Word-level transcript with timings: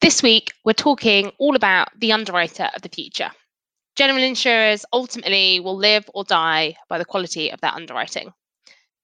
This 0.00 0.22
week, 0.22 0.52
we're 0.64 0.72
talking 0.72 1.30
all 1.36 1.54
about 1.54 1.88
the 2.00 2.12
underwriter 2.12 2.70
of 2.74 2.80
the 2.80 2.88
future. 2.88 3.30
General 3.96 4.22
insurers 4.22 4.86
ultimately 4.94 5.60
will 5.60 5.76
live 5.76 6.08
or 6.14 6.24
die 6.24 6.76
by 6.88 6.96
the 6.96 7.04
quality 7.04 7.50
of 7.50 7.60
their 7.60 7.74
underwriting. 7.74 8.32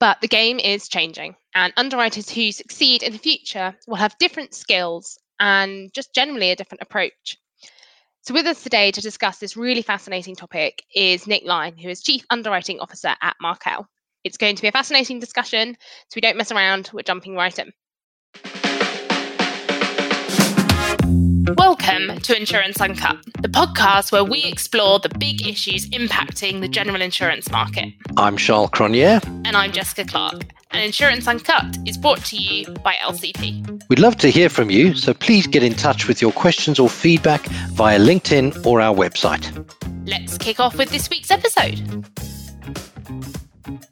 But 0.01 0.23
the 0.23 0.29
game 0.29 0.59
is 0.59 0.89
changing, 0.89 1.37
and 1.55 1.75
underwriters 1.77 2.31
who 2.31 2.51
succeed 2.51 3.03
in 3.03 3.13
the 3.13 3.19
future 3.19 3.77
will 3.87 3.97
have 3.97 4.17
different 4.17 4.55
skills 4.55 5.19
and 5.39 5.93
just 5.93 6.15
generally 6.15 6.51
a 6.51 6.57
different 6.57 6.81
approach. 6.81 7.37
So, 8.23 8.33
with 8.33 8.47
us 8.47 8.63
today 8.63 8.91
to 8.91 9.03
discuss 9.03 9.37
this 9.37 9.55
really 9.55 9.83
fascinating 9.83 10.35
topic 10.35 10.83
is 10.95 11.27
Nick 11.27 11.45
Line, 11.45 11.77
who 11.77 11.91
is 11.91 12.03
Chief 12.03 12.25
Underwriting 12.31 12.81
Officer 12.81 13.15
at 13.21 13.37
Markel. 13.39 13.87
It's 14.25 14.39
going 14.39 14.57
to 14.57 14.63
be 14.63 14.69
a 14.69 14.73
fascinating 14.73 15.21
discussion, 15.21 15.77
so 16.09 16.13
we 16.17 16.23
don't 16.23 16.39
mess 16.39 16.53
around, 16.53 16.89
we're 16.95 17.03
jumping 17.03 17.35
right 17.35 17.59
in. 17.59 17.75
Welcome 21.55 22.19
to 22.23 22.37
Insurance 22.37 22.81
Uncut, 22.81 23.19
the 23.41 23.49
podcast 23.49 24.11
where 24.11 24.25
we 24.25 24.43
explore 24.43 24.99
the 24.99 25.09
big 25.11 25.47
issues 25.47 25.89
impacting 25.91 26.61
the 26.61 26.67
general 26.67 27.01
insurance 27.01 27.49
market. 27.53 27.93
I'm 28.17 28.37
Charl 28.37 28.69
Cronje. 28.69 29.25
And 29.45 29.57
I'm 29.57 29.71
Jessica 29.71 30.05
Clark. 30.05 30.43
And 30.73 30.83
Insurance 30.83 31.29
Uncut 31.29 31.79
is 31.87 31.97
brought 31.97 32.25
to 32.27 32.37
you 32.37 32.67
by 32.83 32.95
LCP. 32.95 33.81
We'd 33.89 34.01
love 34.01 34.17
to 34.17 34.29
hear 34.29 34.49
from 34.49 34.71
you, 34.71 34.95
so 34.95 35.15
please 35.15 35.47
get 35.47 35.63
in 35.63 35.75
touch 35.75 36.09
with 36.09 36.21
your 36.21 36.33
questions 36.33 36.81
or 36.81 36.89
feedback 36.89 37.47
via 37.71 38.01
LinkedIn 38.01 38.67
or 38.67 38.81
our 38.81 38.95
website. 38.95 39.47
Let's 40.05 40.37
kick 40.39 40.59
off 40.59 40.77
with 40.77 40.91
this 40.91 41.09
week's 41.09 41.31
episode. 41.31 42.05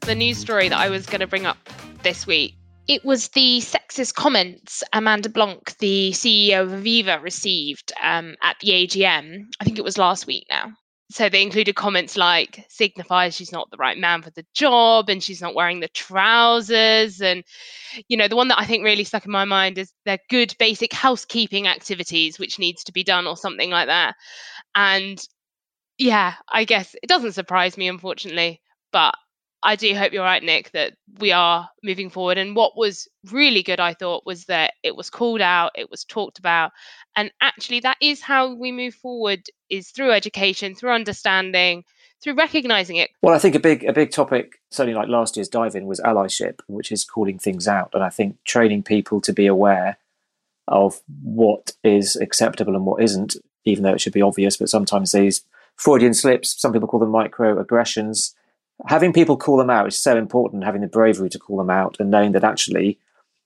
The 0.01 0.15
news 0.15 0.37
story 0.37 0.67
that 0.67 0.77
I 0.77 0.89
was 0.89 1.05
going 1.05 1.21
to 1.21 1.27
bring 1.27 1.45
up 1.45 1.57
this 2.03 2.27
week 2.27 2.55
it 2.87 3.03
was 3.03 3.29
the 3.29 3.59
sexist 3.61 4.13
comments 4.13 4.83
Amanda 4.93 5.29
Blanc, 5.29 5.77
the 5.79 6.11
CEO 6.11 6.63
of 6.63 6.69
Aviva, 6.69 7.21
received 7.21 7.91
um, 8.01 8.35
at 8.41 8.57
the 8.59 8.69
AGM. 8.69 9.45
I 9.59 9.63
think 9.63 9.77
it 9.77 9.83
was 9.83 9.97
last 9.97 10.27
week 10.27 10.45
now. 10.49 10.71
So 11.11 11.29
they 11.29 11.43
included 11.43 11.75
comments 11.75 12.17
like 12.17 12.65
signifies 12.67 13.35
she's 13.35 13.51
not 13.51 13.69
the 13.69 13.77
right 13.77 13.97
man 13.97 14.23
for 14.23 14.31
the 14.31 14.45
job 14.55 15.07
and 15.07 15.21
she's 15.21 15.41
not 15.41 15.53
wearing 15.53 15.79
the 15.79 15.87
trousers. 15.89 17.21
And, 17.21 17.43
you 18.07 18.17
know, 18.17 18.27
the 18.27 18.35
one 18.35 18.47
that 18.47 18.59
I 18.59 18.65
think 18.65 18.83
really 18.83 19.03
stuck 19.03 19.25
in 19.25 19.31
my 19.31 19.45
mind 19.45 19.77
is 19.77 19.93
they're 20.05 20.19
good 20.29 20.55
basic 20.57 20.93
housekeeping 20.93 21.67
activities 21.67 22.39
which 22.39 22.57
needs 22.57 22.83
to 22.85 22.91
be 22.91 23.03
done 23.03 23.27
or 23.27 23.37
something 23.37 23.69
like 23.69 23.87
that. 23.87 24.15
And 24.73 25.23
yeah, 25.97 26.35
I 26.51 26.65
guess 26.65 26.95
it 27.01 27.07
doesn't 27.07 27.33
surprise 27.33 27.77
me, 27.77 27.87
unfortunately, 27.87 28.61
but 28.91 29.15
I 29.65 29.75
do 29.75 29.95
hope 29.95 30.13
you're 30.13 30.23
right, 30.23 30.43
Nick, 30.43 30.71
that 30.71 30.93
we 31.19 31.31
are 31.31 31.67
moving 31.83 32.11
forward. 32.11 32.37
And 32.37 32.55
what 32.55 32.77
was 32.77 33.07
really 33.31 33.63
good, 33.63 33.79
I 33.79 33.95
thought, 33.95 34.23
was 34.23 34.45
that 34.45 34.73
it 34.83 34.95
was 34.95 35.09
called 35.09 35.41
out, 35.41 35.71
it 35.75 35.89
was 35.89 36.03
talked 36.03 36.37
about. 36.37 36.71
And 37.15 37.31
actually, 37.41 37.79
that 37.79 37.97
is 37.99 38.21
how 38.21 38.53
we 38.53 38.71
move 38.71 38.93
forward 38.93 39.41
is 39.71 39.89
through 39.89 40.11
education, 40.11 40.75
through 40.75 40.91
understanding, 40.91 41.83
through 42.23 42.35
recognizing 42.35 42.97
it. 42.97 43.09
Well, 43.23 43.33
I 43.33 43.39
think 43.39 43.55
a 43.55 43.59
big 43.59 43.83
a 43.85 43.91
big 43.91 44.11
topic, 44.11 44.61
certainly 44.69 44.97
like 44.97 45.09
last 45.09 45.35
year's 45.35 45.49
dive 45.49 45.75
in, 45.75 45.87
was 45.87 45.99
allyship, 46.01 46.59
which 46.67 46.91
is 46.91 47.03
calling 47.03 47.39
things 47.39 47.67
out. 47.67 47.89
And 47.95 48.03
I 48.03 48.09
think 48.09 48.37
training 48.43 48.83
people 48.83 49.19
to 49.21 49.33
be 49.33 49.47
aware 49.47 49.97
of 50.67 51.01
what 51.23 51.73
is 51.83 52.15
acceptable 52.15 52.75
and 52.75 52.85
what 52.85 53.01
isn't, 53.01 53.35
even 53.63 53.83
though 53.83 53.93
it 53.93 54.01
should 54.01 54.13
be 54.13 54.21
obvious, 54.21 54.57
but 54.57 54.69
sometimes 54.69 55.11
these 55.11 55.41
Freudian 55.75 56.13
slips, 56.13 56.59
some 56.61 56.71
people 56.71 56.87
call 56.87 56.99
them 56.99 57.11
microaggressions, 57.11 58.33
having 58.87 59.13
people 59.13 59.37
call 59.37 59.57
them 59.57 59.69
out 59.69 59.87
is 59.87 59.99
so 59.99 60.17
important, 60.17 60.63
having 60.63 60.81
the 60.81 60.87
bravery 60.87 61.29
to 61.29 61.39
call 61.39 61.57
them 61.57 61.69
out 61.69 61.97
and 61.99 62.11
knowing 62.11 62.33
that 62.33 62.43
actually, 62.43 62.99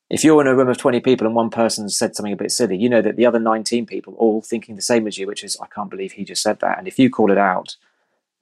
if 0.10 0.24
you're 0.24 0.42
in 0.42 0.48
a 0.48 0.56
room 0.56 0.70
of 0.70 0.78
20 0.78 1.00
people 1.02 1.28
and 1.28 1.36
one 1.36 1.52
person 1.52 1.88
said 1.88 2.16
something 2.16 2.34
a 2.34 2.38
bit 2.38 2.52
silly, 2.52 2.78
you 2.78 2.90
know 2.90 3.02
that 3.02 3.16
the 3.16 3.26
other 3.26 3.40
19 3.40 3.86
people 3.86 4.16
all 4.16 4.42
thinking 4.42 4.76
the 4.76 4.82
same 4.82 5.08
as 5.08 5.18
you, 5.18 5.28
which 5.28 5.44
is, 5.44 5.56
I 5.62 5.68
can't 5.68 5.90
believe 5.90 6.14
he 6.14 6.26
just 6.26 6.42
said 6.42 6.60
that. 6.62 6.80
And 6.80 6.88
if 6.88 6.98
you 6.98 7.10
call 7.10 7.32
it 7.32 7.38
out, 7.38 7.76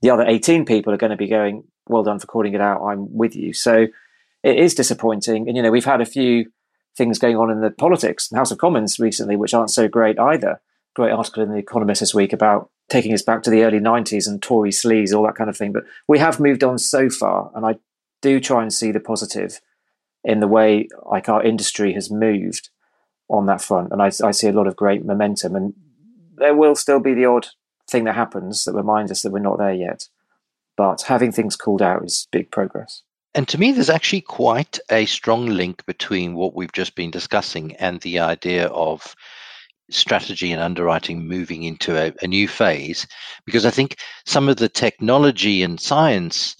the 0.01 0.09
other 0.09 0.25
18 0.25 0.65
people 0.65 0.93
are 0.93 0.97
going 0.97 1.11
to 1.11 1.17
be 1.17 1.27
going, 1.27 1.65
well 1.87 2.03
done 2.03 2.19
for 2.19 2.27
calling 2.27 2.53
it 2.53 2.61
out. 2.61 2.85
I'm 2.85 3.13
with 3.13 3.35
you. 3.35 3.53
So 3.53 3.87
it 4.43 4.57
is 4.57 4.75
disappointing. 4.75 5.47
And, 5.47 5.57
you 5.57 5.63
know, 5.63 5.71
we've 5.71 5.83
had 5.83 6.01
a 6.01 6.05
few 6.05 6.51
things 6.95 7.19
going 7.19 7.35
on 7.35 7.51
in 7.51 7.61
the 7.61 7.71
politics, 7.71 8.29
House 8.33 8.51
of 8.51 8.57
Commons 8.59 8.99
recently, 8.99 9.35
which 9.35 9.53
aren't 9.53 9.71
so 9.71 9.87
great 9.87 10.17
either. 10.19 10.61
Great 10.95 11.11
article 11.11 11.43
in 11.43 11.51
The 11.51 11.57
Economist 11.57 11.99
this 11.99 12.15
week 12.15 12.33
about 12.33 12.69
taking 12.89 13.13
us 13.13 13.21
back 13.21 13.43
to 13.43 13.49
the 13.49 13.63
early 13.63 13.79
90s 13.79 14.27
and 14.27 14.41
Tory 14.41 14.71
sleaze, 14.71 15.13
all 15.13 15.25
that 15.25 15.35
kind 15.35 15.49
of 15.49 15.57
thing. 15.57 15.71
But 15.71 15.83
we 16.07 16.19
have 16.19 16.39
moved 16.39 16.63
on 16.63 16.77
so 16.77 17.09
far, 17.09 17.51
and 17.55 17.65
I 17.65 17.75
do 18.21 18.39
try 18.39 18.61
and 18.61 18.73
see 18.73 18.91
the 18.91 18.99
positive 18.99 19.59
in 20.23 20.39
the 20.39 20.47
way 20.47 20.87
like 21.09 21.29
our 21.29 21.43
industry 21.43 21.93
has 21.93 22.11
moved 22.11 22.69
on 23.29 23.45
that 23.45 23.61
front. 23.61 23.91
And 23.91 24.01
I, 24.01 24.07
I 24.23 24.31
see 24.31 24.47
a 24.47 24.53
lot 24.53 24.67
of 24.67 24.75
great 24.75 25.05
momentum, 25.05 25.55
and 25.55 25.73
there 26.35 26.55
will 26.55 26.75
still 26.75 26.99
be 26.99 27.13
the 27.13 27.25
odd 27.25 27.47
thing 27.89 28.05
that 28.05 28.15
happens 28.15 28.63
that 28.63 28.73
reminds 28.73 29.11
us 29.11 29.21
that 29.21 29.31
we're 29.31 29.39
not 29.39 29.57
there 29.57 29.73
yet. 29.73 30.07
But 30.75 31.03
having 31.03 31.31
things 31.31 31.55
called 31.55 31.81
out 31.81 32.03
is 32.03 32.27
big 32.31 32.51
progress. 32.51 33.03
And 33.33 33.47
to 33.49 33.59
me, 33.59 33.71
there's 33.71 33.89
actually 33.89 34.21
quite 34.21 34.79
a 34.89 35.05
strong 35.05 35.47
link 35.47 35.85
between 35.85 36.35
what 36.35 36.55
we've 36.55 36.71
just 36.71 36.95
been 36.95 37.11
discussing 37.11 37.75
and 37.75 38.01
the 38.01 38.19
idea 38.19 38.67
of 38.67 39.15
strategy 39.89 40.51
and 40.51 40.61
underwriting 40.61 41.27
moving 41.27 41.63
into 41.63 41.95
a, 41.95 42.13
a, 42.21 42.27
new 42.27 42.47
phase 42.47 43.07
because 43.45 43.65
I 43.65 43.71
think 43.71 43.97
some 44.25 44.49
of 44.49 44.57
the 44.57 44.69
technology 44.69 45.63
and 45.63 45.79
science 45.79 46.55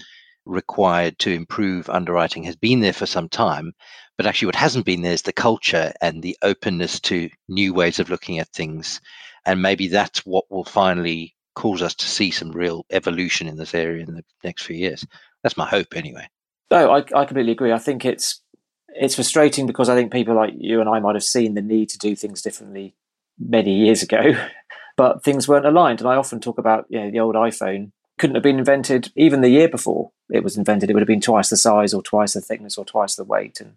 required 0.45 1.19
to 1.19 1.31
improve 1.31 1.89
underwriting 1.89 2.43
has 2.43 2.55
been 2.55 2.79
there 2.79 2.93
for 2.93 3.05
some 3.05 3.29
time. 3.29 3.73
But 4.17 4.25
actually, 4.25 4.47
what 4.47 4.55
hasn't 4.55 4.85
been 4.85 5.01
there 5.01 5.13
is 5.13 5.21
the 5.21 5.33
culture 5.33 5.93
and 6.01 6.23
the 6.23 6.37
openness 6.41 6.99
to 7.01 7.29
new 7.47 7.73
ways 7.73 7.99
of 7.99 8.09
looking 8.09 8.39
at 8.39 8.49
things. 8.49 8.99
And 9.45 9.61
maybe 9.61 9.87
that's 9.87 10.25
what 10.25 10.45
will 10.49 10.65
finally 10.65 11.35
cause 11.55 11.81
us 11.81 11.93
to 11.95 12.07
see 12.07 12.31
some 12.31 12.51
real 12.51 12.85
evolution 12.89 13.47
in 13.47 13.57
this 13.57 13.75
area 13.75 14.03
in 14.03 14.15
the 14.15 14.23
next 14.43 14.63
few 14.63 14.75
years. 14.75 15.05
That's 15.43 15.57
my 15.57 15.67
hope, 15.67 15.95
anyway. 15.95 16.27
No, 16.71 16.91
I, 16.91 16.97
I 16.97 17.25
completely 17.25 17.51
agree. 17.51 17.71
I 17.71 17.77
think 17.77 18.05
it's 18.05 18.41
it's 18.89 19.15
frustrating 19.15 19.67
because 19.67 19.89
I 19.89 19.95
think 19.95 20.11
people 20.11 20.35
like 20.35 20.53
you 20.57 20.79
and 20.79 20.89
I 20.89 20.99
might 20.99 21.15
have 21.15 21.23
seen 21.23 21.53
the 21.53 21.61
need 21.61 21.89
to 21.89 21.99
do 21.99 22.15
things 22.15 22.41
differently 22.41 22.95
many 23.39 23.73
years 23.73 24.01
ago, 24.01 24.35
but 24.97 25.23
things 25.23 25.47
weren't 25.47 25.65
aligned. 25.65 25.99
And 25.99 26.09
I 26.09 26.15
often 26.15 26.39
talk 26.39 26.57
about 26.57 26.85
you 26.89 26.99
know 26.99 27.11
the 27.11 27.19
old 27.19 27.35
iPhone 27.35 27.91
couldn't 28.17 28.35
have 28.35 28.43
been 28.43 28.59
invented 28.59 29.11
even 29.15 29.41
the 29.41 29.49
year 29.49 29.69
before 29.69 30.11
it 30.29 30.43
was 30.43 30.57
invented. 30.57 30.89
It 30.89 30.93
would 30.93 31.01
have 31.01 31.07
been 31.07 31.21
twice 31.21 31.49
the 31.49 31.57
size, 31.57 31.93
or 31.93 32.01
twice 32.01 32.33
the 32.33 32.41
thickness, 32.41 32.77
or 32.77 32.85
twice 32.85 33.15
the 33.15 33.23
weight. 33.23 33.61
And 33.61 33.75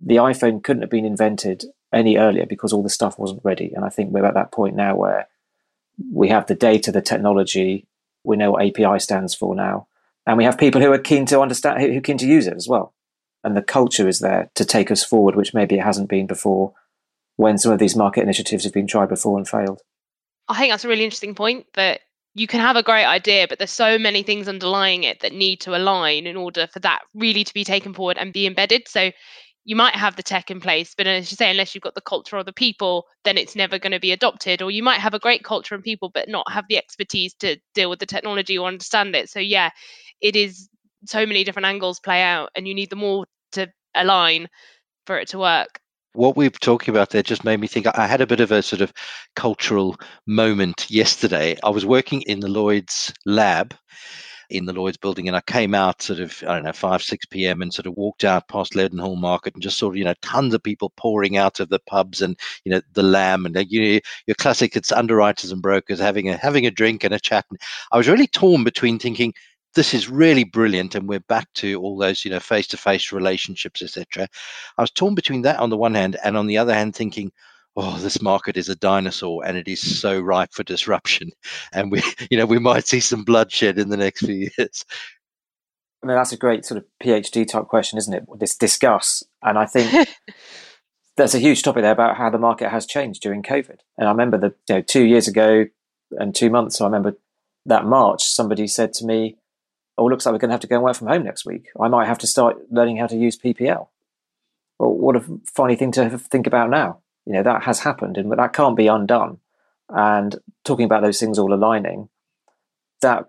the 0.00 0.16
iPhone 0.16 0.62
couldn't 0.62 0.82
have 0.82 0.90
been 0.90 1.04
invented 1.04 1.64
any 1.92 2.16
earlier 2.18 2.46
because 2.46 2.72
all 2.72 2.82
the 2.82 2.90
stuff 2.90 3.18
wasn't 3.18 3.44
ready. 3.44 3.72
And 3.74 3.84
I 3.84 3.88
think 3.88 4.12
we're 4.12 4.26
at 4.26 4.34
that 4.34 4.52
point 4.52 4.76
now 4.76 4.94
where 4.94 5.26
we 6.12 6.28
have 6.28 6.46
the 6.46 6.54
data, 6.54 6.92
the 6.92 7.02
technology, 7.02 7.86
we 8.24 8.36
know 8.36 8.52
what 8.52 8.64
API 8.64 8.98
stands 9.00 9.34
for 9.34 9.54
now, 9.54 9.88
and 10.26 10.36
we 10.36 10.44
have 10.44 10.58
people 10.58 10.80
who 10.80 10.92
are 10.92 10.98
keen 10.98 11.26
to 11.26 11.40
understand, 11.40 11.80
who 11.80 11.96
are 11.96 12.00
keen 12.00 12.18
to 12.18 12.26
use 12.26 12.46
it 12.46 12.56
as 12.56 12.68
well. 12.68 12.92
And 13.42 13.56
the 13.56 13.62
culture 13.62 14.08
is 14.08 14.18
there 14.18 14.50
to 14.54 14.64
take 14.64 14.90
us 14.90 15.04
forward, 15.04 15.34
which 15.34 15.54
maybe 15.54 15.76
it 15.76 15.84
hasn't 15.84 16.08
been 16.08 16.26
before 16.26 16.74
when 17.38 17.56
some 17.56 17.70
of 17.70 17.78
these 17.78 17.94
market 17.94 18.22
initiatives 18.22 18.64
have 18.64 18.72
been 18.72 18.88
tried 18.88 19.08
before 19.08 19.38
and 19.38 19.48
failed. 19.48 19.80
I 20.48 20.58
think 20.58 20.72
that's 20.72 20.84
a 20.84 20.88
really 20.88 21.04
interesting 21.04 21.36
point 21.36 21.66
that 21.74 22.00
you 22.34 22.48
can 22.48 22.58
have 22.58 22.74
a 22.74 22.82
great 22.82 23.04
idea, 23.04 23.46
but 23.48 23.58
there's 23.58 23.70
so 23.70 23.96
many 23.96 24.24
things 24.24 24.48
underlying 24.48 25.04
it 25.04 25.20
that 25.20 25.32
need 25.32 25.60
to 25.60 25.76
align 25.76 26.26
in 26.26 26.36
order 26.36 26.66
for 26.66 26.80
that 26.80 27.02
really 27.14 27.44
to 27.44 27.54
be 27.54 27.62
taken 27.62 27.94
forward 27.94 28.18
and 28.18 28.32
be 28.32 28.44
embedded. 28.44 28.88
So 28.88 29.12
you 29.64 29.76
might 29.76 29.94
have 29.94 30.16
the 30.16 30.22
tech 30.22 30.50
in 30.50 30.60
place, 30.60 30.94
but 30.96 31.06
as 31.06 31.30
you 31.30 31.36
say, 31.36 31.48
unless 31.48 31.74
you've 31.74 31.82
got 31.82 31.94
the 31.94 32.00
culture 32.00 32.36
or 32.36 32.42
the 32.42 32.52
people, 32.52 33.06
then 33.22 33.38
it's 33.38 33.54
never 33.54 33.78
going 33.78 33.92
to 33.92 34.00
be 34.00 34.10
adopted. 34.10 34.60
Or 34.60 34.72
you 34.72 34.82
might 34.82 34.98
have 34.98 35.14
a 35.14 35.20
great 35.20 35.44
culture 35.44 35.76
and 35.76 35.84
people, 35.84 36.10
but 36.12 36.28
not 36.28 36.50
have 36.50 36.64
the 36.68 36.76
expertise 36.76 37.34
to 37.34 37.56
deal 37.72 37.88
with 37.88 38.00
the 38.00 38.06
technology 38.06 38.58
or 38.58 38.66
understand 38.66 39.14
it. 39.14 39.30
So 39.30 39.38
yeah, 39.38 39.70
it 40.20 40.34
is 40.34 40.68
so 41.06 41.24
many 41.24 41.44
different 41.44 41.66
angles 41.66 42.00
play 42.00 42.20
out, 42.20 42.50
and 42.56 42.66
you 42.66 42.74
need 42.74 42.90
them 42.90 43.04
all 43.04 43.26
to 43.52 43.68
align 43.94 44.48
for 45.06 45.18
it 45.18 45.28
to 45.28 45.38
work 45.38 45.80
what 46.14 46.36
we 46.36 46.46
are 46.46 46.50
talking 46.50 46.94
about 46.94 47.10
there 47.10 47.22
just 47.22 47.44
made 47.44 47.60
me 47.60 47.66
think 47.66 47.86
I 47.86 48.06
had 48.06 48.20
a 48.20 48.26
bit 48.26 48.40
of 48.40 48.50
a 48.50 48.62
sort 48.62 48.82
of 48.82 48.92
cultural 49.36 49.96
moment 50.26 50.90
yesterday. 50.90 51.56
I 51.62 51.70
was 51.70 51.86
working 51.86 52.22
in 52.22 52.40
the 52.40 52.48
Lloyd's 52.48 53.12
lab 53.26 53.74
in 54.50 54.64
the 54.64 54.72
Lloyd's 54.72 54.96
building 54.96 55.28
and 55.28 55.36
I 55.36 55.42
came 55.42 55.74
out 55.74 56.00
sort 56.00 56.20
of, 56.20 56.42
I 56.46 56.54
don't 56.54 56.64
know, 56.64 56.72
5, 56.72 57.02
6 57.02 57.26
p.m. 57.26 57.60
and 57.60 57.72
sort 57.72 57.86
of 57.86 57.96
walked 57.96 58.24
out 58.24 58.48
past 58.48 58.74
Leadenhall 58.74 59.18
Market 59.18 59.54
and 59.54 59.62
just 59.62 59.78
saw, 59.78 59.92
you 59.92 60.04
know, 60.04 60.14
tons 60.22 60.54
of 60.54 60.62
people 60.62 60.92
pouring 60.96 61.36
out 61.36 61.60
of 61.60 61.68
the 61.68 61.80
pubs 61.80 62.22
and, 62.22 62.38
you 62.64 62.72
know, 62.72 62.80
the 62.94 63.02
lamb 63.02 63.44
and, 63.44 63.56
you 63.68 63.94
know, 63.94 64.00
your 64.26 64.34
classic, 64.36 64.74
it's 64.74 64.92
underwriters 64.92 65.52
and 65.52 65.60
brokers 65.60 66.00
having 66.00 66.28
a, 66.30 66.36
having 66.36 66.66
a 66.66 66.70
drink 66.70 67.04
and 67.04 67.12
a 67.12 67.20
chat. 67.20 67.44
And 67.50 67.60
I 67.92 67.98
was 67.98 68.08
really 68.08 68.26
torn 68.26 68.64
between 68.64 68.98
thinking, 68.98 69.34
this 69.78 69.94
is 69.94 70.10
really 70.10 70.42
brilliant 70.42 70.96
and 70.96 71.08
we're 71.08 71.20
back 71.20 71.46
to 71.54 71.80
all 71.80 71.96
those 71.96 72.24
you 72.24 72.32
know 72.32 72.40
face-to-face 72.40 73.12
relationships 73.12 73.80
etc 73.80 74.26
i 74.76 74.82
was 74.82 74.90
torn 74.90 75.14
between 75.14 75.42
that 75.42 75.60
on 75.60 75.70
the 75.70 75.76
one 75.76 75.94
hand 75.94 76.16
and 76.24 76.36
on 76.36 76.48
the 76.48 76.58
other 76.58 76.74
hand 76.74 76.96
thinking 76.96 77.30
oh 77.76 77.96
this 77.98 78.20
market 78.20 78.56
is 78.56 78.68
a 78.68 78.74
dinosaur 78.74 79.46
and 79.46 79.56
it 79.56 79.68
is 79.68 80.00
so 80.00 80.18
ripe 80.18 80.52
for 80.52 80.64
disruption 80.64 81.30
and 81.72 81.92
we 81.92 82.02
you 82.28 82.36
know 82.36 82.44
we 82.44 82.58
might 82.58 82.88
see 82.88 82.98
some 82.98 83.22
bloodshed 83.22 83.78
in 83.78 83.88
the 83.88 83.96
next 83.96 84.26
few 84.26 84.50
years 84.58 84.84
I 86.00 86.06
mean, 86.06 86.16
that's 86.16 86.30
a 86.30 86.36
great 86.36 86.64
sort 86.64 86.78
of 86.78 86.84
PhD 87.02 87.44
type 87.44 87.64
question, 87.64 87.98
isn't 87.98 88.14
it? 88.14 88.22
This 88.38 88.56
discuss, 88.56 89.24
and 89.42 89.58
I 89.58 89.66
think 89.66 90.08
there's 91.16 91.34
a 91.34 91.40
huge 91.40 91.64
topic 91.64 91.82
there 91.82 91.90
about 91.90 92.16
how 92.16 92.30
the 92.30 92.38
market 92.38 92.68
has 92.68 92.86
changed 92.86 93.20
during 93.20 93.42
COVID. 93.42 93.78
And 93.96 94.06
I 94.06 94.12
remember 94.12 94.38
the 94.38 94.54
you 94.68 94.76
know 94.76 94.80
two 94.80 95.04
years 95.04 95.26
ago 95.26 95.64
and 96.12 96.36
two 96.36 96.50
months. 96.50 96.80
I 96.80 96.84
remember 96.84 97.16
that 97.66 97.84
March, 97.84 98.22
somebody 98.22 98.68
said 98.68 98.92
to 98.92 99.04
me, 99.04 99.37
"Oh, 99.98 100.06
looks 100.06 100.24
like 100.24 100.32
we're 100.32 100.38
going 100.38 100.50
to 100.50 100.54
have 100.54 100.60
to 100.60 100.66
go 100.66 100.76
and 100.76 100.84
work 100.84 100.96
from 100.96 101.08
home 101.08 101.24
next 101.24 101.44
week. 101.44 101.68
I 101.80 101.88
might 101.88 102.06
have 102.06 102.18
to 102.18 102.26
start 102.26 102.56
learning 102.70 102.96
how 102.98 103.06
to 103.06 103.16
use 103.16 103.36
PPL." 103.36 103.88
Well, 104.78 104.94
what 104.94 105.16
a 105.16 105.24
funny 105.54 105.76
thing 105.76 105.92
to 105.92 106.18
think 106.18 106.46
about 106.46 106.70
now. 106.70 107.00
You 107.26 107.34
know 107.34 107.42
that 107.42 107.64
has 107.64 107.80
happened, 107.80 108.16
and 108.16 108.30
that 108.32 108.52
can't 108.52 108.76
be 108.76 108.86
undone. 108.86 109.38
And 109.90 110.36
talking 110.64 110.84
about 110.84 111.02
those 111.02 111.18
things 111.18 111.38
all 111.38 111.52
aligning, 111.52 112.08
that 113.00 113.26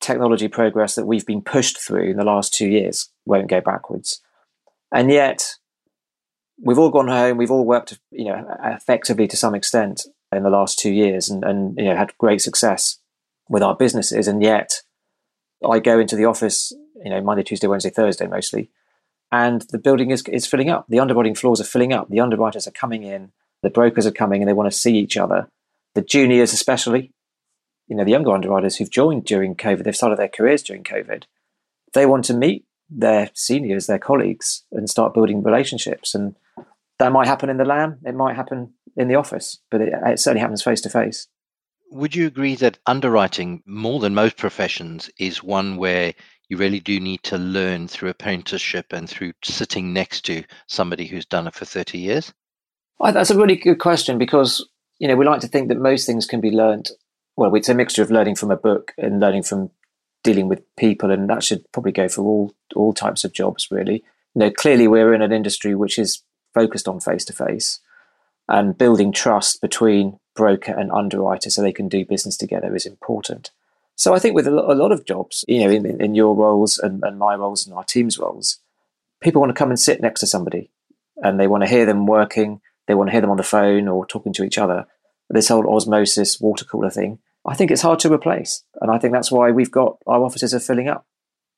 technology 0.00 0.48
progress 0.48 0.94
that 0.94 1.06
we've 1.06 1.26
been 1.26 1.42
pushed 1.42 1.78
through 1.78 2.10
in 2.10 2.16
the 2.16 2.24
last 2.24 2.52
two 2.52 2.68
years 2.68 3.10
won't 3.26 3.48
go 3.48 3.60
backwards. 3.60 4.20
And 4.92 5.10
yet, 5.10 5.56
we've 6.60 6.78
all 6.78 6.90
gone 6.90 7.08
home. 7.08 7.36
We've 7.36 7.50
all 7.50 7.64
worked, 7.64 7.98
you 8.10 8.26
know, 8.26 8.46
effectively 8.64 9.28
to 9.28 9.36
some 9.36 9.54
extent 9.54 10.02
in 10.32 10.42
the 10.42 10.50
last 10.50 10.78
two 10.78 10.92
years, 10.92 11.28
and, 11.28 11.44
and 11.44 11.76
you 11.76 11.84
know 11.84 11.96
had 11.96 12.16
great 12.18 12.40
success 12.40 12.98
with 13.48 13.62
our 13.62 13.76
businesses. 13.76 14.28
And 14.28 14.42
yet, 14.42 14.82
I 15.68 15.78
go 15.78 15.98
into 15.98 16.16
the 16.16 16.24
office, 16.24 16.72
you 17.04 17.10
know, 17.10 17.20
Monday, 17.20 17.42
Tuesday, 17.42 17.66
Wednesday, 17.66 17.90
Thursday 17.90 18.26
mostly, 18.26 18.70
and 19.32 19.62
the 19.70 19.78
building 19.78 20.10
is 20.10 20.22
is 20.28 20.46
filling 20.46 20.70
up. 20.70 20.86
The 20.88 21.00
underwriting 21.00 21.34
floors 21.34 21.60
are 21.60 21.64
filling 21.64 21.92
up. 21.92 22.08
The 22.08 22.20
underwriters 22.20 22.66
are 22.66 22.72
coming 22.72 23.02
in. 23.02 23.32
The 23.62 23.70
brokers 23.70 24.06
are 24.06 24.12
coming, 24.12 24.42
and 24.42 24.48
they 24.48 24.54
want 24.54 24.70
to 24.70 24.76
see 24.76 24.96
each 24.96 25.16
other. 25.16 25.48
The 25.94 26.02
juniors, 26.02 26.52
especially, 26.52 27.12
you 27.88 27.96
know, 27.96 28.04
the 28.04 28.12
younger 28.12 28.32
underwriters 28.32 28.76
who've 28.76 28.90
joined 28.90 29.24
during 29.24 29.54
COVID, 29.54 29.84
they've 29.84 29.96
started 29.96 30.18
their 30.18 30.28
careers 30.28 30.62
during 30.62 30.84
COVID. 30.84 31.24
They 31.92 32.06
want 32.06 32.24
to 32.26 32.34
meet 32.34 32.64
their 32.88 33.30
seniors, 33.34 33.86
their 33.86 33.98
colleagues, 33.98 34.64
and 34.72 34.88
start 34.88 35.14
building 35.14 35.42
relationships. 35.42 36.14
And 36.14 36.36
that 36.98 37.12
might 37.12 37.26
happen 37.26 37.50
in 37.50 37.56
the 37.56 37.64
Lamb, 37.64 37.98
it 38.04 38.14
might 38.14 38.36
happen 38.36 38.74
in 38.96 39.08
the 39.08 39.14
office, 39.14 39.58
but 39.70 39.80
it, 39.80 39.92
it 40.06 40.18
certainly 40.18 40.40
happens 40.40 40.62
face 40.62 40.80
to 40.82 40.90
face. 40.90 41.28
Would 41.90 42.14
you 42.14 42.26
agree 42.26 42.54
that 42.56 42.78
underwriting, 42.86 43.62
more 43.66 44.00
than 44.00 44.14
most 44.14 44.36
professions, 44.36 45.10
is 45.18 45.42
one 45.42 45.76
where 45.76 46.14
you 46.48 46.56
really 46.56 46.80
do 46.80 47.00
need 47.00 47.22
to 47.24 47.38
learn 47.38 47.88
through 47.88 48.10
apprenticeship 48.10 48.92
and 48.92 49.08
through 49.08 49.32
sitting 49.42 49.92
next 49.92 50.22
to 50.26 50.44
somebody 50.66 51.06
who's 51.06 51.26
done 51.26 51.46
it 51.46 51.54
for 51.54 51.64
30 51.64 51.98
years? 51.98 52.32
Well, 52.98 53.12
that's 53.12 53.30
a 53.30 53.36
really 53.36 53.56
good 53.56 53.78
question 53.78 54.18
because 54.18 54.68
you 54.98 55.08
know 55.08 55.16
we 55.16 55.24
like 55.24 55.40
to 55.40 55.48
think 55.48 55.68
that 55.68 55.78
most 55.78 56.06
things 56.06 56.26
can 56.26 56.40
be 56.40 56.50
learned. 56.50 56.90
Well, 57.36 57.54
it's 57.54 57.68
a 57.68 57.74
mixture 57.74 58.02
of 58.02 58.10
learning 58.10 58.34
from 58.36 58.50
a 58.50 58.56
book 58.56 58.92
and 58.98 59.20
learning 59.20 59.44
from 59.44 59.70
dealing 60.22 60.48
with 60.48 60.62
people, 60.76 61.10
and 61.10 61.28
that 61.30 61.42
should 61.42 61.64
probably 61.72 61.92
go 61.92 62.08
for 62.08 62.22
all 62.22 62.54
all 62.76 62.92
types 62.92 63.24
of 63.24 63.32
jobs. 63.32 63.68
Really, 63.70 64.04
you 64.34 64.40
know, 64.40 64.50
clearly 64.50 64.86
we're 64.86 65.14
in 65.14 65.22
an 65.22 65.32
industry 65.32 65.74
which 65.74 65.98
is 65.98 66.22
focused 66.52 66.86
on 66.86 67.00
face 67.00 67.24
to 67.24 67.32
face, 67.32 67.80
and 68.48 68.76
building 68.76 69.12
trust 69.12 69.60
between 69.62 70.18
broker 70.40 70.72
and 70.72 70.90
underwriter 70.90 71.50
so 71.50 71.60
they 71.60 71.72
can 71.72 71.88
do 71.88 72.06
business 72.06 72.38
together 72.38 72.74
is 72.74 72.86
important. 72.86 73.50
So 73.94 74.14
I 74.14 74.18
think 74.18 74.34
with 74.34 74.46
a 74.46 74.50
lot 74.50 74.92
of 74.92 75.04
jobs, 75.04 75.44
you 75.46 75.60
know, 75.62 75.70
in, 75.70 76.00
in 76.00 76.14
your 76.14 76.34
roles 76.34 76.78
and, 76.78 77.04
and 77.04 77.18
my 77.18 77.34
roles 77.34 77.66
and 77.66 77.76
our 77.76 77.84
team's 77.84 78.18
roles, 78.18 78.58
people 79.20 79.40
want 79.40 79.50
to 79.50 79.58
come 79.58 79.68
and 79.68 79.78
sit 79.78 80.00
next 80.00 80.20
to 80.20 80.26
somebody, 80.26 80.70
and 81.18 81.38
they 81.38 81.46
want 81.46 81.62
to 81.62 81.68
hear 81.68 81.84
them 81.84 82.06
working. 82.06 82.62
They 82.86 82.94
want 82.94 83.08
to 83.08 83.12
hear 83.12 83.20
them 83.20 83.30
on 83.30 83.36
the 83.36 83.42
phone 83.42 83.88
or 83.88 84.06
talking 84.06 84.32
to 84.32 84.42
each 84.42 84.56
other. 84.56 84.86
This 85.28 85.48
whole 85.48 85.68
osmosis 85.68 86.40
water 86.40 86.64
cooler 86.64 86.88
thing 86.88 87.18
I 87.46 87.54
think 87.54 87.70
it's 87.70 87.82
hard 87.82 87.98
to 88.00 88.12
replace. 88.12 88.64
And 88.80 88.90
I 88.90 88.98
think 88.98 89.12
that's 89.12 89.32
why 89.32 89.50
we've 89.50 89.70
got 89.70 89.98
our 90.06 90.22
offices 90.22 90.54
are 90.54 90.60
filling 90.60 90.88
up 90.88 91.06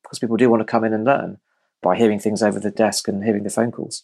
because 0.03 0.19
people 0.19 0.37
do 0.37 0.49
want 0.49 0.61
to 0.61 0.71
come 0.71 0.83
in 0.83 0.93
and 0.93 1.03
learn 1.03 1.39
by 1.81 1.97
hearing 1.97 2.19
things 2.19 2.41
over 2.41 2.59
the 2.59 2.71
desk 2.71 3.07
and 3.07 3.23
hearing 3.23 3.43
the 3.43 3.49
phone 3.49 3.71
calls. 3.71 4.03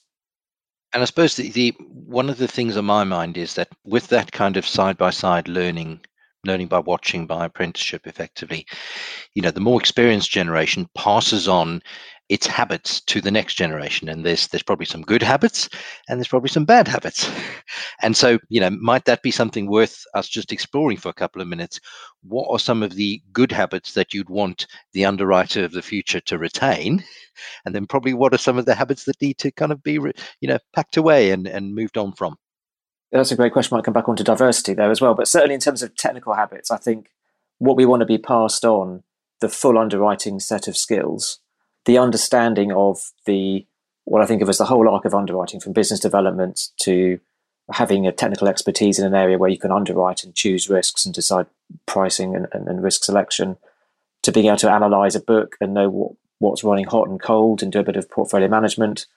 And 0.93 1.01
I 1.03 1.05
suppose 1.05 1.35
the, 1.35 1.49
the 1.49 1.75
one 1.79 2.29
of 2.29 2.37
the 2.37 2.47
things 2.47 2.77
on 2.77 2.85
my 2.85 3.03
mind 3.03 3.37
is 3.37 3.53
that 3.55 3.69
with 3.83 4.07
that 4.07 4.31
kind 4.31 4.57
of 4.57 4.65
side 4.65 4.97
by 4.97 5.11
side 5.11 5.47
learning, 5.47 6.01
learning 6.45 6.67
by 6.67 6.79
watching 6.79 7.27
by 7.27 7.45
apprenticeship 7.45 8.07
effectively, 8.07 8.65
you 9.33 9.41
know, 9.41 9.51
the 9.51 9.59
more 9.59 9.79
experienced 9.79 10.31
generation 10.31 10.89
passes 10.95 11.47
on 11.47 11.81
its 12.29 12.45
habits 12.45 13.01
to 13.01 13.19
the 13.19 13.31
next 13.31 13.55
generation 13.55 14.07
and 14.07 14.23
there's 14.23 14.47
there's 14.47 14.63
probably 14.63 14.85
some 14.85 15.01
good 15.01 15.23
habits 15.23 15.67
and 16.07 16.19
there's 16.19 16.27
probably 16.27 16.49
some 16.49 16.65
bad 16.65 16.87
habits. 16.87 17.29
And 18.01 18.15
so 18.15 18.39
you 18.49 18.61
know 18.61 18.69
might 18.69 19.05
that 19.05 19.21
be 19.21 19.31
something 19.31 19.69
worth 19.69 20.03
us 20.13 20.29
just 20.29 20.51
exploring 20.51 20.97
for 20.97 21.09
a 21.09 21.13
couple 21.13 21.41
of 21.41 21.47
minutes? 21.47 21.79
What 22.23 22.47
are 22.49 22.59
some 22.59 22.81
of 22.81 22.95
the 22.95 23.21
good 23.33 23.51
habits 23.51 23.93
that 23.93 24.13
you'd 24.13 24.29
want 24.29 24.67
the 24.93 25.05
underwriter 25.05 25.65
of 25.65 25.73
the 25.73 25.81
future 25.81 26.21
to 26.21 26.37
retain? 26.37 27.03
And 27.65 27.75
then 27.75 27.85
probably 27.85 28.13
what 28.13 28.33
are 28.33 28.37
some 28.37 28.57
of 28.57 28.65
the 28.65 28.75
habits 28.75 29.05
that 29.05 29.21
need 29.21 29.37
to 29.39 29.51
kind 29.51 29.71
of 29.71 29.83
be 29.83 29.93
you 29.93 30.47
know 30.47 30.59
packed 30.73 30.97
away 30.97 31.31
and 31.31 31.47
and 31.47 31.75
moved 31.75 31.97
on 31.97 32.13
from? 32.13 32.37
That's 33.11 33.31
a 33.31 33.35
great 33.35 33.53
question. 33.53 33.75
Might 33.75 33.85
come 33.85 33.93
back 33.93 34.07
onto 34.07 34.23
diversity 34.23 34.73
there 34.73 34.91
as 34.91 35.01
well. 35.01 35.15
But 35.15 35.27
certainly 35.27 35.55
in 35.55 35.61
terms 35.61 35.83
of 35.83 35.95
technical 35.95 36.35
habits 36.35 36.71
i 36.71 36.77
think 36.77 37.09
what 37.59 37.77
we 37.77 37.85
want 37.85 37.99
to 37.99 38.05
be 38.05 38.17
passed 38.17 38.65
on 38.65 39.03
the 39.41 39.49
full 39.49 39.77
underwriting 39.77 40.39
set 40.39 40.67
of 40.67 40.75
skills 40.75 41.39
the 41.89 41.97
understanding 41.97 42.71
of 42.71 43.13
the 43.25 43.65
what 44.03 44.21
I 44.21 44.27
think 44.27 44.43
of 44.43 44.49
as 44.49 44.59
the 44.59 44.65
whole 44.65 44.87
arc 44.87 45.05
of 45.05 45.15
underwriting, 45.15 45.59
from 45.59 45.73
business 45.73 45.99
development 45.99 46.67
to 46.83 47.19
having 47.71 48.05
a 48.05 48.11
technical 48.11 48.47
expertise 48.47 48.99
in 48.99 49.07
an 49.07 49.15
area 49.15 49.39
where 49.39 49.49
you 49.49 49.57
can 49.57 49.71
underwrite 49.71 50.23
and 50.23 50.35
choose 50.35 50.69
risks 50.69 51.03
and 51.03 51.15
decide 51.15 51.47
pricing 51.87 52.35
and, 52.35 52.45
and, 52.51 52.67
and 52.67 52.83
risk 52.83 53.03
selection, 53.03 53.57
to 54.21 54.31
being 54.31 54.45
able 54.45 54.57
to 54.57 54.71
analyze 54.71 55.15
a 55.15 55.19
book 55.19 55.55
and 55.59 55.73
know 55.73 55.89
what, 55.89 56.11
what's 56.37 56.63
running 56.63 56.85
hot 56.85 57.07
and 57.07 57.19
cold 57.19 57.63
and 57.63 57.71
do 57.71 57.79
a 57.79 57.83
bit 57.83 57.95
of 57.95 58.07
portfolio 58.07 58.47
management, 58.47 59.07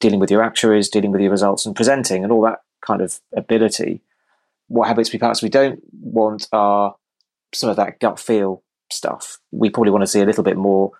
dealing 0.00 0.18
with 0.18 0.30
your 0.30 0.42
actuaries, 0.42 0.88
dealing 0.88 1.10
with 1.10 1.20
your 1.20 1.30
results 1.30 1.66
and 1.66 1.76
presenting 1.76 2.24
and 2.24 2.32
all 2.32 2.40
that 2.40 2.62
kind 2.80 3.02
of 3.02 3.20
ability. 3.36 4.00
What 4.68 4.88
habits 4.88 5.12
we 5.12 5.18
perhaps 5.18 5.42
we 5.42 5.50
don't 5.50 5.80
want 6.00 6.48
are 6.50 6.96
some 7.52 7.68
of 7.68 7.76
that 7.76 8.00
gut 8.00 8.18
feel 8.18 8.62
stuff. 8.90 9.38
We 9.50 9.68
probably 9.68 9.92
want 9.92 10.02
to 10.02 10.06
see 10.06 10.22
a 10.22 10.26
little 10.26 10.44
bit 10.44 10.56
more 10.56 10.92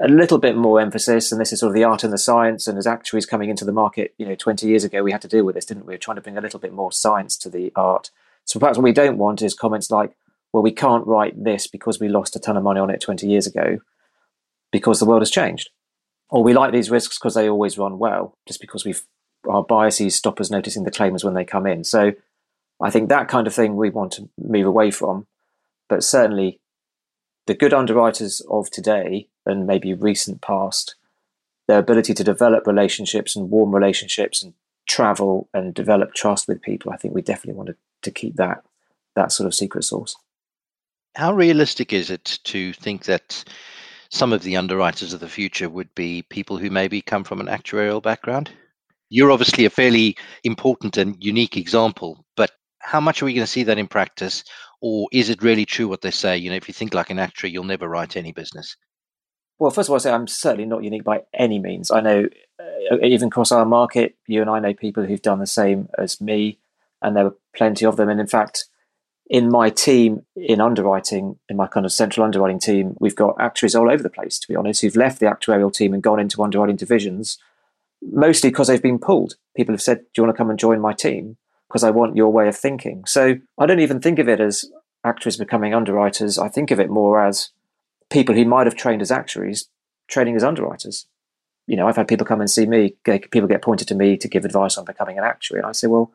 a 0.00 0.08
little 0.08 0.38
bit 0.38 0.56
more 0.56 0.80
emphasis, 0.80 1.32
and 1.32 1.40
this 1.40 1.52
is 1.52 1.60
sort 1.60 1.70
of 1.70 1.74
the 1.74 1.84
art 1.84 2.04
and 2.04 2.12
the 2.12 2.18
science. 2.18 2.66
And 2.66 2.78
as 2.78 2.86
actuaries 2.86 3.26
coming 3.26 3.50
into 3.50 3.64
the 3.64 3.72
market, 3.72 4.14
you 4.18 4.26
know, 4.26 4.34
20 4.34 4.66
years 4.66 4.84
ago, 4.84 5.02
we 5.02 5.12
had 5.12 5.22
to 5.22 5.28
deal 5.28 5.44
with 5.44 5.54
this, 5.54 5.64
didn't 5.64 5.86
we? 5.86 5.92
We 5.92 5.94
are 5.96 5.98
trying 5.98 6.16
to 6.16 6.20
bring 6.20 6.38
a 6.38 6.40
little 6.40 6.60
bit 6.60 6.72
more 6.72 6.92
science 6.92 7.36
to 7.38 7.50
the 7.50 7.72
art. 7.74 8.10
So 8.44 8.58
perhaps 8.60 8.78
what 8.78 8.84
we 8.84 8.92
don't 8.92 9.18
want 9.18 9.42
is 9.42 9.54
comments 9.54 9.90
like, 9.90 10.16
well, 10.52 10.62
we 10.62 10.72
can't 10.72 11.06
write 11.06 11.42
this 11.42 11.66
because 11.66 12.00
we 12.00 12.08
lost 12.08 12.36
a 12.36 12.38
ton 12.38 12.56
of 12.56 12.62
money 12.62 12.80
on 12.80 12.90
it 12.90 13.00
20 13.00 13.26
years 13.26 13.46
ago 13.46 13.78
because 14.72 15.00
the 15.00 15.04
world 15.04 15.22
has 15.22 15.30
changed. 15.30 15.70
Or 16.30 16.42
we 16.42 16.54
like 16.54 16.72
these 16.72 16.90
risks 16.90 17.18
because 17.18 17.34
they 17.34 17.48
always 17.48 17.78
run 17.78 17.98
well, 17.98 18.36
just 18.46 18.60
because 18.60 18.84
we've 18.84 19.02
our 19.48 19.62
biases 19.62 20.16
stop 20.16 20.40
us 20.40 20.50
noticing 20.50 20.84
the 20.84 20.90
claimers 20.90 21.24
when 21.24 21.34
they 21.34 21.44
come 21.44 21.66
in. 21.66 21.84
So 21.84 22.12
I 22.82 22.90
think 22.90 23.08
that 23.08 23.28
kind 23.28 23.46
of 23.46 23.54
thing 23.54 23.76
we 23.76 23.90
want 23.90 24.12
to 24.12 24.28
move 24.38 24.66
away 24.66 24.90
from. 24.90 25.26
But 25.88 26.04
certainly 26.04 26.60
the 27.46 27.54
good 27.54 27.72
underwriters 27.72 28.42
of 28.50 28.70
today 28.70 29.28
and 29.48 29.66
maybe 29.66 29.94
recent 29.94 30.40
past, 30.40 30.94
their 31.66 31.78
ability 31.78 32.14
to 32.14 32.24
develop 32.24 32.66
relationships 32.66 33.36
and 33.36 33.50
warm 33.50 33.74
relationships 33.74 34.42
and 34.42 34.54
travel 34.88 35.48
and 35.52 35.74
develop 35.74 36.14
trust 36.14 36.48
with 36.48 36.62
people, 36.62 36.92
I 36.92 36.96
think 36.96 37.14
we 37.14 37.22
definitely 37.22 37.58
wanted 37.58 37.76
to, 38.02 38.10
keep 38.10 38.36
that 38.36 38.64
that 39.16 39.32
sort 39.32 39.46
of 39.46 39.54
secret 39.54 39.84
sauce. 39.84 40.16
How 41.16 41.34
realistic 41.34 41.92
is 41.92 42.10
it 42.10 42.38
to 42.44 42.72
think 42.72 43.04
that 43.04 43.44
some 44.10 44.32
of 44.32 44.42
the 44.42 44.56
underwriters 44.56 45.12
of 45.12 45.20
the 45.20 45.28
future 45.28 45.68
would 45.68 45.94
be 45.94 46.22
people 46.22 46.56
who 46.56 46.70
maybe 46.70 47.02
come 47.02 47.24
from 47.24 47.40
an 47.40 47.48
actuarial 47.48 48.02
background? 48.02 48.50
You're 49.10 49.32
obviously 49.32 49.64
a 49.64 49.70
fairly 49.70 50.16
important 50.44 50.96
and 50.96 51.16
unique 51.22 51.56
example, 51.56 52.24
but 52.36 52.52
how 52.78 53.00
much 53.00 53.20
are 53.20 53.26
we 53.26 53.34
going 53.34 53.44
to 53.44 53.50
see 53.50 53.64
that 53.64 53.78
in 53.78 53.88
practice? 53.88 54.44
Or 54.80 55.08
is 55.12 55.28
it 55.28 55.42
really 55.42 55.66
true 55.66 55.88
what 55.88 56.02
they 56.02 56.10
say? 56.12 56.38
You 56.38 56.50
know, 56.50 56.56
if 56.56 56.68
you 56.68 56.74
think 56.74 56.94
like 56.94 57.10
an 57.10 57.18
actuary, 57.18 57.52
you'll 57.52 57.64
never 57.64 57.88
write 57.88 58.16
any 58.16 58.32
business. 58.32 58.76
Well, 59.58 59.70
first 59.70 59.88
of 59.88 59.92
all, 59.92 59.96
I 59.96 59.98
say 59.98 60.12
I'm 60.12 60.28
certainly 60.28 60.66
not 60.66 60.84
unique 60.84 61.04
by 61.04 61.22
any 61.34 61.58
means. 61.58 61.90
I 61.90 62.00
know, 62.00 62.28
uh, 62.60 62.96
even 63.02 63.28
across 63.28 63.50
our 63.50 63.64
market, 63.64 64.14
you 64.26 64.40
and 64.40 64.48
I 64.48 64.60
know 64.60 64.72
people 64.72 65.04
who've 65.04 65.22
done 65.22 65.40
the 65.40 65.46
same 65.46 65.88
as 65.98 66.20
me, 66.20 66.58
and 67.02 67.16
there 67.16 67.26
are 67.26 67.34
plenty 67.56 67.84
of 67.84 67.96
them. 67.96 68.08
And 68.08 68.20
in 68.20 68.26
fact, 68.26 68.66
in 69.28 69.50
my 69.50 69.68
team 69.68 70.24
in 70.36 70.60
underwriting, 70.60 71.38
in 71.48 71.56
my 71.56 71.66
kind 71.66 71.84
of 71.84 71.92
central 71.92 72.24
underwriting 72.24 72.58
team, 72.60 72.96
we've 73.00 73.16
got 73.16 73.36
actuaries 73.40 73.74
all 73.74 73.90
over 73.90 74.02
the 74.02 74.08
place, 74.08 74.38
to 74.38 74.48
be 74.48 74.56
honest, 74.56 74.80
who've 74.80 74.96
left 74.96 75.20
the 75.20 75.26
actuarial 75.26 75.72
team 75.72 75.92
and 75.92 76.02
gone 76.02 76.20
into 76.20 76.42
underwriting 76.42 76.76
divisions, 76.76 77.38
mostly 78.00 78.50
because 78.50 78.68
they've 78.68 78.82
been 78.82 78.98
pulled. 78.98 79.34
People 79.56 79.74
have 79.74 79.82
said, 79.82 79.98
Do 79.98 80.04
you 80.18 80.24
want 80.24 80.34
to 80.34 80.38
come 80.38 80.50
and 80.50 80.58
join 80.58 80.80
my 80.80 80.92
team? 80.92 81.36
Because 81.68 81.84
I 81.84 81.90
want 81.90 82.16
your 82.16 82.32
way 82.32 82.48
of 82.48 82.56
thinking. 82.56 83.04
So 83.06 83.36
I 83.58 83.66
don't 83.66 83.80
even 83.80 84.00
think 84.00 84.18
of 84.18 84.28
it 84.28 84.40
as 84.40 84.64
actuaries 85.04 85.36
becoming 85.36 85.74
underwriters. 85.74 86.38
I 86.38 86.48
think 86.48 86.70
of 86.70 86.80
it 86.80 86.88
more 86.88 87.22
as 87.22 87.50
people 88.10 88.34
who 88.34 88.44
might 88.44 88.66
have 88.66 88.76
trained 88.76 89.02
as 89.02 89.10
actuaries 89.10 89.68
training 90.08 90.36
as 90.36 90.44
underwriters. 90.44 91.06
You 91.66 91.76
know, 91.76 91.86
I've 91.86 91.96
had 91.96 92.08
people 92.08 92.26
come 92.26 92.40
and 92.40 92.50
see 92.50 92.66
me, 92.66 92.94
people 93.04 93.46
get 93.46 93.62
pointed 93.62 93.88
to 93.88 93.94
me 93.94 94.16
to 94.16 94.28
give 94.28 94.44
advice 94.44 94.78
on 94.78 94.86
becoming 94.86 95.18
an 95.18 95.24
actuary. 95.24 95.60
And 95.60 95.68
I 95.68 95.72
say, 95.72 95.86
well, 95.86 96.12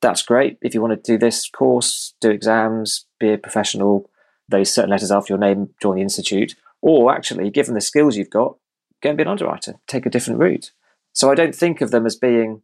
that's 0.00 0.22
great. 0.22 0.58
If 0.60 0.74
you 0.74 0.82
want 0.82 0.92
to 0.92 1.12
do 1.12 1.16
this 1.16 1.48
course, 1.48 2.14
do 2.20 2.30
exams, 2.30 3.06
be 3.20 3.32
a 3.32 3.38
professional, 3.38 4.10
those 4.48 4.74
certain 4.74 4.90
letters 4.90 5.12
after 5.12 5.32
your 5.32 5.38
name, 5.38 5.70
join 5.80 5.96
the 5.96 6.02
institute, 6.02 6.56
or 6.80 7.14
actually, 7.14 7.48
given 7.50 7.74
the 7.74 7.80
skills 7.80 8.16
you've 8.16 8.28
got, 8.28 8.56
go 9.00 9.10
and 9.10 9.16
be 9.16 9.22
an 9.22 9.28
underwriter, 9.28 9.76
take 9.86 10.04
a 10.04 10.10
different 10.10 10.40
route. 10.40 10.72
So 11.12 11.30
I 11.30 11.36
don't 11.36 11.54
think 11.54 11.80
of 11.80 11.92
them 11.92 12.04
as 12.04 12.16
being 12.16 12.62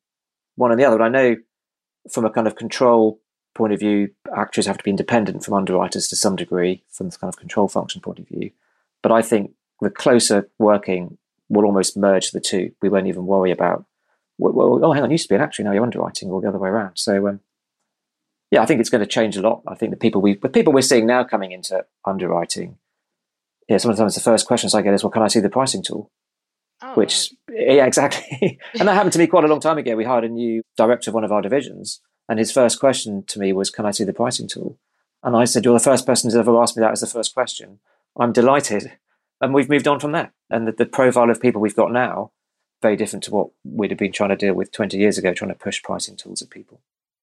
one 0.57 0.73
and 0.73 0.81
the 0.81 0.85
other. 0.85 0.99
But 0.99 1.05
I 1.05 1.09
know 1.09 1.37
from 2.11 2.25
a 2.25 2.31
kind 2.31 2.49
of 2.49 2.57
control 2.57 3.21
point 3.59 3.73
of 3.73 3.81
view, 3.81 4.11
actuaries 4.35 4.67
have 4.67 4.79
to 4.79 4.85
be 4.85 4.91
independent 4.91 5.45
from 5.45 5.55
underwriters 5.55 6.09
to 6.09 6.17
some 6.17 6.37
degree 6.37 6.85
from 6.91 7.11
the 7.11 7.19
kind 7.19 7.29
of 7.29 7.37
control 7.37 7.69
function 7.69 8.01
point 8.01 8.21
of 8.21 8.29
view. 8.29 8.53
But 9.03 9.13
I 9.13 9.21
think 9.21 9.53
the 9.81 9.91
closer 9.91 10.49
working 10.59 11.19
will 11.49 11.65
almost 11.65 11.97
merge 11.97 12.31
the 12.31 12.41
two. 12.41 12.73
We 12.81 12.89
won't 12.89 13.09
even 13.09 13.27
worry 13.27 13.51
about, 13.51 13.85
well, 14.39 14.85
oh, 14.85 14.93
hang 14.93 15.03
on, 15.03 15.11
you 15.11 15.15
used 15.15 15.25
to 15.25 15.35
be 15.35 15.37
an 15.37 15.43
actuary, 15.43 15.67
now 15.67 15.75
you're 15.75 15.83
underwriting, 15.83 16.31
or 16.31 16.41
the 16.41 16.49
other 16.49 16.59
way 16.59 16.69
around. 16.69 16.97
So, 16.97 17.29
um, 17.29 17.41
yeah, 18.51 18.63
I 18.63 18.67
think 18.67 18.81
it's 18.81 18.91
going 18.91 19.01
to 19.01 19.07
change 19.07 19.37
a 19.37 19.43
lot. 19.43 19.63
I 19.67 19.75
think 19.75 19.91
the 19.91 19.99
people 19.99 20.23
we, 20.23 20.37
the 20.37 20.49
people 20.49 20.73
we're 20.73 20.81
seeing 20.81 21.07
now 21.07 21.25
coming 21.25 21.53
into 21.53 21.85
underwriting, 22.05 22.79
yeah, 23.69 23.79
sometimes 23.79 24.15
the 24.15 24.21
first 24.21 24.47
questions 24.47 24.75
I 24.75 24.83
get 24.83 24.95
is, 24.95 25.03
well, 25.03 25.11
can 25.11 25.23
I 25.23 25.29
see 25.29 25.41
the 25.41 25.51
pricing 25.51 25.83
tool? 25.83 26.11
Oh, 26.81 26.95
Which, 26.95 27.35
yeah, 27.51 27.87
exactly. 27.87 28.59
and 28.79 28.89
that 28.89 28.95
happened 28.95 29.13
to 29.15 29.19
me 29.19 29.27
quite 29.27 29.45
a 29.45 29.49
long 29.49 29.61
time 29.61 29.79
ago. 29.79 29.97
We 29.97 30.05
hired 30.05 30.25
a 30.25 30.29
new 30.29 30.63
director 30.77 31.11
of 31.11 31.15
one 31.15 31.25
of 31.25 31.33
our 31.33 31.43
divisions, 31.43 32.01
and 32.29 32.39
his 32.39 32.53
first 32.53 32.79
question 32.79 33.25
to 33.29 33.39
me 33.39 33.53
was, 33.53 33.71
"Can 33.71 33.87
I 33.87 33.91
see 33.91 34.05
the 34.05 34.13
pricing 34.13 34.49
tool?" 34.49 34.79
And 35.23 35.37
I 35.37 35.45
said, 35.45 35.65
"You're 35.65 35.75
the 35.75 35.81
first 35.81 36.07
person 36.07 36.29
who's 36.29 36.37
ever 36.37 36.61
asked 36.61 36.77
me 36.77 36.81
that 36.83 36.93
as 36.93 37.01
the 37.01 37.07
first 37.07 37.35
question. 37.35 37.81
I'm 38.19 38.33
delighted." 38.33 38.93
And 39.41 39.55
we've 39.55 39.69
moved 39.69 39.87
on 39.87 40.01
from 40.01 40.13
there. 40.13 40.33
And 40.51 40.67
the, 40.67 40.73
the 40.73 40.87
profile 40.87 41.31
of 41.31 41.41
people 41.41 41.61
we've 41.61 41.77
got 41.77 41.93
now 41.93 42.33
very 42.83 42.97
different 42.97 43.25
to 43.25 43.31
what 43.31 43.49
we'd 43.65 43.91
have 43.91 43.99
been 43.99 44.13
trying 44.13 44.31
to 44.31 44.37
deal 44.37 44.55
with 44.55 44.73
20 44.73 44.97
years 44.97 45.19
ago, 45.19 45.33
trying 45.33 45.51
to 45.51 45.57
push 45.57 45.83
pricing 45.83 46.17
tools 46.17 46.43
at 46.43 46.51
people. 46.51 46.81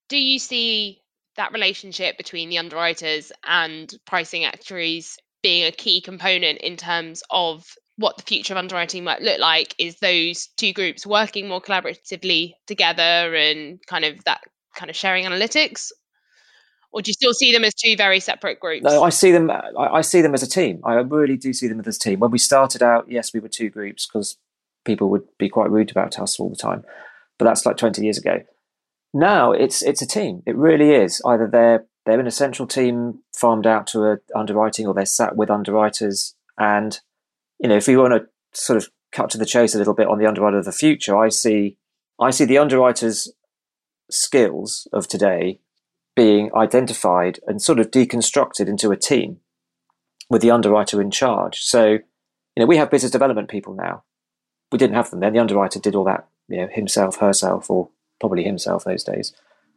Do 0.09 0.17
you 0.17 0.39
see 0.39 1.01
that 1.37 1.53
relationship 1.53 2.17
between 2.17 2.49
the 2.49 2.57
underwriters 2.57 3.31
and 3.45 3.93
pricing 4.05 4.45
actuaries 4.45 5.17
being 5.41 5.65
a 5.65 5.71
key 5.71 6.01
component 6.01 6.59
in 6.59 6.77
terms 6.77 7.23
of 7.29 7.65
what 7.97 8.17
the 8.17 8.23
future 8.23 8.53
of 8.53 8.57
underwriting 8.57 9.03
might 9.03 9.21
look 9.21 9.39
like? 9.39 9.75
Is 9.77 9.99
those 9.99 10.47
two 10.57 10.73
groups 10.73 11.05
working 11.05 11.47
more 11.47 11.61
collaboratively 11.61 12.53
together 12.67 13.35
and 13.35 13.79
kind 13.87 14.05
of 14.05 14.23
that 14.25 14.41
kind 14.75 14.89
of 14.89 14.95
sharing 14.95 15.25
analytics? 15.25 15.91
Or 16.91 17.01
do 17.01 17.09
you 17.09 17.13
still 17.13 17.33
see 17.33 17.51
them 17.51 17.65
as 17.65 17.73
two 17.73 17.97
very 17.97 18.21
separate 18.21 18.59
groups? 18.59 18.83
No, 18.83 19.03
I 19.03 19.09
see 19.09 19.31
them. 19.31 19.51
I, 19.51 19.99
see 19.99 20.21
them 20.21 20.33
as 20.33 20.43
a 20.43 20.47
team. 20.47 20.79
I 20.85 20.93
really 20.93 21.35
do 21.35 21.51
see 21.51 21.67
them 21.67 21.81
as 21.81 21.97
a 21.97 21.99
team. 21.99 22.19
When 22.19 22.31
we 22.31 22.37
started 22.37 22.81
out, 22.81 23.07
yes, 23.09 23.33
we 23.33 23.41
were 23.41 23.49
two 23.49 23.69
groups 23.69 24.07
because 24.07 24.37
people 24.85 25.09
would 25.09 25.23
be 25.37 25.49
quite 25.49 25.69
rude 25.69 25.91
about 25.91 26.17
us 26.19 26.39
all 26.39 26.49
the 26.49 26.55
time. 26.55 26.85
But 27.37 27.45
that's 27.45 27.65
like 27.65 27.75
20 27.75 28.01
years 28.01 28.17
ago. 28.17 28.43
Now 29.13 29.51
it's 29.51 29.81
it's 29.81 30.01
a 30.01 30.07
team. 30.07 30.43
It 30.45 30.55
really 30.55 30.91
is. 30.91 31.21
Either 31.25 31.47
they're 31.47 31.85
they're 32.05 32.19
in 32.19 32.27
a 32.27 32.31
central 32.31 32.67
team 32.67 33.19
farmed 33.35 33.65
out 33.67 33.87
to 33.87 34.03
a 34.03 34.17
underwriting, 34.35 34.87
or 34.87 34.93
they're 34.93 35.05
sat 35.05 35.35
with 35.35 35.49
underwriters. 35.49 36.35
And 36.57 36.99
you 37.59 37.69
know, 37.69 37.77
if 37.77 37.87
we 37.87 37.97
want 37.97 38.13
to 38.13 38.27
sort 38.53 38.77
of 38.77 38.89
cut 39.11 39.29
to 39.31 39.37
the 39.37 39.45
chase 39.45 39.73
a 39.73 39.77
little 39.77 39.93
bit 39.93 40.07
on 40.07 40.19
the 40.19 40.27
underwriter 40.27 40.59
of 40.59 40.65
the 40.65 40.71
future, 40.71 41.17
I 41.17 41.29
see 41.29 41.77
I 42.19 42.29
see 42.29 42.45
the 42.45 42.57
underwriters' 42.57 43.31
skills 44.09 44.87
of 44.93 45.07
today 45.07 45.59
being 46.15 46.49
identified 46.55 47.39
and 47.45 47.61
sort 47.61 47.79
of 47.79 47.91
deconstructed 47.91 48.67
into 48.67 48.91
a 48.91 48.97
team 48.97 49.37
with 50.29 50.41
the 50.41 50.51
underwriter 50.51 51.01
in 51.01 51.11
charge. 51.11 51.59
So, 51.59 51.85
you 51.85 51.99
know, 52.57 52.65
we 52.65 52.77
have 52.77 52.89
business 52.89 53.11
development 53.11 53.49
people 53.49 53.73
now. 53.73 54.03
We 54.71 54.77
didn't 54.77 54.95
have 54.95 55.11
them 55.11 55.19
then. 55.19 55.33
The 55.33 55.39
underwriter 55.39 55.79
did 55.79 55.95
all 55.95 56.05
that, 56.05 56.27
you 56.47 56.57
know, 56.57 56.67
himself, 56.71 57.17
herself, 57.17 57.69
or 57.69 57.89
probably 58.19 58.43
himself 58.43 58.83
those 58.83 59.03
days. 59.03 59.33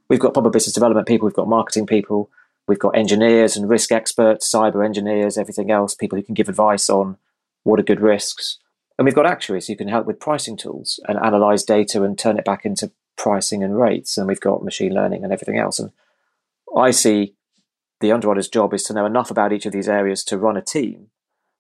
We've 0.09 0.21
got 0.21 0.33
proper 0.33 0.51
business 0.51 0.75
development 0.75 1.07
people. 1.07 1.27
We've 1.27 1.35
got 1.35 1.49
marketing 1.49 1.87
people. 1.87 2.31
We've 2.67 2.79
got 2.79 2.97
engineers 2.97 3.57
and 3.57 3.69
risk 3.69 3.93
experts, 3.93 4.51
cyber 4.53 4.85
engineers, 4.85 5.39
everything 5.39 5.71
else, 5.71 5.95
people 5.95 6.19
who 6.19 6.25
can 6.25 6.35
give 6.35 6.49
advice 6.49 6.89
on 6.89 7.17
what 7.65 7.81
are 7.81 7.85
good 7.85 8.01
risks. 8.01 8.59
And 8.99 9.05
we've 9.05 9.15
got 9.15 9.27
actuaries 9.27 9.67
who 9.67 9.77
can 9.77 9.89
help 9.89 10.07
with 10.07 10.21
pricing 10.21 10.57
tools 10.57 11.01
and 11.09 11.19
analyze 11.19 11.65
data 11.65 12.03
and 12.03 12.19
turn 12.19 12.39
it 12.39 12.45
back 12.45 12.65
into 12.65 12.93
pricing 13.19 13.63
and 13.63 13.79
rates. 13.79 14.17
And 14.17 14.27
we've 14.27 14.41
got 14.41 14.65
machine 14.65 14.95
learning 14.95 15.25
and 15.25 15.33
everything 15.33 15.59
else. 15.59 15.79
And 15.79 15.91
I 16.75 16.91
see 16.91 17.35
the 18.01 18.13
underwriter's 18.13 18.49
job 18.49 18.73
is 18.73 18.85
to 18.85 18.95
know 18.95 19.05
enough 19.05 19.31
about 19.31 19.53
each 19.53 19.67
of 19.67 19.73
these 19.73 19.89
areas 19.89 20.25
to 20.25 20.39
run 20.39 20.57
a 20.57 20.63
team 20.63 21.09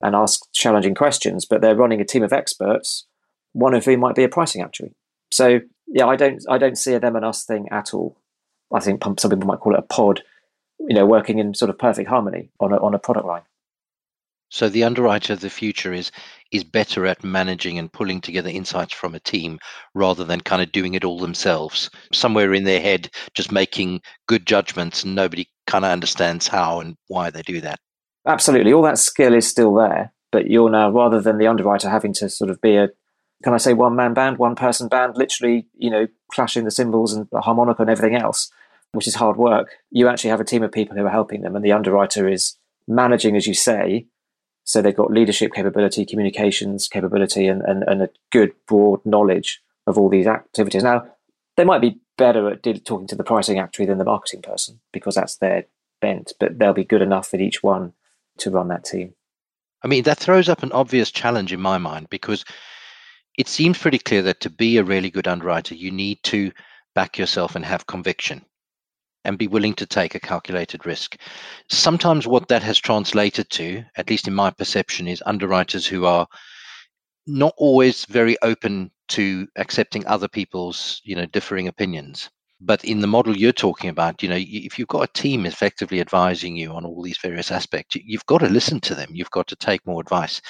and 0.01 0.15
ask 0.15 0.51
challenging 0.53 0.95
questions, 0.95 1.45
but 1.45 1.61
they're 1.61 1.75
running 1.75 2.01
a 2.01 2.05
team 2.05 2.23
of 2.23 2.33
experts, 2.33 3.07
one 3.53 3.75
of 3.75 3.85
whom 3.85 4.01
might 4.01 4.15
be 4.15 4.25
a 4.25 4.29
pricing 4.29 4.63
actuary. 4.63 4.95
So 5.33 5.61
yeah, 5.87 6.07
I 6.07 6.17
don't 6.17 6.43
I 6.49 6.59
don't 6.59 6.79
see 6.79 6.95
a 6.95 7.01
them 7.01 7.17
and 7.17 7.25
us 7.25 7.45
thing 7.45 7.69
at 7.71 7.93
all. 7.93 8.17
I 8.73 8.81
think 8.81 9.03
some 9.03 9.31
people 9.31 9.47
might 9.47 9.61
call 9.61 9.75
it 9.75 9.81
a 9.81 9.83
pod, 9.83 10.23
you 10.79 10.95
know, 10.95 11.07
working 11.07 11.39
in 11.39 11.55
sort 11.55 11.71
of 11.71 11.79
perfect 11.79 12.09
harmony 12.09 12.51
on 12.61 12.73
a 12.73 12.77
on 12.77 12.95
a 12.95 12.99
product 12.99 13.27
line. 13.27 13.43
So 14.51 14.69
the 14.69 14.85
underwriter 14.85 15.33
of 15.33 15.41
the 15.41 15.51
future 15.51 15.93
is 15.93 16.11
is 16.51 16.65
better 16.65 17.07
at 17.07 17.23
managing 17.23 17.79
and 17.79 17.93
pulling 17.93 18.21
together 18.21 18.49
insights 18.49 18.95
from 18.95 19.15
a 19.15 19.21
team 19.21 19.59
rather 19.95 20.25
than 20.25 20.41
kind 20.41 20.63
of 20.63 20.73
doing 20.73 20.95
it 20.95 21.05
all 21.05 21.19
themselves. 21.19 21.91
Somewhere 22.13 22.55
in 22.55 22.65
their 22.65 22.81
head, 22.81 23.11
just 23.35 23.53
making 23.53 24.01
good 24.27 24.47
judgments, 24.47 25.05
and 25.05 25.15
nobody 25.15 25.47
kind 25.67 25.85
of 25.85 25.91
understands 25.91 26.49
how 26.49 26.81
and 26.81 26.97
why 27.09 27.29
they 27.31 27.43
do 27.43 27.61
that. 27.61 27.79
Absolutely, 28.27 28.73
all 28.73 28.83
that 28.83 28.99
skill 28.99 29.35
is 29.35 29.47
still 29.47 29.75
there, 29.75 30.13
but 30.33 30.51
you're 30.51 30.71
now 30.71 30.91
rather 30.91 31.21
than 31.21 31.39
the 31.39 31.47
underwriter 31.47 31.91
having 31.91 32.15
to 32.15 32.29
sort 32.29 32.51
of 32.51 32.61
be 32.61 32.77
a 32.77 32.89
can 33.43 33.55
I 33.55 33.59
say 33.59 33.73
one 33.73 33.95
man 33.95 34.15
band, 34.15 34.39
one 34.39 34.57
person 34.57 34.89
band, 34.89 35.17
literally, 35.17 35.69
you 35.77 35.91
know, 35.91 36.09
clashing 36.33 36.65
the 36.65 36.73
cymbals 36.73 37.13
and 37.13 37.29
the 37.31 37.41
harmonica 37.41 37.83
and 37.83 37.91
everything 37.91 38.17
else, 38.17 38.51
which 38.93 39.07
is 39.07 39.15
hard 39.15 39.37
work. 39.37 39.77
You 39.91 40.09
actually 40.09 40.31
have 40.31 40.41
a 40.41 40.45
team 40.45 40.63
of 40.63 40.73
people 40.73 40.97
who 40.97 41.07
are 41.07 41.11
helping 41.11 41.43
them, 41.43 41.55
and 41.55 41.65
the 41.65 41.73
underwriter 41.73 42.29
is 42.29 42.57
managing, 42.89 43.37
as 43.37 43.47
you 43.47 43.55
say, 43.55 44.07
so 44.69 44.83
they've 44.83 44.95
got 44.95 45.11
leadership 45.11 45.55
capability, 45.55 46.05
communications 46.05 46.89
capability, 46.89 47.47
and, 47.47 47.63
and, 47.63 47.85
and 47.85 48.03
a 48.03 48.11
good 48.31 48.53
broad 48.67 49.01
knowledge 49.07 49.63
of 49.87 49.97
all 49.97 50.11
these 50.11 50.27
activities. 50.27 50.85
Now, 50.85 51.07
they 51.57 51.65
might 51.65 51.81
be 51.81 51.99
better 52.19 52.51
at 52.51 52.63
talking 52.85 53.07
to 53.07 53.17
the 53.17 53.25
pricing 53.25 53.59
actuary 53.59 53.87
than 53.87 53.97
the 53.97 54.05
marketing 54.05 54.43
person 54.43 54.79
because 54.93 55.15
that's 55.15 55.37
their 55.37 55.65
bent, 56.03 56.35
but 56.39 56.59
they'll 56.59 56.75
be 56.75 56.85
good 56.85 57.01
enough 57.01 57.33
at 57.33 57.41
each 57.41 57.63
one 57.63 57.95
to 58.41 58.51
run 58.51 58.69
that 58.69 58.85
team. 58.85 59.15
I 59.83 59.89
mean, 59.89 60.03
that 60.03 60.19
throws 60.19 60.51
up 60.51 60.63
an 60.63 60.73
obvious 60.73 61.11
challenge 61.11 61.51
in 61.51 61.63
my 61.63 61.79
mind 61.79 62.11
because 62.11 62.45
it 63.39 63.49
seems 63.49 63.79
pretty 63.79 63.99
clear 63.99 64.21
that 64.21 64.41
to 64.41 64.51
be 64.51 64.77
a 64.77 64.85
really 64.85 65.09
good 65.09 65.27
underwriter, 65.27 65.77
you 65.77 65.91
need 65.91 66.23
to 66.25 66.53
back 66.95 67.17
yourself 67.17 67.57
and 67.57 67.65
have 67.65 67.87
conviction 67.87 68.45
and 69.29 69.39
be 69.39 69.47
willing 69.47 69.75
to 69.75 69.87
take 69.87 70.15
a 70.15 70.21
calculated 70.21 70.87
risk. 70.87 71.17
Sometimes 71.69 72.27
what 72.27 72.49
that 72.49 72.63
has 72.63 72.79
translated 72.79 73.49
to, 73.51 73.85
at 73.97 74.09
least 74.09 74.27
in 74.27 74.35
my 74.35 74.51
perception, 74.51 75.07
is 75.07 75.23
underwriters 75.27 75.87
who 75.87 76.07
are 76.07 76.27
not 77.27 77.53
always 77.59 78.07
very 78.07 78.37
open 78.43 78.91
to 79.09 79.47
accepting 79.57 80.07
other 80.07 80.29
people's, 80.29 81.03
you 81.05 81.15
know, 81.15 81.27
differing 81.27 81.69
opinions. 81.69 82.31
But 82.61 82.85
in 82.85 83.01
the 83.01 83.07
model 83.07 83.37
you're 83.37 83.53
talking 83.53 83.91
about, 83.91 84.23
you 84.23 84.31
know, 84.31 84.39
if 84.39 84.79
you've 84.79 84.89
got 84.89 85.09
a 85.09 85.13
team 85.13 85.45
effectively 85.45 86.01
advising 86.01 86.57
you 86.57 86.73
on 86.73 86.87
all 86.87 87.03
these 87.03 87.19
various 87.19 87.53
aspects, 87.53 87.97
you've 87.97 88.27
got 88.27 88.39
to 88.39 88.49
listen 88.49 88.81
to 88.81 88.95
them. 88.95 89.11
You've 89.13 89.31
got 89.31 89.47
to 89.49 89.57
take 89.57 89.87
more 89.87 90.01
advice. 90.01 90.41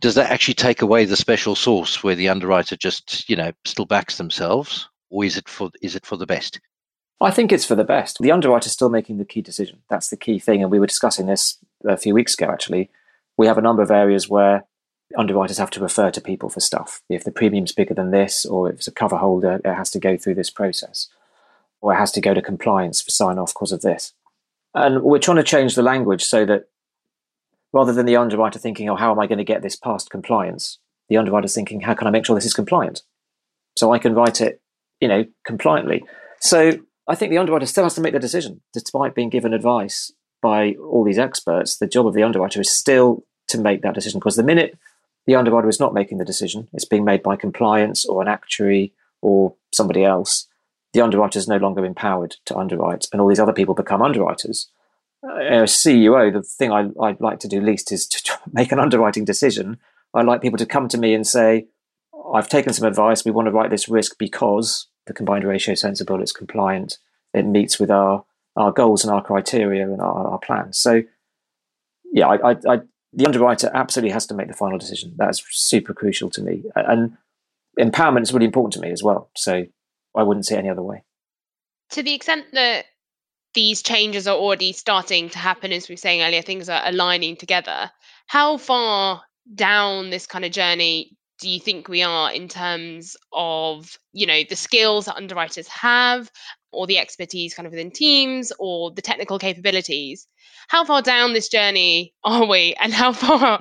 Does 0.00 0.14
that 0.16 0.30
actually 0.32 0.54
take 0.54 0.82
away 0.82 1.04
the 1.04 1.16
special 1.16 1.54
sauce 1.54 2.02
where 2.02 2.16
the 2.16 2.28
underwriter 2.28 2.76
just, 2.76 3.28
you 3.28 3.36
know, 3.36 3.52
still 3.64 3.86
backs 3.86 4.16
themselves, 4.16 4.88
or 5.10 5.24
is 5.24 5.36
it 5.36 5.48
for 5.48 5.70
is 5.82 5.94
it 5.94 6.04
for 6.06 6.16
the 6.16 6.26
best? 6.26 6.58
I 7.20 7.30
think 7.30 7.52
it's 7.52 7.64
for 7.64 7.74
the 7.74 7.84
best. 7.84 8.18
The 8.18 8.32
underwriter's 8.32 8.72
still 8.72 8.88
making 8.88 9.18
the 9.18 9.24
key 9.24 9.40
decision. 9.40 9.82
That's 9.88 10.08
the 10.08 10.16
key 10.16 10.38
thing. 10.38 10.62
And 10.62 10.70
we 10.70 10.78
were 10.78 10.86
discussing 10.86 11.26
this 11.26 11.58
a 11.86 11.96
few 11.96 12.14
weeks 12.14 12.34
ago, 12.34 12.50
actually. 12.50 12.90
We 13.36 13.46
have 13.46 13.58
a 13.58 13.62
number 13.62 13.82
of 13.82 13.90
areas 13.90 14.28
where 14.28 14.64
underwriters 15.16 15.58
have 15.58 15.70
to 15.70 15.80
refer 15.80 16.10
to 16.10 16.20
people 16.20 16.48
for 16.48 16.60
stuff. 16.60 17.02
If 17.08 17.24
the 17.24 17.30
premium's 17.30 17.72
bigger 17.72 17.94
than 17.94 18.10
this, 18.10 18.44
or 18.44 18.68
if 18.68 18.76
it's 18.76 18.88
a 18.88 18.92
cover 18.92 19.16
holder, 19.16 19.60
it 19.64 19.74
has 19.74 19.90
to 19.90 20.00
go 20.00 20.16
through 20.16 20.34
this 20.34 20.50
process, 20.50 21.08
or 21.80 21.92
it 21.92 21.98
has 21.98 22.12
to 22.12 22.20
go 22.20 22.34
to 22.34 22.42
compliance 22.42 23.00
for 23.00 23.10
sign 23.10 23.38
off 23.38 23.54
because 23.54 23.72
of 23.72 23.82
this. 23.82 24.12
And 24.74 25.02
we're 25.02 25.18
trying 25.18 25.36
to 25.36 25.44
change 25.44 25.76
the 25.76 25.82
language 25.82 26.24
so 26.24 26.44
that 26.46 26.68
rather 27.72 27.92
than 27.92 28.06
the 28.06 28.16
underwriter 28.16 28.58
thinking, 28.58 28.88
oh, 28.88 28.96
how 28.96 29.12
am 29.12 29.20
I 29.20 29.26
going 29.26 29.38
to 29.38 29.44
get 29.44 29.62
this 29.62 29.76
past 29.76 30.10
compliance? 30.10 30.78
The 31.08 31.16
underwriter's 31.16 31.54
thinking, 31.54 31.80
how 31.80 31.94
can 31.94 32.06
I 32.06 32.10
make 32.10 32.26
sure 32.26 32.34
this 32.34 32.46
is 32.46 32.54
compliant? 32.54 33.02
So 33.76 33.92
I 33.92 33.98
can 33.98 34.14
write 34.14 34.40
it, 34.40 34.60
you 35.00 35.08
know, 35.08 35.24
compliantly. 35.44 36.04
So 36.40 36.78
I 37.06 37.14
think 37.14 37.30
the 37.30 37.38
underwriter 37.38 37.66
still 37.66 37.84
has 37.84 37.94
to 37.94 38.00
make 38.00 38.14
the 38.14 38.18
decision, 38.18 38.62
despite 38.72 39.14
being 39.14 39.28
given 39.28 39.52
advice 39.52 40.12
by 40.42 40.74
all 40.74 41.04
these 41.04 41.18
experts. 41.18 41.76
The 41.76 41.86
job 41.86 42.06
of 42.06 42.14
the 42.14 42.22
underwriter 42.22 42.60
is 42.60 42.74
still 42.74 43.24
to 43.48 43.60
make 43.60 43.82
that 43.82 43.94
decision 43.94 44.20
because 44.20 44.36
the 44.36 44.42
minute 44.42 44.78
the 45.26 45.34
underwriter 45.34 45.68
is 45.68 45.80
not 45.80 45.94
making 45.94 46.18
the 46.18 46.24
decision, 46.24 46.68
it's 46.72 46.84
being 46.84 47.04
made 47.04 47.22
by 47.22 47.36
compliance 47.36 48.04
or 48.04 48.22
an 48.22 48.28
actuary 48.28 48.92
or 49.22 49.54
somebody 49.72 50.04
else. 50.04 50.48
The 50.92 51.00
underwriter 51.00 51.38
is 51.38 51.48
no 51.48 51.56
longer 51.56 51.84
empowered 51.84 52.36
to 52.46 52.56
underwrite, 52.56 53.06
and 53.12 53.20
all 53.20 53.28
these 53.28 53.40
other 53.40 53.52
people 53.52 53.74
become 53.74 54.02
underwriters. 54.02 54.68
Uh, 55.26 55.36
as 55.36 55.72
CEO, 55.72 56.32
the 56.32 56.42
thing 56.42 56.70
I, 56.70 56.88
I'd 57.02 57.20
like 57.20 57.40
to 57.40 57.48
do 57.48 57.60
least 57.60 57.90
is 57.90 58.06
to 58.08 58.38
make 58.52 58.70
an 58.70 58.78
underwriting 58.78 59.24
decision. 59.24 59.78
I 60.12 60.22
like 60.22 60.42
people 60.42 60.58
to 60.58 60.66
come 60.66 60.88
to 60.88 60.98
me 60.98 61.14
and 61.14 61.26
say, 61.26 61.66
I've 62.32 62.48
taken 62.48 62.72
some 62.72 62.86
advice. 62.86 63.24
We 63.24 63.32
want 63.32 63.46
to 63.46 63.52
write 63.52 63.70
this 63.70 63.88
risk 63.88 64.16
because 64.18 64.86
the 65.06 65.12
combined 65.12 65.44
ratio 65.44 65.74
sensible, 65.74 66.20
it's 66.20 66.32
compliant, 66.32 66.98
it 67.32 67.46
meets 67.46 67.78
with 67.78 67.90
our 67.90 68.24
our 68.56 68.72
goals 68.72 69.04
and 69.04 69.12
our 69.12 69.22
criteria 69.22 69.82
and 69.82 70.00
our, 70.00 70.28
our 70.28 70.38
plans. 70.38 70.78
So, 70.78 71.02
yeah, 72.12 72.28
I, 72.28 72.52
I, 72.52 72.56
I, 72.68 72.80
the 73.12 73.26
underwriter 73.26 73.68
absolutely 73.74 74.12
has 74.12 74.26
to 74.26 74.34
make 74.34 74.46
the 74.46 74.54
final 74.54 74.78
decision. 74.78 75.12
That's 75.16 75.42
super 75.50 75.92
crucial 75.92 76.30
to 76.30 76.42
me, 76.42 76.64
and 76.74 77.16
empowerment 77.78 78.22
is 78.22 78.32
really 78.32 78.46
important 78.46 78.74
to 78.74 78.80
me 78.80 78.90
as 78.92 79.02
well. 79.02 79.30
So, 79.36 79.64
I 80.14 80.22
wouldn't 80.22 80.46
see 80.46 80.54
it 80.54 80.58
any 80.58 80.70
other 80.70 80.82
way. 80.82 81.02
To 81.90 82.02
the 82.02 82.14
extent 82.14 82.46
that 82.52 82.86
these 83.54 83.82
changes 83.82 84.26
are 84.26 84.36
already 84.36 84.72
starting 84.72 85.30
to 85.30 85.38
happen, 85.38 85.72
as 85.72 85.88
we 85.88 85.94
were 85.94 85.98
saying 85.98 86.22
earlier, 86.22 86.42
things 86.42 86.68
are 86.68 86.82
aligning 86.84 87.36
together. 87.36 87.90
How 88.26 88.56
far 88.56 89.22
down 89.54 90.10
this 90.10 90.26
kind 90.26 90.44
of 90.44 90.52
journey 90.52 91.16
do 91.40 91.48
you 91.48 91.60
think 91.60 91.88
we 91.88 92.02
are 92.02 92.32
in 92.32 92.48
terms 92.48 93.16
of 93.32 93.98
you 94.12 94.26
know 94.26 94.42
the 94.48 94.56
skills 94.56 95.06
that 95.06 95.16
underwriters 95.16 95.68
have 95.68 96.30
or 96.72 96.86
the 96.86 96.98
expertise 96.98 97.54
kind 97.54 97.66
of 97.66 97.72
within 97.72 97.90
teams 97.90 98.52
or 98.58 98.90
the 98.90 99.02
technical 99.02 99.38
capabilities? 99.38 100.26
How 100.68 100.84
far 100.84 101.02
down 101.02 101.32
this 101.32 101.48
journey 101.48 102.14
are 102.24 102.46
we 102.46 102.74
and 102.80 102.92
how 102.92 103.12
far 103.12 103.60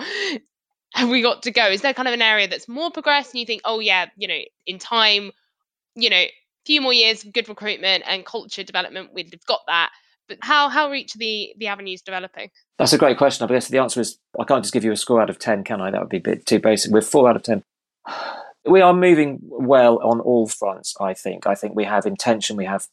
have 0.94 1.10
we 1.10 1.22
got 1.22 1.44
to 1.44 1.52
go? 1.52 1.68
Is 1.68 1.82
there 1.82 1.94
kind 1.94 2.08
of 2.08 2.14
an 2.14 2.22
area 2.22 2.48
that's 2.48 2.68
more 2.68 2.92
progressed 2.92 3.34
and 3.34 3.40
you 3.40 3.46
think 3.46 3.62
oh 3.66 3.80
yeah 3.80 4.08
you 4.16 4.28
know 4.28 4.40
in 4.66 4.80
time 4.80 5.32
you 5.96 6.10
know 6.10 6.24
few 6.66 6.82
more 6.82 6.94
years 6.94 7.26
of 7.26 7.34
good 7.34 7.50
recruitment 7.50 8.04
and 8.08 8.26
culture 8.26 8.64
development 8.64 9.10
we've 9.14 9.32
got 9.46 9.60
that 9.68 9.92
but 10.28 10.38
how 10.42 10.70
how 10.70 10.88
are 10.88 10.96
each 10.96 11.16
of 11.16 11.20
the 11.20 11.54
the 11.58 11.68
avenues 11.68 12.02
developing? 12.02 12.50
That's 12.78 12.94
a 12.94 12.98
great 12.98 13.18
question. 13.18 13.48
I 13.48 13.54
guess 13.54 13.68
the 13.68 13.80
answer 13.80 14.02
is 14.02 14.20
i 14.40 14.44
can't 14.44 14.64
just 14.64 14.74
give 14.74 14.84
you 14.84 14.92
a 14.92 14.98
score 14.98 15.22
out 15.22 15.30
of 15.30 15.40
10 15.40 15.64
can 15.64 15.82
i? 15.82 15.92
That 15.92 16.02
would 16.02 16.10
be 16.10 16.18
a 16.18 16.22
bit 16.22 16.46
too 16.46 16.60
basic. 16.60 16.92
We're 16.92 17.02
4 17.02 17.30
out 17.30 17.36
of 17.36 17.44
10 17.44 17.64
we 18.66 18.82
are 18.82 18.94
moving 18.94 19.40
well 19.42 20.00
on 20.04 20.20
all 20.22 20.48
fronts 20.48 20.96
i 21.00 21.14
think. 21.14 21.48
I 21.48 21.56
think 21.56 21.76
we 21.76 21.86
have 21.86 22.06
intention 22.06 22.58
we 22.58 22.66
have 22.66 22.88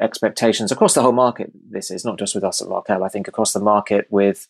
expectations 0.00 0.72
across 0.72 0.94
the 0.94 1.02
whole 1.02 1.12
market. 1.12 1.50
This 1.70 1.90
is 1.90 2.04
not 2.04 2.18
just 2.18 2.34
with 2.34 2.44
us 2.44 2.60
at 2.60 2.68
markel. 2.68 3.04
I 3.04 3.08
think 3.08 3.28
across 3.28 3.52
the 3.52 3.60
market 3.60 4.06
with 4.10 4.48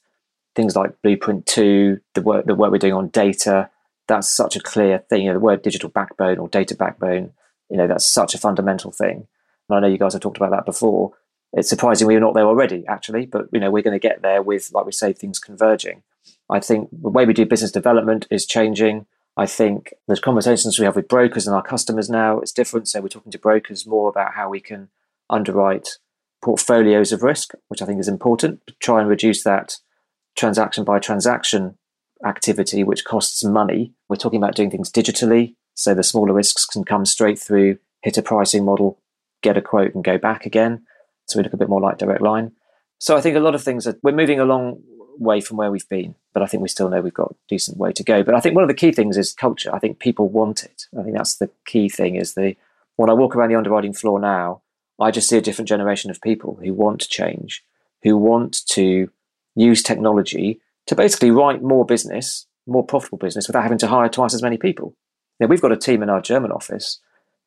things 0.55 0.75
like 0.75 1.01
blueprint 1.03 1.47
2 1.47 2.01
the 2.15 2.23
work 2.23 2.47
the 2.47 2.55
work 2.55 2.71
we're 2.71 2.79
doing 2.79 2.95
on 2.95 3.09
data 3.09 3.71
that's 4.09 4.29
such 4.29 4.55
a 4.55 4.61
clear 4.61 4.99
thing. 5.11 5.23
You 5.23 5.29
know, 5.29 5.35
the 5.35 5.41
word 5.41 5.63
digital 5.63 5.89
backbone 5.89 6.39
or 6.39 6.49
data 6.49 6.77
backbone 6.77 7.33
you 7.71 7.77
know, 7.77 7.87
that's 7.87 8.07
such 8.07 8.35
a 8.35 8.39
fundamental 8.39 8.93
thing. 8.93 9.27
And 9.69 9.77
I 9.77 9.81
know 9.81 9.89
you 9.89 9.99
guys 9.99 10.13
have 10.13 10.23
talked 10.23 10.37
about 10.37 10.51
that 10.51 10.65
before. 10.65 11.13
It's 11.57 11.71
surprising 11.71 12.07
we're 12.07 12.21
not 12.21 12.35
there 12.35 12.47
already, 12.47 12.85
actually, 12.87 13.25
but 13.25 13.47
you 13.51 13.59
know, 13.59 13.71
we're 13.71 13.83
going 13.83 13.99
to 13.99 14.09
get 14.09 14.21
there 14.21 14.43
with, 14.43 14.71
like 14.73 14.85
we 14.85 14.93
say, 14.93 15.15
things 15.15 15.39
converging. 15.39 16.03
I 16.51 16.61
think 16.61 16.91
the 16.93 17.09
way 17.09 17.25
we 17.25 17.33
do 17.33 17.47
business 17.47 17.73
development 17.73 18.27
is 18.31 18.45
changing. 18.47 19.07
I 19.39 19.47
think 19.47 19.95
the 20.07 20.19
conversations 20.19 20.79
we 20.79 20.85
have 20.85 20.97
with 20.97 21.09
brokers 21.09 21.47
and 21.47 21.57
our 21.57 21.63
customers 21.63 22.11
now 22.11 22.41
is 22.41 22.53
different. 22.53 22.89
So 22.89 23.01
we're 23.01 23.09
talking 23.09 23.33
to 23.33 23.39
brokers 23.39 23.87
more 23.87 24.11
about 24.11 24.35
how 24.35 24.51
we 24.51 24.61
can 24.61 24.91
underwrite 25.31 25.99
portfolios 26.43 27.11
of 27.11 27.23
risk, 27.23 27.55
which 27.69 27.81
I 27.81 27.87
think 27.87 28.01
is 28.01 28.09
important. 28.09 28.61
Try 28.81 29.01
and 29.01 29.09
reduce 29.09 29.43
that 29.45 29.79
transaction 30.37 30.85
by 30.85 30.99
transaction 30.99 31.79
activity, 32.25 32.85
which 32.85 33.05
costs 33.05 33.43
money. 33.43 33.95
We're 34.11 34.17
talking 34.17 34.43
about 34.43 34.55
doing 34.55 34.71
things 34.71 34.93
digitally. 34.93 35.55
So 35.75 35.95
the 35.95 36.03
smaller 36.03 36.35
risks 36.35 36.67
can 36.67 36.85
come 36.85 37.07
straight 37.07 37.39
through, 37.39 37.79
hit 38.03 38.19
a 38.19 38.23
pricing 38.23 38.65
model, 38.65 38.99
get 39.43 39.57
a 39.57 39.63
quote, 39.63 39.95
and 39.95 40.05
go 40.05 40.19
back 40.19 40.45
again. 40.45 40.85
So 41.27 41.39
we 41.39 41.43
look 41.43 41.53
a 41.53 41.59
bit 41.59 41.69
more 41.69 41.81
like 41.81 41.99
direct 41.99 42.23
line. 42.23 42.53
So 42.99 43.17
I 43.17 43.21
think 43.21 43.37
a 43.37 43.41
lot 43.41 43.55
of 43.55 43.63
things 43.63 43.87
are, 43.87 43.99
we're 44.03 44.13
moving 44.13 44.41
a 44.41 44.45
long 44.45 44.83
way 45.19 45.41
from 45.41 45.57
where 45.57 45.71
we've 45.71 45.89
been, 45.89 46.15
but 46.33 46.43
I 46.43 46.47
think 46.47 46.63
we 46.63 46.69
still 46.69 46.89
know 46.89 47.01
we've 47.01 47.13
got 47.13 47.33
a 47.33 47.37
decent 47.49 47.79
way 47.79 47.93
to 47.93 48.05
go. 48.05 48.23
But 48.23 48.35
I 48.35 48.41
think 48.41 48.55
one 48.55 48.65
of 48.65 48.69
the 48.69 48.75
key 48.75 48.93
things 48.93 49.17
is 49.17 49.33
culture. 49.33 49.75
I 49.75 49.79
think 49.79 49.99
people 49.99 50.29
want 50.29 50.65
it. 50.65 50.87
I 50.99 51.03
think 51.03 51.17
that's 51.17 51.37
the 51.37 51.51
key 51.67 51.89
thing 51.89 52.17
is 52.17 52.35
the, 52.35 52.57
when 52.97 53.11
I 53.11 53.15
walk 53.15 53.37
around 53.37 53.51
the 53.51 53.57
underwriting 53.57 53.93
floor 53.93 54.19
now, 54.19 54.63
I 54.99 55.11
just 55.11 55.29
see 55.29 55.37
a 55.37 55.43
different 55.43 55.69
generation 55.69 56.11
of 56.11 56.21
people 56.21 56.59
who 56.63 56.73
want 56.73 57.09
change, 57.09 57.63
who 58.03 58.17
want 58.17 58.65
to 58.69 59.11
use 59.55 59.83
technology 59.83 60.61
to 60.87 60.95
basically 60.95 61.31
write 61.31 61.63
more 61.63 61.85
business, 61.85 62.47
more 62.67 62.85
profitable 62.85 63.19
business 63.19 63.47
without 63.47 63.63
having 63.63 63.79
to 63.79 63.89
hire 63.89 64.09
twice 64.09 64.35
as 64.35 64.43
many 64.43 64.57
people. 64.57 64.95
Now, 65.39 65.49
we've 65.49 65.61
got 65.61 65.73
a 65.73 65.77
team 65.77 66.03
in 66.03 66.09
our 66.11 66.21
German 66.21 66.51
office 66.51 67.01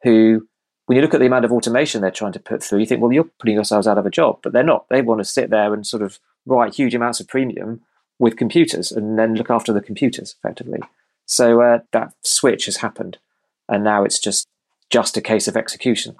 who, 0.04 0.48
when 0.90 0.96
you 0.96 1.04
look 1.04 1.14
at 1.14 1.20
the 1.20 1.28
amount 1.28 1.46
of 1.46 1.52
automation 1.52 2.02
they're 2.02 2.10
trying 2.10 2.32
to 2.32 2.40
put 2.40 2.64
through, 2.64 2.80
you 2.80 2.86
think, 2.88 3.00
well, 3.00 3.14
you're 3.14 3.30
putting 3.40 3.54
yourselves 3.54 3.86
out 3.86 4.00
of 4.00 4.08
a 4.08 4.10
job. 4.10 4.40
But 4.42 4.54
they're 4.54 4.64
not. 4.64 4.90
They 4.90 5.04
want 5.04 5.20
to 5.20 5.24
sit 5.24 5.52
there 5.52 5.72
and 5.72 5.86
sort 5.86 6.02
of 6.02 6.18
write 6.48 6.74
huge 6.74 6.96
amounts 6.96 7.20
of 7.20 7.28
premium 7.28 7.82
with 8.18 8.38
computers 8.38 8.92
and 8.92 9.16
then 9.20 9.36
look 9.36 9.52
after 9.52 9.72
the 9.72 9.82
computers 9.82 10.34
effectively. 10.40 10.80
So 11.28 11.62
uh, 11.62 11.80
that 11.92 12.14
switch 12.24 12.66
has 12.66 12.78
happened. 12.78 13.20
And 13.68 13.84
now 13.84 14.04
it's 14.04 14.18
just 14.18 14.48
just 14.90 15.16
a 15.16 15.22
case 15.22 15.48
of 15.48 15.56
execution. 15.56 16.16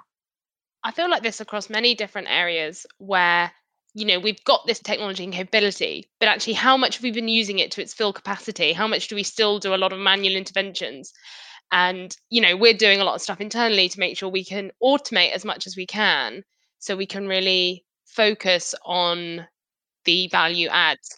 I 0.84 0.92
feel 0.92 1.10
like 1.10 1.24
this 1.24 1.40
across 1.40 1.68
many 1.68 1.96
different 1.96 2.28
areas 2.30 2.86
where 2.98 3.50
you 3.94 4.06
know 4.06 4.20
we've 4.20 4.44
got 4.44 4.68
this 4.68 4.78
technology 4.78 5.24
and 5.24 5.32
capability 5.32 6.08
but 6.20 6.28
actually 6.28 6.52
how 6.52 6.76
much 6.76 6.94
have 6.94 7.02
we 7.02 7.10
been 7.10 7.26
using 7.26 7.58
it 7.58 7.72
to 7.72 7.82
its 7.82 7.92
full 7.92 8.12
capacity 8.12 8.72
how 8.72 8.86
much 8.86 9.08
do 9.08 9.16
we 9.16 9.24
still 9.24 9.58
do 9.58 9.74
a 9.74 9.82
lot 9.82 9.92
of 9.92 9.98
manual 9.98 10.36
interventions 10.36 11.12
and 11.72 12.16
you 12.30 12.40
know 12.40 12.56
we're 12.56 12.74
doing 12.74 13.00
a 13.00 13.04
lot 13.04 13.14
of 13.14 13.20
stuff 13.20 13.40
internally 13.40 13.88
to 13.88 14.00
make 14.00 14.16
sure 14.16 14.28
we 14.28 14.44
can 14.44 14.70
automate 14.82 15.32
as 15.32 15.44
much 15.44 15.66
as 15.66 15.76
we 15.76 15.86
can 15.86 16.42
so 16.78 16.96
we 16.96 17.06
can 17.06 17.28
really 17.28 17.84
focus 18.06 18.74
on 18.84 19.46
the 20.04 20.28
value 20.28 20.68
adds. 20.68 21.14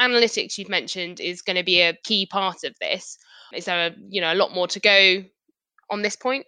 Analytics 0.00 0.58
you've 0.58 0.68
mentioned 0.68 1.20
is 1.20 1.42
going 1.42 1.56
to 1.56 1.62
be 1.62 1.80
a 1.80 1.96
key 2.04 2.26
part 2.26 2.64
of 2.64 2.74
this. 2.80 3.18
Is 3.54 3.66
there 3.66 3.88
a, 3.88 3.94
you 4.08 4.20
know 4.20 4.32
a 4.32 4.36
lot 4.36 4.52
more 4.52 4.66
to 4.68 4.80
go 4.80 5.22
on 5.90 6.02
this 6.02 6.16
point? 6.16 6.46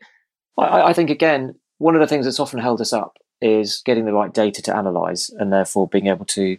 I, 0.58 0.82
I 0.82 0.92
think 0.92 1.10
again 1.10 1.54
one 1.78 1.94
of 1.94 2.00
the 2.00 2.06
things 2.06 2.24
that's 2.24 2.40
often 2.40 2.60
held 2.60 2.80
us 2.80 2.92
up 2.92 3.18
is 3.40 3.82
getting 3.84 4.06
the 4.06 4.12
right 4.12 4.32
data 4.32 4.62
to 4.62 4.76
analyze 4.76 5.30
and 5.38 5.52
therefore 5.52 5.88
being 5.88 6.06
able 6.06 6.24
to 6.24 6.56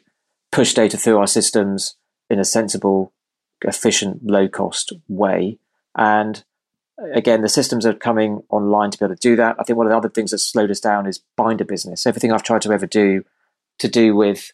push 0.51 0.73
data 0.73 0.97
through 0.97 1.17
our 1.17 1.27
systems 1.27 1.95
in 2.29 2.39
a 2.39 2.45
sensible 2.45 3.13
efficient 3.61 4.19
low 4.23 4.47
cost 4.47 4.93
way. 5.07 5.57
And 5.97 6.43
Oh, 6.99 7.11
again, 7.13 7.41
the 7.41 7.49
systems 7.49 7.85
are 7.85 7.93
coming 7.93 8.41
online 8.49 8.91
to 8.91 8.97
be 8.97 9.05
able 9.05 9.15
to 9.15 9.19
do 9.19 9.35
that. 9.35 9.57
I 9.59 9.63
think 9.63 9.77
one 9.77 9.87
of 9.87 9.91
the 9.91 9.97
other 9.97 10.09
things 10.09 10.31
that 10.31 10.37
slowed 10.39 10.71
us 10.71 10.79
down 10.79 11.07
is 11.07 11.21
binder 11.35 11.65
business. 11.65 12.05
Everything 12.05 12.31
I've 12.31 12.43
tried 12.43 12.61
to 12.61 12.71
ever 12.71 12.87
do 12.87 13.23
to 13.79 13.87
do 13.87 14.15
with 14.15 14.51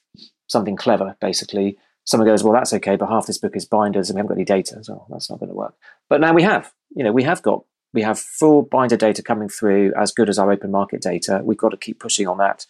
something 0.48 0.76
clever, 0.76 1.16
basically, 1.22 1.78
someone 2.06 2.28
goes, 2.28 2.44
well, 2.44 2.54
that's 2.54 2.74
okay, 2.74 2.96
but 2.96 3.10
half 3.10 3.28
this 3.28 3.38
book 3.38 3.56
is 3.56 3.66
binders 3.66 4.10
and 4.10 4.16
we 4.16 4.20
haven't 4.20 4.30
got 4.30 4.38
any 4.38 4.46
data. 4.46 4.84
So 4.84 4.94
oh, 4.94 5.06
that's 5.10 5.30
not 5.30 5.40
going 5.40 5.50
to 5.50 5.56
work. 5.56 5.76
But 6.10 6.22
now 6.22 6.34
we 6.34 6.44
have, 6.44 6.74
you 6.96 7.04
know, 7.04 7.12
we 7.12 7.24
have 7.24 7.42
got, 7.42 7.64
we 7.94 8.02
have 8.02 8.20
full 8.20 8.64
binder 8.64 8.98
data 8.98 9.22
coming 9.22 9.50
through 9.50 9.94
as 9.96 10.12
good 10.12 10.30
as 10.30 10.40
our 10.40 10.52
open 10.52 10.72
market 10.72 11.02
data. 11.02 11.42
We've 11.44 11.58
got 11.58 11.70
to 11.70 11.78
keep 11.78 12.00
pushing 12.00 12.28
on 12.28 12.38
that. 12.38 12.66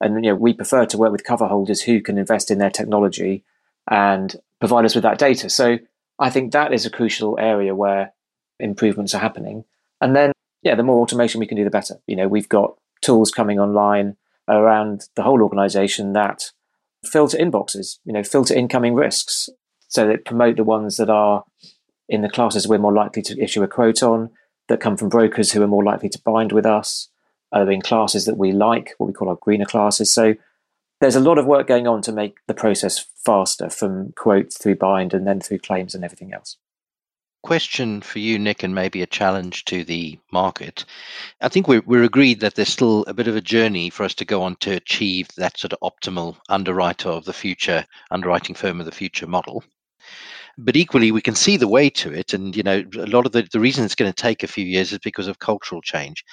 And, 0.00 0.24
you 0.24 0.32
know, 0.32 0.36
we 0.36 0.52
prefer 0.52 0.84
to 0.86 0.98
work 0.98 1.12
with 1.12 1.24
cover 1.24 1.46
holders 1.46 1.80
who 1.82 2.00
can 2.00 2.18
invest 2.18 2.50
in 2.50 2.58
their 2.58 2.70
technology 2.70 3.44
and 3.90 4.34
provide 4.60 4.84
us 4.84 4.94
with 4.94 5.04
that 5.04 5.18
data. 5.18 5.48
So 5.48 5.78
I 6.18 6.30
think 6.30 6.52
that 6.52 6.72
is 6.72 6.84
a 6.84 6.90
crucial 6.90 7.38
area 7.38 7.74
where 7.74 8.12
improvements 8.58 9.14
are 9.14 9.20
happening. 9.20 9.64
And 10.00 10.14
then, 10.14 10.32
yeah, 10.62 10.74
the 10.74 10.82
more 10.82 11.00
automation 11.00 11.40
we 11.40 11.46
can 11.46 11.56
do, 11.56 11.64
the 11.64 11.70
better. 11.70 11.96
You 12.06 12.16
know, 12.16 12.28
we've 12.28 12.48
got 12.48 12.76
tools 13.00 13.30
coming 13.30 13.58
online 13.58 14.16
around 14.48 15.08
the 15.16 15.22
whole 15.22 15.42
organization 15.42 16.12
that 16.12 16.50
filter 17.04 17.38
inboxes, 17.38 17.98
you 18.04 18.12
know, 18.12 18.22
filter 18.22 18.54
incoming 18.54 18.94
risks 18.94 19.48
so 19.88 20.06
that 20.06 20.24
promote 20.24 20.56
the 20.56 20.64
ones 20.64 20.96
that 20.96 21.10
are 21.10 21.44
in 22.08 22.22
the 22.22 22.28
classes 22.28 22.68
we're 22.68 22.78
more 22.78 22.92
likely 22.92 23.22
to 23.22 23.40
issue 23.42 23.62
a 23.62 23.68
quote 23.68 24.02
on, 24.02 24.30
that 24.68 24.80
come 24.80 24.96
from 24.96 25.08
brokers 25.08 25.52
who 25.52 25.62
are 25.62 25.68
more 25.68 25.84
likely 25.84 26.08
to 26.08 26.20
bind 26.24 26.52
with 26.52 26.66
us, 26.66 27.08
are 27.52 27.70
in 27.70 27.80
classes 27.80 28.24
that 28.24 28.36
we 28.36 28.52
like, 28.52 28.94
what 28.98 29.06
we 29.06 29.12
call 29.12 29.28
our 29.28 29.36
greener 29.36 29.66
classes. 29.66 30.12
So 30.12 30.34
there's 31.00 31.16
a 31.16 31.20
lot 31.20 31.38
of 31.38 31.46
work 31.46 31.66
going 31.66 31.86
on 31.86 32.02
to 32.02 32.12
make 32.12 32.38
the 32.46 32.54
process 32.54 33.06
faster 33.24 33.68
from 33.68 34.12
quote 34.12 34.52
through 34.52 34.76
bind 34.76 35.12
and 35.12 35.26
then 35.26 35.40
through 35.40 35.58
claims 35.58 35.94
and 35.94 36.04
everything 36.04 36.32
else 36.32 36.56
question 37.44 38.00
for 38.00 38.20
you, 38.20 38.38
Nick, 38.38 38.62
and 38.62 38.74
maybe 38.74 39.02
a 39.02 39.06
challenge 39.06 39.66
to 39.66 39.84
the 39.84 40.18
market. 40.32 40.86
I 41.42 41.48
think 41.50 41.68
we're, 41.68 41.82
we're 41.84 42.04
agreed 42.04 42.40
that 42.40 42.54
there's 42.54 42.70
still 42.70 43.04
a 43.06 43.12
bit 43.12 43.28
of 43.28 43.36
a 43.36 43.40
journey 43.42 43.90
for 43.90 44.02
us 44.02 44.14
to 44.14 44.24
go 44.24 44.42
on 44.42 44.56
to 44.60 44.72
achieve 44.72 45.28
that 45.36 45.58
sort 45.58 45.74
of 45.74 45.80
optimal 45.80 46.38
underwriter 46.48 47.10
of 47.10 47.26
the 47.26 47.34
future, 47.34 47.84
underwriting 48.10 48.54
firm 48.54 48.80
of 48.80 48.86
the 48.86 48.92
future 48.92 49.26
model. 49.26 49.62
But 50.56 50.74
equally, 50.74 51.12
we 51.12 51.20
can 51.20 51.34
see 51.34 51.58
the 51.58 51.68
way 51.68 51.90
to 51.90 52.14
it. 52.14 52.32
And, 52.32 52.56
you 52.56 52.62
know, 52.62 52.82
a 52.94 53.06
lot 53.06 53.26
of 53.26 53.32
the, 53.32 53.46
the 53.52 53.60
reason 53.60 53.84
it's 53.84 53.94
going 53.94 54.10
to 54.10 54.22
take 54.22 54.42
a 54.42 54.48
few 54.48 54.64
years 54.64 54.92
is 54.92 54.98
because 55.00 55.28
of 55.28 55.38
cultural 55.38 55.82
change. 55.82 56.24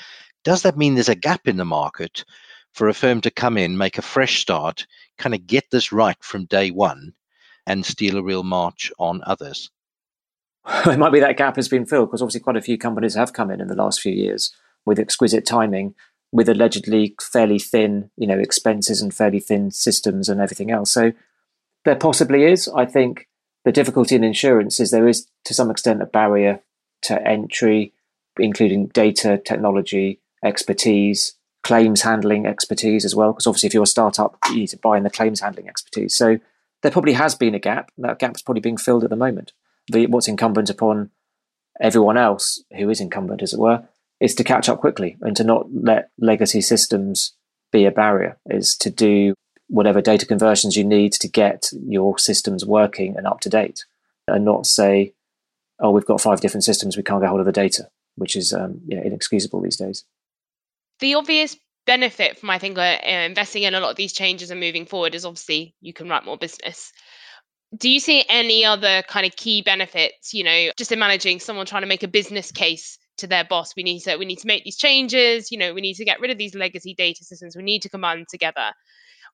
Does 0.46 0.62
that 0.62 0.78
mean 0.78 0.96
there's 0.96 1.10
a 1.10 1.16
gap 1.16 1.46
in 1.46 1.58
the 1.58 1.66
market 1.66 2.24
for 2.74 2.88
a 2.88 2.94
firm 2.94 3.20
to 3.22 3.32
come 3.32 3.58
in, 3.58 3.78
make 3.78 3.98
a 3.98 4.02
fresh 4.02 4.40
start, 4.40 4.88
kind 5.18 5.36
of 5.36 5.46
get 5.46 5.66
this 5.72 5.92
right 5.92 6.24
from 6.24 6.46
day 6.46 6.72
one, 6.72 7.12
and 7.68 7.86
steal 7.86 8.16
a 8.16 8.24
real 8.24 8.44
march 8.44 8.94
on 8.98 9.22
others? 9.26 9.70
it 10.86 11.00
might 11.00 11.12
be 11.12 11.20
that 11.20 11.38
gap 11.38 11.56
has 11.56 11.68
been 11.68 11.86
filled 11.86 12.10
because 12.10 12.22
obviously 12.22 12.42
quite 12.42 12.58
a 12.58 12.62
few 12.62 12.78
companies 12.78 13.16
have 13.16 13.34
come 13.34 13.50
in 13.50 13.62
in 13.62 13.68
the 13.68 13.76
last 13.76 14.02
few 14.02 14.14
years 14.14 14.54
with 14.86 15.00
exquisite 15.00 15.46
timing, 15.46 15.96
with 16.32 16.50
allegedly 16.50 17.16
fairly 17.22 17.60
thin, 17.60 18.10
you 18.18 18.28
know, 18.28 18.38
expenses 18.38 19.02
and 19.02 19.14
fairly 19.14 19.40
thin 19.40 19.72
systems 19.72 20.30
and 20.30 20.40
everything 20.40 20.72
else. 20.72 20.92
So 20.92 21.14
there 21.86 21.96
possibly 21.96 22.44
is. 22.44 22.68
I 22.70 22.86
think 22.86 23.28
the 23.66 23.72
difficulty 23.72 24.16
in 24.16 24.24
insurance 24.24 24.80
is 24.80 24.92
there 24.92 25.08
is 25.08 25.28
to 25.46 25.54
some 25.54 25.70
extent 25.70 26.02
a 26.02 26.06
barrier 26.06 26.62
to 27.04 27.28
entry, 27.28 27.94
including 28.38 28.88
data, 28.88 29.42
technology, 29.44 30.20
expertise, 30.44 31.34
claims 31.64 32.02
handling 32.02 32.46
expertise 32.46 33.06
as 33.06 33.16
well. 33.16 33.34
Because 33.34 33.48
obviously, 33.48 33.68
if 33.68 33.74
you're 33.74 33.84
a 33.84 33.88
startup, 33.88 34.38
you 34.50 34.56
need 34.56 34.68
to 34.68 34.78
buy 34.78 34.98
in 34.98 35.04
the 35.04 35.10
claims 35.10 35.42
handling 35.42 35.68
expertise. 35.68 36.16
So 36.16 36.40
there 36.82 36.92
probably 36.92 37.14
has 37.14 37.36
been 37.36 37.56
a 37.56 37.60
gap. 37.60 37.92
That 37.98 38.20
gap 38.20 38.36
is 38.36 38.42
probably 38.42 38.62
being 38.62 38.78
filled 38.78 39.04
at 39.04 39.10
the 39.10 39.16
moment 39.16 39.54
the 39.88 40.08
what's 40.08 40.28
incumbent 40.28 40.70
upon 40.70 41.12
everyone 41.80 42.18
else 42.18 42.64
who 42.78 42.90
is 42.90 43.02
incumbent, 43.02 43.42
as 43.42 43.54
it 43.54 43.60
were, 43.60 43.84
is 44.20 44.36
to 44.36 44.44
catch 44.44 44.70
up 44.70 44.80
quickly 44.80 45.18
and 45.22 45.36
to 45.36 45.44
not 45.44 45.66
let 45.74 46.12
legacy 46.20 46.62
systems 46.62 47.34
be 47.72 47.86
a 47.86 47.92
barrier, 47.92 48.38
is 48.50 48.76
to 48.78 48.90
do 48.90 49.34
whatever 49.68 50.02
data 50.02 50.26
conversions 50.26 50.76
you 50.76 50.84
need 50.84 51.14
to 51.14 51.28
get 51.28 51.70
your 51.88 52.18
systems 52.18 52.66
working 52.66 53.16
and 53.16 53.26
up 53.26 53.40
to 53.40 53.50
date 53.50 53.86
and 54.28 54.44
not 54.44 54.66
say, 54.66 55.14
oh, 55.80 55.92
we've 55.92 56.06
got 56.06 56.22
five 56.22 56.42
different 56.42 56.64
systems, 56.64 56.98
we 56.98 57.04
can't 57.04 57.22
get 57.22 57.30
hold 57.30 57.40
of 57.40 57.46
the 57.46 57.52
data, 57.52 57.90
which 58.16 58.36
is 58.36 58.54
um, 58.54 58.82
you 58.86 58.96
know, 58.98 59.04
inexcusable 59.04 59.62
these 59.62 59.78
days. 59.78 60.04
The 61.00 61.16
obvious 61.16 61.58
benefit 61.88 62.38
from, 62.38 62.50
I 62.50 62.60
think, 62.60 62.78
uh, 62.78 62.98
investing 63.04 63.64
in 63.64 63.74
a 63.74 63.80
lot 63.80 63.92
of 63.92 63.96
these 63.96 64.14
changes 64.14 64.52
and 64.52 64.60
moving 64.60 64.86
forward 64.86 65.16
is 65.16 65.26
obviously 65.26 65.74
you 65.82 65.94
can 65.94 66.08
write 66.08 66.26
more 66.26 66.38
business. 66.38 66.92
Do 67.78 67.90
you 67.90 68.00
see 68.00 68.24
any 68.28 68.66
other 68.66 69.02
kind 69.04 69.26
of 69.26 69.36
key 69.36 69.62
benefits, 69.62 70.34
you 70.34 70.44
know, 70.44 70.72
just 70.78 70.92
in 70.92 71.00
managing 71.00 71.40
someone 71.40 71.66
trying 71.66 71.84
to 71.84 71.88
make 71.88 72.04
a 72.04 72.08
business 72.08 72.52
case 72.52 72.98
to 73.18 73.28
their 73.28 73.44
boss 73.44 73.76
we 73.76 73.84
need 73.84 74.00
to 74.00 74.16
we 74.18 74.26
need 74.26 74.40
to 74.40 74.48
make 74.48 74.64
these 74.64 74.78
changes 74.78 75.52
you 75.52 75.58
know 75.58 75.74
we 75.74 75.82
need 75.82 75.94
to 75.94 76.06
get 76.06 76.20
rid 76.22 76.32
of 76.32 76.38
these 76.40 76.56
legacy 76.56 76.96
data 76.98 77.24
systems 77.24 77.56
we 77.56 77.62
need 77.62 77.82
to 77.82 77.90
combine 77.90 78.26
together 78.28 78.72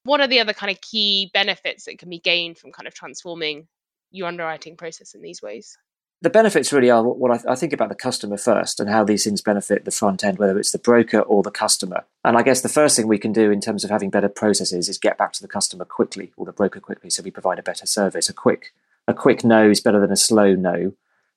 what 0.03 0.21
are 0.21 0.27
the 0.27 0.39
other 0.39 0.53
kind 0.53 0.71
of 0.71 0.79
key 0.81 1.29
benefits 1.33 1.85
that 1.85 1.99
can 1.99 2.09
be 2.09 2.19
gained 2.19 2.57
from 2.57 2.71
kind 2.71 2.87
of 2.87 2.93
transforming 2.93 3.67
your 4.11 4.27
underwriting 4.27 4.77
process 4.77 5.13
in 5.13 5.21
these 5.21 5.41
ways? 5.41 5.77
The 6.21 6.29
benefits 6.31 6.73
really 6.73 6.89
are 6.89 7.03
what 7.03 7.29
I, 7.29 7.35
th- 7.35 7.45
I, 7.47 7.53
think 7.53 7.73
about 7.73 7.89
the 7.89 7.95
customer 7.95 8.37
first 8.37 8.79
and 8.79 8.89
how 8.89 9.03
these 9.03 9.23
things 9.23 9.41
benefit 9.41 9.85
the 9.85 9.91
front 9.91 10.23
end, 10.23 10.39
whether 10.39 10.57
it's 10.57 10.71
the 10.71 10.79
broker 10.79 11.19
or 11.19 11.43
the 11.43 11.51
customer. 11.51 12.05
And 12.25 12.35
I 12.35 12.41
guess 12.41 12.61
the 12.61 12.69
first 12.69 12.95
thing 12.95 13.07
we 13.07 13.19
can 13.19 13.31
do 13.31 13.51
in 13.51 13.61
terms 13.61 13.83
of 13.83 13.91
having 13.91 14.09
better 14.09 14.27
processes 14.27 14.89
is 14.89 14.97
get 14.97 15.19
back 15.19 15.33
to 15.33 15.43
the 15.43 15.47
customer 15.47 15.85
quickly 15.85 16.31
or 16.35 16.45
the 16.45 16.51
broker 16.51 16.79
quickly, 16.79 17.11
so 17.11 17.21
we 17.21 17.29
provide 17.29 17.59
a 17.59 17.63
better 17.63 17.85
service. 17.85 18.29
A 18.29 18.33
quick 18.33 18.73
a 19.07 19.13
quick 19.13 19.43
no 19.43 19.69
is 19.69 19.79
better 19.79 19.99
than 19.99 20.11
a 20.11 20.17
slow 20.17 20.55
no 20.55 20.93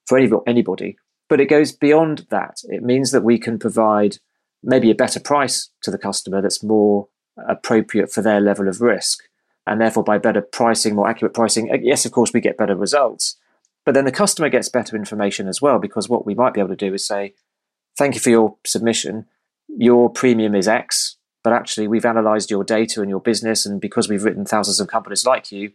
for 0.07 0.19
any, 0.19 0.31
anybody. 0.47 0.97
But 1.29 1.41
it 1.41 1.47
goes 1.47 1.73
beyond 1.73 2.27
that. 2.31 2.63
It 2.65 2.83
means 2.83 3.13
that 3.13 3.23
we 3.23 3.39
can 3.39 3.59
provide 3.59 4.17
maybe 4.63 4.91
a 4.91 4.95
better 4.95 5.21
price 5.21 5.71
to 5.83 5.91
the 5.91 5.99
customer 5.99 6.43
that's 6.43 6.63
more 6.63 7.09
appropriate 7.37 8.11
for 8.11 8.23
their 8.23 8.41
level 8.41 8.67
of 8.67 8.81
risk. 8.81 9.25
And 9.67 9.81
therefore, 9.81 10.03
by 10.03 10.19
better 10.19 10.41
pricing, 10.41 10.97
more 10.97 11.09
accurate 11.09 11.35
pricing, 11.35 11.71
uh, 11.71 11.77
yes, 11.81 12.05
of 12.05 12.13
course, 12.13 12.33
we 12.33 12.41
get 12.41 12.57
better 12.57 12.75
results. 12.75 13.37
But 13.85 13.95
then 13.95 14.05
the 14.05 14.13
customer 14.13 14.49
gets 14.49 14.69
better 14.69 14.97
information 14.97 15.49
as 15.49 15.63
well, 15.63 15.79
because 15.79 16.09
what 16.09 16.27
we 16.27 16.35
might 16.35 16.55
be 16.55 16.61
able 16.61 16.71
to 16.71 16.77
do 16.77 16.93
is 16.95 17.07
say, 17.07 17.35
thank 17.97 18.15
you 18.15 18.21
for 18.21 18.31
your 18.31 18.57
submission. 18.65 19.27
Your 19.69 20.11
premium 20.11 20.55
is 20.55 20.69
X, 20.69 21.17
but 21.43 21.53
actually, 21.53 21.89
we've 21.89 22.05
analyzed 22.05 22.51
your 22.51 22.65
data 22.65 23.01
and 23.01 23.09
your 23.09 23.21
business. 23.21 23.65
And 23.65 23.81
because 23.81 24.09
we've 24.09 24.25
written 24.25 24.45
thousands 24.45 24.81
of 24.81 24.89
companies 24.89 25.25
like 25.25 25.51
you, 25.51 25.73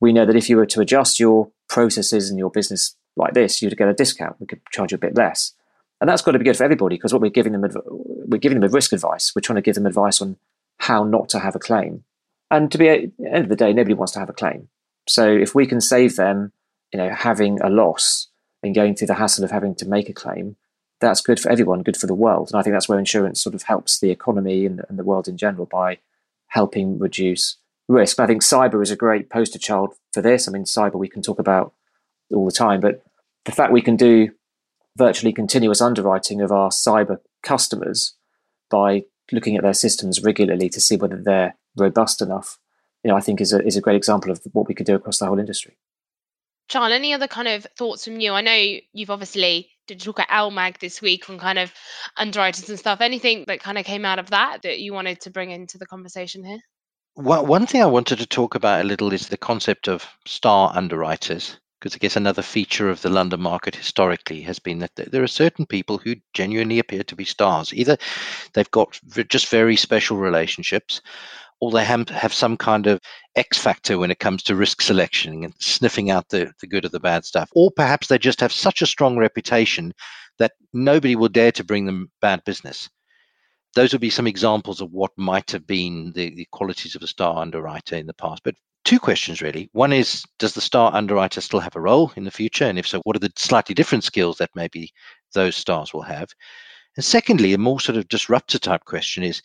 we 0.00 0.12
know 0.12 0.26
that 0.26 0.36
if 0.36 0.50
you 0.50 0.56
were 0.56 0.66
to 0.66 0.80
adjust 0.80 1.18
your 1.18 1.50
processes 1.68 2.30
and 2.30 2.38
your 2.38 2.50
business 2.50 2.96
like 3.16 3.34
this, 3.34 3.62
you'd 3.62 3.76
get 3.76 3.88
a 3.88 3.94
discount. 3.94 4.36
We 4.38 4.46
could 4.46 4.60
charge 4.70 4.92
you 4.92 4.96
a 4.96 4.98
bit 4.98 5.16
less. 5.16 5.52
And 6.00 6.08
that's 6.08 6.22
got 6.22 6.32
to 6.32 6.38
be 6.38 6.44
good 6.44 6.56
for 6.56 6.64
everybody 6.64 6.96
because 6.96 7.12
what 7.12 7.22
we're 7.22 7.30
giving 7.30 7.52
them, 7.52 7.64
we're 7.84 8.38
giving 8.38 8.60
them 8.60 8.70
risk 8.70 8.92
advice. 8.92 9.32
We're 9.34 9.40
trying 9.40 9.56
to 9.56 9.62
give 9.62 9.74
them 9.74 9.86
advice 9.86 10.20
on 10.22 10.36
how 10.78 11.02
not 11.04 11.28
to 11.30 11.40
have 11.40 11.56
a 11.56 11.58
claim. 11.58 12.04
And 12.50 12.70
to 12.70 12.78
be 12.78 12.88
at 12.88 13.00
the 13.18 13.32
end 13.32 13.44
of 13.44 13.48
the 13.48 13.56
day, 13.56 13.72
nobody 13.72 13.94
wants 13.94 14.12
to 14.12 14.20
have 14.20 14.30
a 14.30 14.34
claim. 14.34 14.68
So 15.08 15.28
if 15.28 15.54
we 15.54 15.66
can 15.66 15.80
save 15.80 16.16
them, 16.16 16.52
you 16.92 16.98
know, 16.98 17.10
having 17.10 17.60
a 17.60 17.68
loss 17.68 18.28
and 18.62 18.74
going 18.74 18.94
through 18.94 19.06
the 19.06 19.14
hassle 19.14 19.44
of 19.44 19.50
having 19.50 19.74
to 19.76 19.88
make 19.88 20.08
a 20.08 20.12
claim, 20.12 20.56
that's 21.00 21.20
good 21.20 21.38
for 21.38 21.50
everyone, 21.50 21.82
good 21.82 21.96
for 21.96 22.06
the 22.06 22.14
world. 22.14 22.50
And 22.50 22.58
I 22.58 22.62
think 22.62 22.74
that's 22.74 22.88
where 22.88 22.98
insurance 22.98 23.40
sort 23.40 23.54
of 23.54 23.62
helps 23.62 23.98
the 23.98 24.10
economy 24.10 24.66
and, 24.66 24.82
and 24.88 24.98
the 24.98 25.04
world 25.04 25.28
in 25.28 25.36
general 25.36 25.66
by 25.66 25.98
helping 26.48 26.98
reduce 26.98 27.56
risk. 27.88 28.16
But 28.16 28.24
I 28.24 28.26
think 28.26 28.42
cyber 28.42 28.82
is 28.82 28.90
a 28.90 28.96
great 28.96 29.30
poster 29.30 29.58
child 29.58 29.94
for 30.12 30.20
this. 30.22 30.48
I 30.48 30.52
mean, 30.52 30.64
cyber 30.64 30.94
we 30.94 31.08
can 31.08 31.22
talk 31.22 31.38
about 31.38 31.72
all 32.32 32.44
the 32.44 32.52
time, 32.52 32.80
but 32.80 33.04
the 33.44 33.52
fact 33.52 33.72
we 33.72 33.82
can 33.82 33.96
do 33.96 34.30
virtually 34.96 35.32
continuous 35.32 35.80
underwriting 35.80 36.40
of 36.40 36.50
our 36.50 36.70
cyber 36.70 37.18
customers 37.42 38.14
by 38.70 39.04
looking 39.30 39.56
at 39.56 39.62
their 39.62 39.74
systems 39.74 40.22
regularly 40.22 40.68
to 40.68 40.80
see 40.80 40.96
whether 40.96 41.16
they're 41.16 41.54
robust 41.76 42.20
enough, 42.20 42.58
you 43.04 43.08
know, 43.08 43.16
I 43.16 43.20
think 43.20 43.40
is 43.40 43.52
a, 43.52 43.64
is 43.64 43.76
a 43.76 43.80
great 43.80 43.96
example 43.96 44.30
of 44.30 44.40
what 44.52 44.68
we 44.68 44.74
could 44.74 44.86
do 44.86 44.94
across 44.94 45.18
the 45.18 45.26
whole 45.26 45.38
industry. 45.38 45.78
Charl, 46.68 46.92
any 46.92 47.14
other 47.14 47.28
kind 47.28 47.48
of 47.48 47.66
thoughts 47.76 48.04
from 48.04 48.20
you? 48.20 48.32
I 48.32 48.42
know 48.42 48.78
you've 48.92 49.10
obviously 49.10 49.70
did 49.86 50.00
talk 50.00 50.20
at 50.20 50.28
LMAG 50.28 50.78
this 50.78 51.00
week 51.00 51.28
on 51.30 51.38
kind 51.38 51.58
of 51.58 51.72
underwriters 52.16 52.68
and 52.68 52.78
stuff. 52.78 53.00
Anything 53.00 53.44
that 53.48 53.60
kind 53.60 53.78
of 53.78 53.86
came 53.86 54.04
out 54.04 54.18
of 54.18 54.30
that 54.30 54.62
that 54.62 54.78
you 54.78 54.92
wanted 54.92 55.22
to 55.22 55.30
bring 55.30 55.50
into 55.50 55.78
the 55.78 55.86
conversation 55.86 56.44
here? 56.44 56.60
Well, 57.16 57.44
one 57.44 57.66
thing 57.66 57.82
I 57.82 57.86
wanted 57.86 58.18
to 58.18 58.26
talk 58.26 58.54
about 58.54 58.82
a 58.82 58.86
little 58.86 59.12
is 59.12 59.28
the 59.28 59.36
concept 59.36 59.88
of 59.88 60.06
star 60.26 60.70
underwriters 60.74 61.58
because 61.78 61.94
I 61.94 61.98
guess 61.98 62.16
another 62.16 62.42
feature 62.42 62.90
of 62.90 63.02
the 63.02 63.08
London 63.08 63.40
market 63.40 63.76
historically 63.76 64.40
has 64.42 64.58
been 64.58 64.80
that 64.80 64.96
there 64.96 65.22
are 65.22 65.28
certain 65.28 65.66
people 65.66 65.98
who 65.98 66.16
genuinely 66.34 66.78
appear 66.78 67.04
to 67.04 67.16
be 67.16 67.24
stars. 67.24 67.72
Either 67.72 67.96
they've 68.52 68.70
got 68.70 68.98
just 69.28 69.48
very 69.48 69.76
special 69.76 70.16
relationships, 70.16 71.00
or 71.60 71.70
they 71.70 71.84
have, 71.84 72.08
have 72.08 72.32
some 72.32 72.56
kind 72.56 72.86
of 72.86 73.00
X 73.36 73.58
factor 73.58 73.98
when 73.98 74.10
it 74.10 74.20
comes 74.20 74.42
to 74.44 74.54
risk 74.54 74.80
selection 74.80 75.44
and 75.44 75.54
sniffing 75.58 76.10
out 76.10 76.28
the, 76.28 76.52
the 76.60 76.66
good 76.66 76.84
or 76.84 76.88
the 76.88 77.00
bad 77.00 77.24
stuff. 77.24 77.50
Or 77.54 77.70
perhaps 77.70 78.06
they 78.06 78.18
just 78.18 78.40
have 78.40 78.52
such 78.52 78.82
a 78.82 78.86
strong 78.86 79.16
reputation 79.16 79.92
that 80.38 80.52
nobody 80.72 81.16
will 81.16 81.28
dare 81.28 81.52
to 81.52 81.64
bring 81.64 81.86
them 81.86 82.10
bad 82.20 82.44
business. 82.44 82.88
Those 83.74 83.92
would 83.92 84.00
be 84.00 84.10
some 84.10 84.26
examples 84.26 84.80
of 84.80 84.92
what 84.92 85.10
might 85.16 85.50
have 85.50 85.66
been 85.66 86.12
the, 86.14 86.34
the 86.34 86.46
qualities 86.52 86.94
of 86.94 87.02
a 87.02 87.08
star 87.08 87.40
underwriter 87.40 87.96
in 87.96 88.06
the 88.06 88.14
past. 88.14 88.42
But 88.44 88.54
two 88.88 88.98
questions 88.98 89.42
really. 89.42 89.68
One 89.72 89.92
is 89.92 90.24
Does 90.38 90.54
the 90.54 90.62
star 90.62 90.94
underwriter 90.94 91.42
still 91.42 91.60
have 91.60 91.76
a 91.76 91.80
role 91.80 92.10
in 92.16 92.24
the 92.24 92.30
future? 92.30 92.64
And 92.64 92.78
if 92.78 92.88
so, 92.88 93.00
what 93.04 93.16
are 93.16 93.20
the 93.20 93.30
slightly 93.36 93.74
different 93.74 94.02
skills 94.02 94.38
that 94.38 94.48
maybe 94.54 94.94
those 95.34 95.56
stars 95.56 95.92
will 95.92 96.02
have? 96.02 96.30
And 96.96 97.04
secondly, 97.04 97.52
a 97.52 97.58
more 97.58 97.80
sort 97.80 97.98
of 97.98 98.08
disruptor 98.08 98.58
type 98.58 98.86
question 98.86 99.22
is 99.22 99.42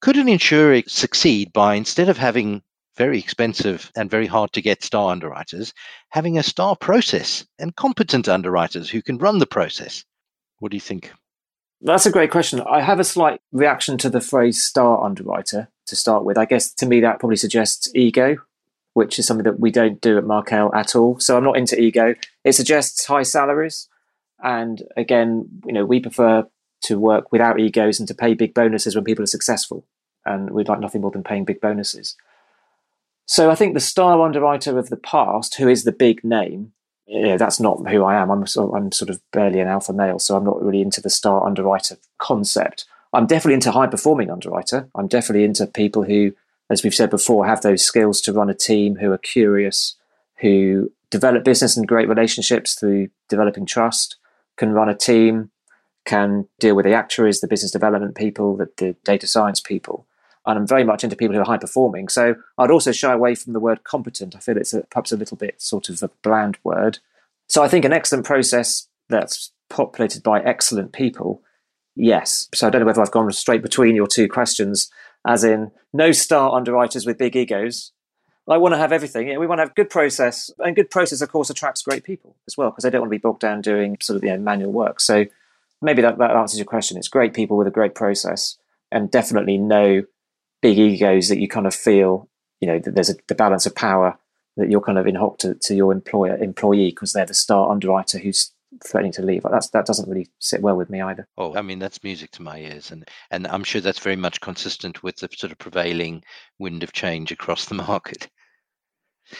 Could 0.00 0.16
an 0.16 0.28
insurer 0.28 0.80
succeed 0.86 1.52
by 1.52 1.74
instead 1.74 2.08
of 2.08 2.16
having 2.16 2.62
very 2.96 3.18
expensive 3.18 3.90
and 3.96 4.08
very 4.08 4.28
hard 4.28 4.52
to 4.52 4.62
get 4.62 4.84
star 4.84 5.10
underwriters, 5.10 5.72
having 6.10 6.38
a 6.38 6.44
star 6.44 6.76
process 6.76 7.44
and 7.58 7.74
competent 7.74 8.28
underwriters 8.28 8.88
who 8.88 9.02
can 9.02 9.18
run 9.18 9.38
the 9.38 9.46
process? 9.46 10.04
What 10.60 10.70
do 10.70 10.76
you 10.76 10.80
think? 10.80 11.12
That's 11.80 12.06
a 12.06 12.12
great 12.12 12.30
question. 12.30 12.60
I 12.60 12.80
have 12.80 13.00
a 13.00 13.04
slight 13.04 13.40
reaction 13.50 13.98
to 13.98 14.08
the 14.08 14.20
phrase 14.20 14.62
star 14.62 15.02
underwriter 15.04 15.68
to 15.86 15.96
start 15.96 16.24
with. 16.24 16.38
I 16.38 16.44
guess 16.44 16.72
to 16.74 16.86
me 16.86 17.00
that 17.00 17.18
probably 17.18 17.36
suggests 17.36 17.90
ego 17.92 18.36
which 18.94 19.18
is 19.18 19.26
something 19.26 19.44
that 19.44 19.60
we 19.60 19.70
don't 19.70 20.00
do 20.00 20.18
at 20.18 20.24
Markel 20.24 20.74
at 20.74 20.94
all. 20.94 21.18
So 21.18 21.36
I'm 21.36 21.44
not 21.44 21.56
into 21.56 21.80
ego. 21.80 22.14
It 22.44 22.52
suggests 22.52 23.06
high 23.06 23.22
salaries. 23.22 23.88
And 24.42 24.82
again, 24.96 25.48
you 25.64 25.72
know, 25.72 25.84
we 25.84 26.00
prefer 26.00 26.46
to 26.82 26.98
work 26.98 27.30
without 27.32 27.60
egos 27.60 27.98
and 27.98 28.08
to 28.08 28.14
pay 28.14 28.34
big 28.34 28.54
bonuses 28.54 28.94
when 28.94 29.04
people 29.04 29.22
are 29.22 29.26
successful. 29.26 29.84
And 30.24 30.50
we'd 30.50 30.68
like 30.68 30.80
nothing 30.80 31.00
more 31.00 31.10
than 31.10 31.24
paying 31.24 31.44
big 31.44 31.60
bonuses. 31.60 32.16
So 33.26 33.50
I 33.50 33.54
think 33.54 33.74
the 33.74 33.80
style 33.80 34.22
underwriter 34.22 34.78
of 34.78 34.88
the 34.88 34.96
past, 34.96 35.56
who 35.56 35.68
is 35.68 35.84
the 35.84 35.92
big 35.92 36.22
name, 36.24 36.72
know, 37.08 37.38
that's 37.38 37.60
not 37.60 37.88
who 37.88 38.04
I 38.04 38.16
am. 38.16 38.30
I'm 38.30 38.46
sort, 38.46 38.70
of, 38.70 38.74
I'm 38.74 38.92
sort 38.92 39.10
of 39.10 39.20
barely 39.32 39.60
an 39.60 39.68
alpha 39.68 39.92
male, 39.92 40.18
so 40.18 40.36
I'm 40.36 40.44
not 40.44 40.62
really 40.62 40.80
into 40.80 41.00
the 41.00 41.10
star 41.10 41.44
underwriter 41.46 41.96
concept. 42.18 42.86
I'm 43.12 43.26
definitely 43.26 43.54
into 43.54 43.72
high 43.72 43.86
performing 43.86 44.30
underwriter. 44.30 44.88
I'm 44.94 45.08
definitely 45.08 45.44
into 45.44 45.66
people 45.66 46.04
who 46.04 46.32
as 46.72 46.82
we've 46.82 46.94
said 46.94 47.10
before, 47.10 47.46
have 47.46 47.60
those 47.60 47.82
skills 47.82 48.20
to 48.22 48.32
run 48.32 48.50
a 48.50 48.54
team 48.54 48.96
who 48.96 49.12
are 49.12 49.18
curious, 49.18 49.96
who 50.40 50.90
develop 51.10 51.44
business 51.44 51.76
and 51.76 51.86
great 51.86 52.08
relationships 52.08 52.74
through 52.74 53.08
developing 53.28 53.66
trust, 53.66 54.16
can 54.56 54.72
run 54.72 54.88
a 54.88 54.94
team, 54.94 55.50
can 56.04 56.48
deal 56.58 56.74
with 56.74 56.84
the 56.84 56.94
actuaries, 56.94 57.40
the 57.40 57.48
business 57.48 57.70
development 57.70 58.16
people, 58.16 58.56
the, 58.56 58.68
the 58.78 58.96
data 59.04 59.26
science 59.26 59.60
people. 59.60 60.06
And 60.46 60.58
I'm 60.58 60.66
very 60.66 60.82
much 60.82 61.04
into 61.04 61.14
people 61.14 61.36
who 61.36 61.42
are 61.42 61.46
high 61.46 61.58
performing. 61.58 62.08
So 62.08 62.34
I'd 62.58 62.70
also 62.70 62.90
shy 62.90 63.12
away 63.12 63.34
from 63.34 63.52
the 63.52 63.60
word 63.60 63.84
competent. 63.84 64.34
I 64.34 64.40
feel 64.40 64.56
it's 64.56 64.74
a, 64.74 64.82
perhaps 64.90 65.12
a 65.12 65.16
little 65.16 65.36
bit 65.36 65.60
sort 65.60 65.88
of 65.88 66.02
a 66.02 66.10
bland 66.22 66.58
word. 66.64 66.98
So 67.48 67.62
I 67.62 67.68
think 67.68 67.84
an 67.84 67.92
excellent 67.92 68.24
process 68.24 68.88
that's 69.08 69.52
populated 69.68 70.22
by 70.22 70.40
excellent 70.40 70.92
people, 70.92 71.42
yes. 71.94 72.48
So 72.54 72.66
I 72.66 72.70
don't 72.70 72.80
know 72.80 72.86
whether 72.86 73.02
I've 73.02 73.10
gone 73.10 73.30
straight 73.30 73.62
between 73.62 73.94
your 73.94 74.08
two 74.08 74.26
questions 74.26 74.90
as 75.26 75.44
in 75.44 75.70
no 75.92 76.12
star 76.12 76.54
underwriters 76.54 77.06
with 77.06 77.18
big 77.18 77.36
egos. 77.36 77.92
I 78.48 78.56
want 78.56 78.74
to 78.74 78.78
have 78.78 78.92
everything. 78.92 79.38
we 79.38 79.46
want 79.46 79.60
to 79.60 79.64
have 79.64 79.74
good 79.74 79.88
process, 79.88 80.50
and 80.58 80.74
good 80.74 80.90
process, 80.90 81.20
of 81.20 81.30
course, 81.30 81.48
attracts 81.48 81.82
great 81.82 82.02
people 82.02 82.36
as 82.48 82.56
well 82.56 82.70
because 82.70 82.82
they 82.82 82.90
don't 82.90 83.02
want 83.02 83.12
to 83.12 83.18
be 83.18 83.22
bogged 83.22 83.40
down 83.40 83.60
doing 83.60 83.96
sort 84.00 84.16
of 84.16 84.24
you 84.24 84.30
know, 84.30 84.38
manual 84.38 84.72
work. 84.72 85.00
So 85.00 85.26
maybe 85.80 86.02
that, 86.02 86.18
that 86.18 86.32
answers 86.32 86.58
your 86.58 86.66
question. 86.66 86.98
It's 86.98 87.08
great 87.08 87.34
people 87.34 87.56
with 87.56 87.68
a 87.68 87.72
great 87.72 87.94
process, 87.94 88.56
and 88.90 89.10
definitely 89.10 89.58
no 89.58 90.02
big 90.60 90.78
egos 90.78 91.28
that 91.28 91.40
you 91.40 91.48
kind 91.48 91.66
of 91.66 91.74
feel 91.74 92.28
you 92.60 92.68
know 92.68 92.78
that 92.78 92.94
there's 92.94 93.10
a, 93.10 93.16
the 93.26 93.34
balance 93.34 93.66
of 93.66 93.74
power 93.74 94.18
that 94.56 94.70
you're 94.70 94.80
kind 94.80 94.98
of 94.98 95.06
in 95.06 95.16
hock 95.16 95.38
to, 95.38 95.54
to 95.54 95.74
your 95.74 95.92
employer 95.92 96.36
employee 96.36 96.90
because 96.90 97.12
they're 97.12 97.26
the 97.26 97.34
star 97.34 97.70
underwriter 97.70 98.18
who's 98.18 98.52
threatening 98.84 99.12
to 99.12 99.22
leave. 99.22 99.42
That's 99.42 99.70
that 99.70 99.86
doesn't 99.86 100.08
really 100.08 100.28
sit 100.38 100.62
well 100.62 100.76
with 100.76 100.90
me 100.90 101.00
either. 101.00 101.26
Oh, 101.36 101.54
I 101.54 101.62
mean 101.62 101.78
that's 101.78 102.04
music 102.04 102.30
to 102.32 102.42
my 102.42 102.58
ears, 102.58 102.90
and 102.90 103.08
and 103.30 103.46
I'm 103.46 103.64
sure 103.64 103.80
that's 103.80 103.98
very 103.98 104.16
much 104.16 104.40
consistent 104.40 105.02
with 105.02 105.16
the 105.16 105.28
sort 105.36 105.52
of 105.52 105.58
prevailing 105.58 106.22
wind 106.58 106.82
of 106.82 106.92
change 106.92 107.32
across 107.32 107.66
the 107.66 107.74
market. 107.88 108.28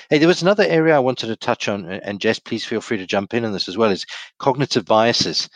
Hey, 0.09 0.19
there 0.19 0.29
was 0.29 0.43
another 0.43 0.65
area 0.65 0.97
I 0.97 1.01
wanted 1.01 1.27
to 1.27 1.37
touch 1.37 1.69
on, 1.69 1.85
and 1.87 2.21
Jess, 2.21 2.39
please 2.39 2.65
feel 2.65 2.81
free 2.81 2.97
to 2.99 3.07
jump 3.07 3.35
in 3.35 3.45
on 3.45 3.53
this 3.53 3.69
as 3.69 3.77
well, 3.77 3.91
is 3.91 4.07
cognitive 4.39 4.87
biases. 4.87 5.49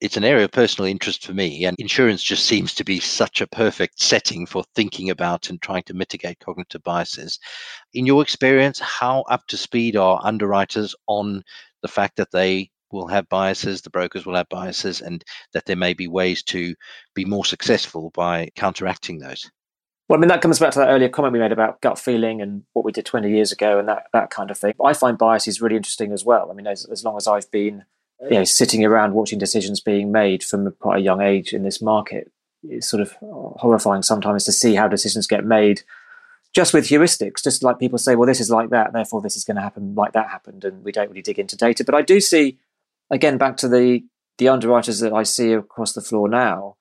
It's 0.00 0.16
an 0.16 0.24
area 0.24 0.46
of 0.46 0.52
personal 0.52 0.90
interest 0.90 1.24
for 1.24 1.32
me, 1.32 1.64
and 1.64 1.76
insurance 1.78 2.22
just 2.22 2.46
seems 2.46 2.74
to 2.74 2.84
be 2.84 2.98
such 2.98 3.40
a 3.40 3.46
perfect 3.46 4.00
setting 4.00 4.46
for 4.46 4.64
thinking 4.74 5.10
about 5.10 5.48
and 5.48 5.62
trying 5.62 5.84
to 5.84 5.94
mitigate 5.94 6.40
cognitive 6.40 6.82
biases. 6.82 7.38
In 7.92 8.04
your 8.06 8.20
experience, 8.22 8.80
how 8.80 9.20
up 9.30 9.46
to 9.48 9.56
speed 9.56 9.96
are 9.96 10.20
underwriters 10.24 10.94
on 11.06 11.44
the 11.82 11.88
fact 11.88 12.16
that 12.16 12.32
they 12.32 12.70
will 12.94 13.08
have 13.08 13.28
biases, 13.28 13.82
the 13.82 13.90
brokers 13.90 14.24
will 14.24 14.36
have 14.36 14.48
biases, 14.48 15.00
and 15.00 15.22
that 15.52 15.66
there 15.66 15.76
may 15.76 15.92
be 15.92 16.08
ways 16.08 16.42
to 16.44 16.74
be 17.14 17.24
more 17.24 17.44
successful 17.44 18.10
by 18.14 18.48
counteracting 18.56 19.18
those? 19.18 19.50
Well, 20.08 20.18
I 20.18 20.20
mean, 20.20 20.28
that 20.28 20.42
comes 20.42 20.58
back 20.58 20.72
to 20.72 20.78
that 20.80 20.88
earlier 20.88 21.08
comment 21.08 21.32
we 21.32 21.38
made 21.38 21.52
about 21.52 21.80
gut 21.80 21.98
feeling 21.98 22.42
and 22.42 22.62
what 22.74 22.84
we 22.84 22.92
did 22.92 23.06
20 23.06 23.30
years 23.30 23.52
ago 23.52 23.78
and 23.78 23.88
that, 23.88 24.06
that 24.12 24.30
kind 24.30 24.50
of 24.50 24.58
thing. 24.58 24.74
I 24.84 24.92
find 24.92 25.16
biases 25.16 25.62
really 25.62 25.76
interesting 25.76 26.12
as 26.12 26.24
well. 26.24 26.50
I 26.50 26.54
mean, 26.54 26.66
as, 26.66 26.84
as 26.86 27.04
long 27.04 27.16
as 27.16 27.26
I've 27.26 27.50
been 27.50 27.84
you 28.22 28.30
know, 28.30 28.44
sitting 28.44 28.84
around 28.84 29.14
watching 29.14 29.38
decisions 29.38 29.80
being 29.80 30.12
made 30.12 30.42
from 30.42 30.70
quite 30.78 30.98
a 30.98 31.02
young 31.02 31.22
age 31.22 31.54
in 31.54 31.62
this 31.62 31.80
market, 31.80 32.30
it's 32.62 32.88
sort 32.88 33.00
of 33.00 33.12
horrifying 33.20 34.02
sometimes 34.02 34.44
to 34.44 34.52
see 34.52 34.74
how 34.74 34.88
decisions 34.88 35.26
get 35.26 35.44
made 35.44 35.82
just 36.54 36.72
with 36.72 36.88
heuristics, 36.88 37.42
just 37.42 37.62
like 37.62 37.78
people 37.80 37.98
say, 37.98 38.14
well, 38.14 38.28
this 38.28 38.40
is 38.40 38.48
like 38.48 38.70
that, 38.70 38.92
therefore 38.92 39.20
this 39.20 39.36
is 39.36 39.44
going 39.44 39.56
to 39.56 39.62
happen 39.62 39.94
like 39.94 40.12
that 40.12 40.28
happened, 40.28 40.64
and 40.64 40.84
we 40.84 40.92
don't 40.92 41.08
really 41.08 41.22
dig 41.22 41.38
into 41.38 41.56
data. 41.56 41.82
But 41.84 41.96
I 41.96 42.02
do 42.02 42.20
see, 42.20 42.58
again, 43.14 43.38
back 43.38 43.56
to 43.58 43.68
the 43.68 44.04
the 44.38 44.48
underwriters 44.48 44.98
that 45.00 45.12
I 45.12 45.22
see 45.22 45.52
across 45.52 45.92
the 45.92 46.00
floor 46.00 46.28
now, 46.28 46.76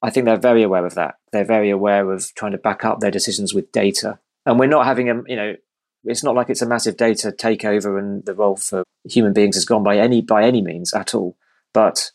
I 0.00 0.10
think 0.10 0.26
they're 0.26 0.36
very 0.36 0.62
aware 0.62 0.86
of 0.86 0.94
that. 0.94 1.16
They're 1.32 1.44
very 1.44 1.70
aware 1.70 2.10
of 2.10 2.34
trying 2.34 2.52
to 2.52 2.58
back 2.58 2.84
up 2.84 3.00
their 3.00 3.10
decisions 3.10 3.52
with 3.52 3.72
data. 3.72 4.18
And 4.46 4.58
we're 4.58 4.66
not 4.66 4.86
having 4.86 5.10
a, 5.10 5.22
you 5.26 5.36
know, 5.36 5.54
it's 6.04 6.24
not 6.24 6.34
like 6.34 6.50
it's 6.50 6.62
a 6.62 6.66
massive 6.66 6.96
data 6.96 7.30
takeover 7.30 7.98
and 7.98 8.24
the 8.24 8.34
role 8.34 8.56
for 8.56 8.84
human 9.04 9.32
beings 9.32 9.56
has 9.56 9.64
gone 9.64 9.82
by 9.82 9.98
any 9.98 10.20
by 10.20 10.44
any 10.44 10.62
means 10.62 10.92
at 10.94 11.14
all. 11.14 11.36
But 11.72 12.12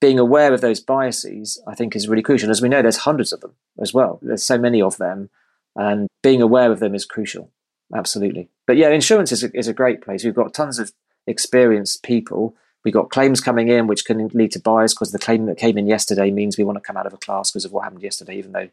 being 0.00 0.18
aware 0.18 0.52
of 0.52 0.60
those 0.60 0.80
biases, 0.80 1.62
I 1.66 1.74
think, 1.74 1.94
is 1.94 2.08
really 2.08 2.22
crucial. 2.22 2.50
As 2.50 2.60
we 2.60 2.68
know, 2.68 2.82
there's 2.82 2.98
hundreds 2.98 3.32
of 3.32 3.40
them 3.40 3.54
as 3.78 3.94
well. 3.94 4.18
There's 4.20 4.42
so 4.42 4.58
many 4.58 4.82
of 4.82 4.96
them, 4.96 5.30
and 5.76 6.08
being 6.22 6.42
aware 6.42 6.72
of 6.72 6.80
them 6.80 6.94
is 6.94 7.04
crucial. 7.04 7.50
Absolutely. 7.94 8.48
But 8.66 8.76
yeah, 8.76 8.88
insurance 8.88 9.32
is 9.32 9.44
a, 9.44 9.56
is 9.56 9.68
a 9.68 9.74
great 9.74 10.02
place. 10.02 10.24
We've 10.24 10.34
got 10.34 10.54
tons 10.54 10.78
of 10.78 10.92
experienced 11.26 12.02
people 12.02 12.56
we 12.84 12.90
got 12.90 13.10
claims 13.10 13.40
coming 13.40 13.68
in 13.68 13.86
which 13.86 14.04
can 14.04 14.28
lead 14.28 14.52
to 14.52 14.60
bias 14.60 14.94
because 14.94 15.12
the 15.12 15.18
claim 15.18 15.46
that 15.46 15.58
came 15.58 15.78
in 15.78 15.86
yesterday 15.86 16.30
means 16.30 16.58
we 16.58 16.64
want 16.64 16.76
to 16.76 16.82
come 16.82 16.96
out 16.96 17.06
of 17.06 17.12
a 17.12 17.18
class 17.18 17.50
because 17.50 17.64
of 17.64 17.72
what 17.72 17.84
happened 17.84 18.02
yesterday, 18.02 18.36
even 18.36 18.52
though 18.52 18.68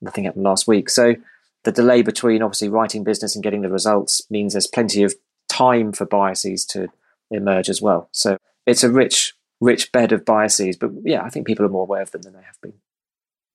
nothing 0.00 0.24
happened 0.24 0.44
last 0.44 0.66
week. 0.66 0.88
So 0.88 1.16
the 1.64 1.72
delay 1.72 2.02
between 2.02 2.42
obviously 2.42 2.68
writing 2.68 3.04
business 3.04 3.34
and 3.34 3.42
getting 3.42 3.62
the 3.62 3.70
results 3.70 4.22
means 4.30 4.54
there's 4.54 4.66
plenty 4.66 5.02
of 5.02 5.14
time 5.48 5.92
for 5.92 6.06
biases 6.06 6.64
to 6.66 6.88
emerge 7.30 7.68
as 7.68 7.82
well. 7.82 8.08
So 8.12 8.36
it's 8.66 8.84
a 8.84 8.90
rich, 8.90 9.34
rich 9.60 9.92
bed 9.92 10.12
of 10.12 10.24
biases. 10.24 10.76
But 10.76 10.90
yeah, 11.04 11.22
I 11.22 11.30
think 11.30 11.46
people 11.46 11.66
are 11.66 11.70
more 11.70 11.82
aware 11.82 12.02
of 12.02 12.12
them 12.12 12.22
than 12.22 12.32
they 12.32 12.42
have 12.42 12.60
been. 12.62 12.74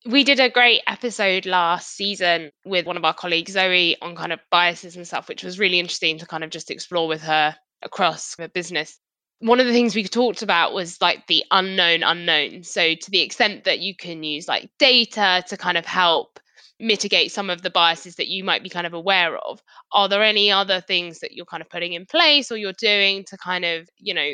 We 0.05 0.23
did 0.23 0.39
a 0.39 0.51
great 0.51 0.81
episode 0.85 1.47
last 1.47 1.95
season 1.95 2.51
with 2.63 2.85
one 2.85 2.97
of 2.97 3.03
our 3.05 3.13
colleagues, 3.13 3.53
Zoe, 3.53 3.99
on 4.01 4.15
kind 4.15 4.31
of 4.31 4.39
biases 4.51 4.95
and 4.95 5.07
stuff, 5.07 5.27
which 5.27 5.43
was 5.43 5.57
really 5.57 5.79
interesting 5.79 6.19
to 6.19 6.27
kind 6.27 6.43
of 6.43 6.51
just 6.51 6.69
explore 6.69 7.07
with 7.07 7.21
her 7.23 7.55
across 7.81 8.35
the 8.35 8.47
business 8.49 8.99
one 9.39 9.59
of 9.59 9.65
the 9.65 9.73
things 9.73 9.95
we 9.95 10.03
talked 10.05 10.41
about 10.41 10.73
was 10.73 11.01
like 11.01 11.27
the 11.27 11.43
unknown 11.51 12.03
unknown. 12.03 12.63
So 12.63 12.95
to 12.95 13.11
the 13.11 13.21
extent 13.21 13.65
that 13.65 13.79
you 13.79 13.95
can 13.95 14.23
use 14.23 14.47
like 14.47 14.69
data 14.79 15.43
to 15.47 15.57
kind 15.57 15.77
of 15.77 15.85
help 15.85 16.39
mitigate 16.79 17.31
some 17.31 17.49
of 17.49 17.61
the 17.61 17.69
biases 17.69 18.15
that 18.15 18.27
you 18.27 18.43
might 18.43 18.63
be 18.63 18.69
kind 18.69 18.87
of 18.87 18.93
aware 18.93 19.37
of, 19.37 19.61
are 19.91 20.09
there 20.09 20.23
any 20.23 20.51
other 20.51 20.81
things 20.81 21.19
that 21.19 21.33
you're 21.33 21.45
kind 21.45 21.61
of 21.61 21.69
putting 21.69 21.93
in 21.93 22.05
place 22.05 22.51
or 22.51 22.57
you're 22.57 22.73
doing 22.73 23.23
to 23.25 23.37
kind 23.37 23.65
of, 23.65 23.87
you 23.97 24.13
know, 24.13 24.31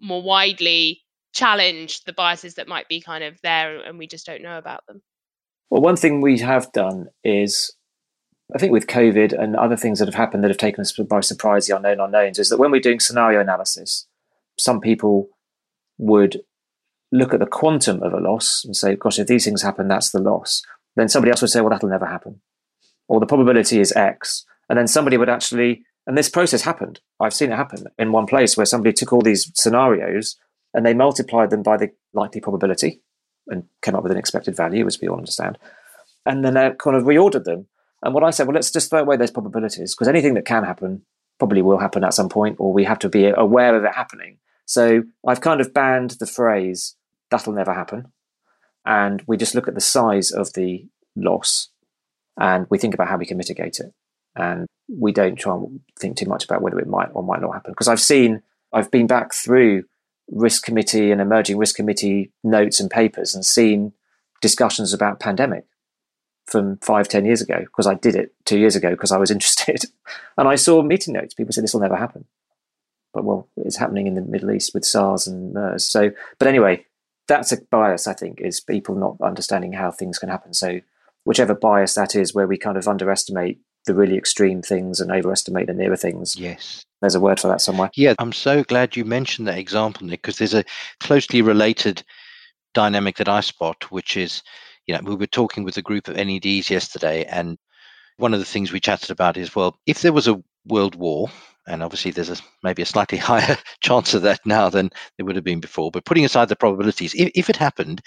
more 0.00 0.22
widely 0.22 1.02
challenge 1.32 2.02
the 2.04 2.12
biases 2.12 2.54
that 2.54 2.68
might 2.68 2.88
be 2.88 3.00
kind 3.00 3.24
of 3.24 3.38
there 3.42 3.80
and 3.80 3.98
we 3.98 4.06
just 4.06 4.26
don't 4.26 4.42
know 4.42 4.58
about 4.58 4.86
them? 4.86 5.02
Well, 5.70 5.82
one 5.82 5.96
thing 5.96 6.20
we 6.20 6.38
have 6.38 6.70
done 6.72 7.06
is 7.24 7.74
I 8.54 8.58
think 8.58 8.72
with 8.72 8.86
COVID 8.86 9.32
and 9.32 9.56
other 9.56 9.76
things 9.76 9.98
that 9.98 10.08
have 10.08 10.14
happened 10.14 10.44
that 10.44 10.50
have 10.50 10.58
taken 10.58 10.82
us 10.82 10.92
by 10.92 11.20
surprise, 11.20 11.66
the 11.66 11.76
unknown 11.76 12.00
unknowns, 12.00 12.38
is 12.38 12.50
that 12.50 12.58
when 12.58 12.70
we're 12.70 12.80
doing 12.80 13.00
scenario 13.00 13.40
analysis, 13.40 14.06
some 14.58 14.80
people 14.80 15.30
would 15.96 16.42
look 17.10 17.32
at 17.32 17.40
the 17.40 17.46
quantum 17.46 18.02
of 18.02 18.12
a 18.12 18.20
loss 18.20 18.62
and 18.64 18.76
say, 18.76 18.96
gosh, 18.96 19.18
if 19.18 19.26
these 19.26 19.44
things 19.44 19.62
happen, 19.62 19.88
that's 19.88 20.10
the 20.10 20.20
loss. 20.20 20.62
Then 20.96 21.08
somebody 21.08 21.30
else 21.30 21.40
would 21.40 21.50
say, 21.50 21.60
well, 21.60 21.70
that'll 21.70 21.88
never 21.88 22.06
happen. 22.06 22.42
Or 23.08 23.20
the 23.20 23.26
probability 23.26 23.80
is 23.80 23.92
X. 23.92 24.44
And 24.68 24.78
then 24.78 24.86
somebody 24.86 25.16
would 25.16 25.28
actually, 25.28 25.84
and 26.06 26.16
this 26.16 26.28
process 26.28 26.62
happened. 26.62 27.00
I've 27.20 27.34
seen 27.34 27.52
it 27.52 27.56
happen 27.56 27.86
in 27.98 28.12
one 28.12 28.26
place 28.26 28.56
where 28.56 28.66
somebody 28.66 28.92
took 28.92 29.12
all 29.12 29.22
these 29.22 29.50
scenarios 29.54 30.36
and 30.74 30.84
they 30.84 30.94
multiplied 30.94 31.50
them 31.50 31.62
by 31.62 31.76
the 31.76 31.90
likely 32.12 32.40
probability 32.40 33.00
and 33.48 33.64
came 33.82 33.94
up 33.94 34.02
with 34.02 34.12
an 34.12 34.18
expected 34.18 34.56
value, 34.56 34.86
as 34.86 35.00
we 35.00 35.08
all 35.08 35.18
understand. 35.18 35.58
And 36.24 36.44
then 36.44 36.54
they 36.54 36.70
kind 36.78 36.96
of 36.96 37.04
reordered 37.04 37.44
them 37.44 37.66
and 38.02 38.14
what 38.14 38.24
I 38.24 38.30
said, 38.30 38.46
well, 38.46 38.54
let's 38.54 38.70
just 38.70 38.90
throw 38.90 39.00
away 39.00 39.16
those 39.16 39.30
probabilities 39.30 39.94
because 39.94 40.08
anything 40.08 40.34
that 40.34 40.44
can 40.44 40.64
happen 40.64 41.02
probably 41.38 41.62
will 41.62 41.78
happen 41.78 42.04
at 42.04 42.14
some 42.14 42.28
point, 42.28 42.56
or 42.58 42.72
we 42.72 42.84
have 42.84 42.98
to 43.00 43.08
be 43.08 43.26
aware 43.26 43.76
of 43.76 43.84
it 43.84 43.94
happening. 43.94 44.38
So 44.64 45.04
I've 45.26 45.40
kind 45.40 45.60
of 45.60 45.74
banned 45.74 46.12
the 46.12 46.26
phrase, 46.26 46.96
that'll 47.30 47.52
never 47.52 47.72
happen. 47.72 48.12
And 48.84 49.22
we 49.26 49.36
just 49.36 49.54
look 49.54 49.68
at 49.68 49.74
the 49.74 49.80
size 49.80 50.30
of 50.32 50.52
the 50.54 50.86
loss 51.14 51.68
and 52.38 52.66
we 52.70 52.78
think 52.78 52.94
about 52.94 53.08
how 53.08 53.16
we 53.16 53.26
can 53.26 53.36
mitigate 53.36 53.78
it. 53.80 53.92
And 54.34 54.66
we 54.88 55.12
don't 55.12 55.36
try 55.36 55.54
and 55.54 55.80
think 55.98 56.16
too 56.16 56.26
much 56.26 56.44
about 56.44 56.62
whether 56.62 56.78
it 56.78 56.88
might 56.88 57.10
or 57.12 57.22
might 57.22 57.40
not 57.40 57.52
happen. 57.52 57.72
Because 57.72 57.88
I've 57.88 58.00
seen, 58.00 58.42
I've 58.72 58.90
been 58.90 59.06
back 59.06 59.34
through 59.34 59.84
risk 60.30 60.64
committee 60.64 61.10
and 61.10 61.20
emerging 61.20 61.58
risk 61.58 61.76
committee 61.76 62.32
notes 62.42 62.80
and 62.80 62.90
papers 62.90 63.34
and 63.34 63.44
seen 63.44 63.92
discussions 64.40 64.92
about 64.92 65.20
pandemic 65.20 65.66
from 66.46 66.78
five, 66.78 67.08
ten 67.08 67.24
years 67.24 67.40
ago 67.40 67.60
because 67.60 67.86
I 67.86 67.94
did 67.94 68.14
it 68.14 68.34
two 68.44 68.58
years 68.58 68.76
ago 68.76 68.90
because 68.90 69.12
I 69.12 69.18
was 69.18 69.30
interested. 69.36 69.84
and 70.36 70.48
I 70.48 70.56
saw 70.56 70.82
meeting 70.82 71.14
notes. 71.14 71.34
People 71.34 71.52
said 71.52 71.64
this 71.64 71.74
will 71.74 71.80
never 71.80 71.96
happen. 71.96 72.24
But 73.12 73.24
well, 73.24 73.48
it's 73.56 73.76
happening 73.76 74.06
in 74.06 74.14
the 74.14 74.22
Middle 74.22 74.50
East 74.52 74.72
with 74.72 74.84
SARS 74.84 75.26
and 75.26 75.52
MERS. 75.52 75.86
So, 75.86 76.12
but 76.38 76.48
anyway, 76.48 76.86
that's 77.28 77.52
a 77.52 77.60
bias, 77.70 78.06
I 78.06 78.14
think, 78.14 78.40
is 78.40 78.60
people 78.60 78.94
not 78.94 79.16
understanding 79.22 79.72
how 79.72 79.90
things 79.90 80.18
can 80.18 80.28
happen. 80.30 80.54
So, 80.54 80.80
whichever 81.24 81.54
bias 81.54 81.94
that 81.94 82.16
is, 82.16 82.34
where 82.34 82.46
we 82.46 82.56
kind 82.56 82.78
of 82.78 82.88
underestimate 82.88 83.60
the 83.84 83.94
really 83.94 84.16
extreme 84.16 84.62
things 84.62 85.00
and 85.00 85.10
overestimate 85.10 85.66
the 85.66 85.74
nearer 85.74 85.96
things. 85.96 86.36
Yes. 86.36 86.84
There's 87.00 87.14
a 87.14 87.20
word 87.20 87.40
for 87.40 87.48
that 87.48 87.60
somewhere. 87.60 87.90
Yeah, 87.94 88.14
I'm 88.18 88.32
so 88.32 88.62
glad 88.62 88.96
you 88.96 89.04
mentioned 89.04 89.48
that 89.48 89.58
example, 89.58 90.06
Nick, 90.06 90.22
because 90.22 90.38
there's 90.38 90.54
a 90.54 90.64
closely 91.00 91.42
related 91.42 92.02
dynamic 92.74 93.16
that 93.16 93.28
I 93.28 93.40
spot, 93.40 93.90
which 93.90 94.16
is 94.16 94.42
you 94.86 94.94
know, 94.94 95.00
we 95.04 95.14
were 95.14 95.26
talking 95.26 95.64
with 95.64 95.76
a 95.76 95.82
group 95.82 96.08
of 96.08 96.16
NEDs 96.16 96.70
yesterday, 96.70 97.24
and 97.24 97.58
one 98.16 98.34
of 98.34 98.40
the 98.40 98.46
things 98.46 98.72
we 98.72 98.80
chatted 98.80 99.10
about 99.10 99.36
is 99.36 99.54
well, 99.54 99.76
if 99.86 100.02
there 100.02 100.12
was 100.12 100.28
a 100.28 100.42
world 100.66 100.94
war, 100.94 101.28
and 101.66 101.82
obviously 101.82 102.10
there's 102.10 102.30
a, 102.30 102.36
maybe 102.62 102.82
a 102.82 102.86
slightly 102.86 103.18
higher 103.30 103.56
chance 103.80 104.14
of 104.14 104.22
that 104.22 104.40
now 104.44 104.68
than 104.68 104.90
there 105.16 105.26
would 105.26 105.36
have 105.36 105.44
been 105.44 105.60
before, 105.60 105.90
but 105.90 106.04
putting 106.04 106.24
aside 106.24 106.48
the 106.48 106.56
probabilities, 106.56 107.14
if, 107.14 107.30
if 107.34 107.50
it 107.50 107.56
happened, 107.56 108.00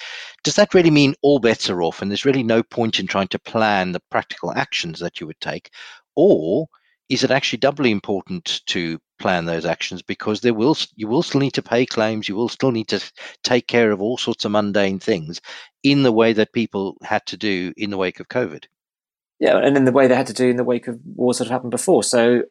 does 0.43 0.55
that 0.55 0.73
really 0.73 0.91
mean 0.91 1.15
all 1.21 1.39
bets 1.39 1.69
are 1.69 1.81
off 1.81 2.01
and 2.01 2.11
there's 2.11 2.25
really 2.25 2.43
no 2.43 2.61
point 2.63 2.99
in 2.99 3.07
trying 3.07 3.27
to 3.29 3.39
plan 3.39 3.91
the 3.91 4.01
practical 4.11 4.53
actions 4.53 4.99
that 4.99 5.19
you 5.19 5.27
would 5.27 5.39
take? 5.39 5.69
Or 6.15 6.67
is 7.09 7.23
it 7.23 7.31
actually 7.31 7.59
doubly 7.59 7.91
important 7.91 8.61
to 8.67 8.99
plan 9.19 9.45
those 9.45 9.65
actions? 9.65 10.01
Because 10.01 10.41
there 10.41 10.53
will 10.53 10.75
you 10.95 11.07
will 11.07 11.23
still 11.23 11.41
need 11.41 11.53
to 11.53 11.61
pay 11.61 11.85
claims 11.85 12.27
you 12.27 12.35
will 12.35 12.49
still 12.49 12.71
need 12.71 12.87
to 12.89 13.11
take 13.43 13.67
care 13.67 13.91
of 13.91 14.01
all 14.01 14.17
sorts 14.17 14.45
of 14.45 14.51
mundane 14.51 14.99
things 14.99 15.41
in 15.83 16.03
the 16.03 16.11
way 16.11 16.33
that 16.33 16.53
people 16.53 16.97
had 17.03 17.25
to 17.27 17.37
do 17.37 17.73
in 17.77 17.89
the 17.89 17.97
wake 17.97 18.19
of 18.19 18.27
covid. 18.27 18.65
Yeah 19.39 19.57
and 19.57 19.77
in 19.77 19.85
the 19.85 19.91
way 19.91 20.07
they 20.07 20.15
had 20.15 20.27
to 20.27 20.33
do 20.33 20.49
in 20.49 20.57
the 20.57 20.63
wake 20.63 20.87
of 20.87 20.99
wars 21.05 21.37
that 21.37 21.49
happened 21.49 21.71
before. 21.71 22.03
So 22.03 22.43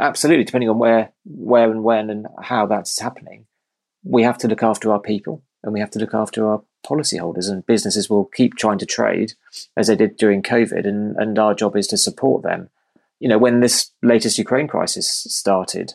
absolutely 0.00 0.44
depending 0.44 0.70
on 0.70 0.78
where 0.78 1.12
where 1.24 1.70
and 1.70 1.84
when 1.84 2.10
and 2.10 2.26
how 2.42 2.66
that's 2.66 2.98
happening 2.98 3.46
we 4.02 4.22
have 4.22 4.38
to 4.38 4.48
look 4.48 4.62
after 4.62 4.90
our 4.90 5.00
people 5.00 5.42
and 5.62 5.74
we 5.74 5.80
have 5.80 5.90
to 5.90 5.98
look 5.98 6.14
after 6.14 6.48
our 6.48 6.62
policyholders 6.86 7.50
and 7.50 7.66
businesses 7.66 8.08
will 8.08 8.24
keep 8.24 8.54
trying 8.56 8.78
to 8.78 8.86
trade 8.86 9.34
as 9.76 9.86
they 9.86 9.94
did 9.94 10.16
during 10.16 10.42
covid 10.42 10.86
and 10.86 11.14
and 11.16 11.38
our 11.38 11.54
job 11.54 11.76
is 11.76 11.86
to 11.86 11.98
support 11.98 12.42
them 12.42 12.70
you 13.20 13.28
know 13.28 13.38
when 13.38 13.60
this 13.60 13.92
latest 14.02 14.38
ukraine 14.38 14.66
crisis 14.66 15.08
started 15.28 15.94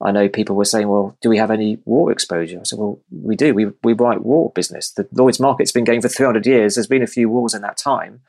I 0.00 0.12
know 0.12 0.28
people 0.28 0.54
were 0.54 0.64
saying, 0.64 0.88
well, 0.88 1.16
do 1.20 1.28
we 1.28 1.38
have 1.38 1.50
any 1.50 1.78
war 1.84 2.12
exposure? 2.12 2.60
I 2.60 2.62
said, 2.62 2.78
well, 2.78 3.00
we 3.10 3.34
do. 3.34 3.52
We, 3.52 3.66
we 3.82 3.94
write 3.94 4.22
war 4.22 4.52
business. 4.54 4.90
The 4.90 5.08
Lloyd's 5.12 5.40
market's 5.40 5.72
been 5.72 5.84
going 5.84 6.02
for 6.02 6.08
300 6.08 6.46
years. 6.46 6.74
There's 6.74 6.86
been 6.86 7.02
a 7.02 7.08
few 7.08 7.28
wars 7.28 7.52
in 7.52 7.62
that 7.62 7.76
time. 7.76 8.20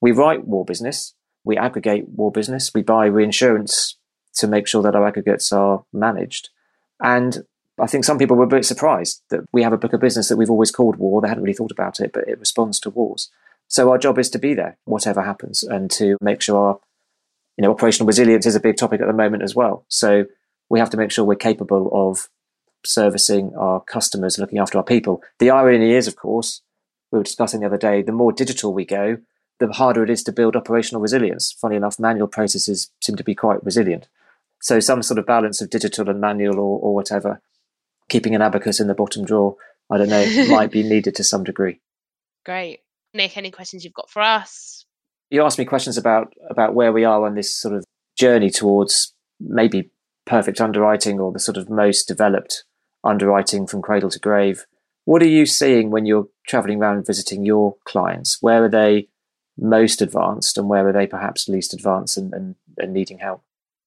We 0.00 0.12
write 0.12 0.46
war 0.46 0.64
business. 0.64 1.14
We 1.42 1.56
aggregate 1.56 2.08
war 2.10 2.30
business. 2.30 2.72
We 2.74 2.82
buy 2.82 3.06
reinsurance 3.06 3.96
to 4.34 4.46
make 4.46 4.66
sure 4.66 4.82
that 4.82 4.94
our 4.94 5.06
aggregates 5.06 5.52
are 5.52 5.84
managed. 5.90 6.50
And 7.00 7.46
I 7.78 7.86
think 7.86 8.04
some 8.04 8.18
people 8.18 8.36
were 8.36 8.44
a 8.44 8.48
bit 8.48 8.66
surprised 8.66 9.22
that 9.30 9.40
we 9.52 9.62
have 9.62 9.72
a 9.72 9.78
book 9.78 9.94
of 9.94 10.00
business 10.00 10.28
that 10.28 10.36
we've 10.36 10.50
always 10.50 10.70
called 10.70 10.96
war. 10.96 11.22
They 11.22 11.28
hadn't 11.28 11.42
really 11.42 11.54
thought 11.54 11.72
about 11.72 11.98
it, 12.00 12.12
but 12.12 12.28
it 12.28 12.38
responds 12.38 12.78
to 12.80 12.90
wars. 12.90 13.30
So 13.68 13.90
our 13.90 13.98
job 13.98 14.18
is 14.18 14.28
to 14.30 14.38
be 14.38 14.52
there, 14.52 14.76
whatever 14.84 15.22
happens, 15.22 15.62
and 15.62 15.90
to 15.92 16.18
make 16.20 16.42
sure 16.42 16.56
our 16.58 16.78
you 17.56 17.62
know, 17.62 17.70
operational 17.70 18.06
resilience 18.06 18.46
is 18.46 18.54
a 18.54 18.60
big 18.60 18.76
topic 18.76 19.00
at 19.00 19.06
the 19.06 19.12
moment 19.12 19.42
as 19.42 19.54
well. 19.54 19.84
So 19.88 20.26
we 20.68 20.78
have 20.78 20.90
to 20.90 20.96
make 20.96 21.10
sure 21.10 21.24
we're 21.24 21.36
capable 21.36 21.90
of 21.92 22.28
servicing 22.84 23.54
our 23.56 23.80
customers, 23.80 24.38
looking 24.38 24.58
after 24.58 24.78
our 24.78 24.84
people. 24.84 25.22
The 25.38 25.50
irony 25.50 25.92
is, 25.92 26.06
of 26.06 26.16
course, 26.16 26.62
we 27.10 27.18
were 27.18 27.24
discussing 27.24 27.60
the 27.60 27.66
other 27.66 27.78
day, 27.78 28.02
the 28.02 28.12
more 28.12 28.32
digital 28.32 28.74
we 28.74 28.84
go, 28.84 29.18
the 29.58 29.72
harder 29.72 30.02
it 30.02 30.10
is 30.10 30.22
to 30.24 30.32
build 30.32 30.54
operational 30.54 31.00
resilience. 31.00 31.52
Funny 31.52 31.76
enough, 31.76 31.98
manual 31.98 32.28
processes 32.28 32.90
seem 33.00 33.16
to 33.16 33.24
be 33.24 33.34
quite 33.34 33.64
resilient. 33.64 34.08
So 34.60 34.80
some 34.80 35.02
sort 35.02 35.18
of 35.18 35.26
balance 35.26 35.60
of 35.60 35.70
digital 35.70 36.10
and 36.10 36.20
manual 36.20 36.58
or, 36.58 36.78
or 36.80 36.94
whatever, 36.94 37.40
keeping 38.08 38.34
an 38.34 38.42
abacus 38.42 38.80
in 38.80 38.86
the 38.86 38.94
bottom 38.94 39.24
drawer, 39.24 39.56
I 39.90 39.98
don't 39.98 40.08
know, 40.08 40.46
might 40.48 40.70
be 40.70 40.82
needed 40.88 41.14
to 41.16 41.24
some 41.24 41.44
degree. 41.44 41.80
Great. 42.44 42.80
Nick, 43.14 43.36
any 43.36 43.50
questions 43.50 43.84
you've 43.84 43.94
got 43.94 44.10
for 44.10 44.20
us? 44.20 44.75
You 45.30 45.42
asked 45.42 45.58
me 45.58 45.64
questions 45.64 45.96
about 45.96 46.32
about 46.48 46.74
where 46.74 46.92
we 46.92 47.04
are 47.04 47.26
on 47.26 47.34
this 47.34 47.54
sort 47.54 47.74
of 47.74 47.84
journey 48.18 48.50
towards 48.50 49.14
maybe 49.40 49.90
perfect 50.24 50.60
underwriting 50.60 51.20
or 51.20 51.32
the 51.32 51.38
sort 51.38 51.56
of 51.56 51.70
most 51.70 52.08
developed 52.08 52.64
underwriting 53.04 53.66
from 53.66 53.82
cradle 53.82 54.10
to 54.10 54.18
grave. 54.18 54.66
What 55.04 55.22
are 55.22 55.28
you 55.28 55.46
seeing 55.46 55.90
when 55.90 56.06
you're 56.06 56.28
traveling 56.46 56.80
around 56.80 57.06
visiting 57.06 57.44
your 57.44 57.76
clients? 57.84 58.38
Where 58.40 58.64
are 58.64 58.68
they 58.68 59.08
most 59.56 60.02
advanced 60.02 60.58
and 60.58 60.68
where 60.68 60.86
are 60.88 60.92
they 60.92 61.06
perhaps 61.06 61.48
least 61.48 61.72
advanced 61.72 62.16
and, 62.16 62.32
and, 62.34 62.54
and 62.76 62.92
needing 62.92 63.18
help? 63.18 63.42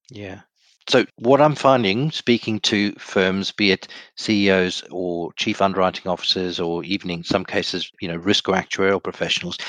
Yeah. 0.10 0.42
So, 0.88 1.06
what 1.18 1.40
I'm 1.40 1.54
finding, 1.54 2.10
speaking 2.10 2.60
to 2.62 2.94
firms, 2.94 3.52
be 3.52 3.72
it 3.72 3.88
CEOs 4.16 4.84
or 4.90 5.32
chief 5.34 5.62
underwriting 5.62 6.10
officers, 6.10 6.60
or 6.60 6.84
even 6.84 7.12
in 7.12 7.24
some 7.24 7.46
cases, 7.46 7.92
you 8.02 8.08
know, 8.08 8.16
risk 8.16 8.50
or 8.50 8.56
actuarial 8.56 9.04
professionals, 9.04 9.60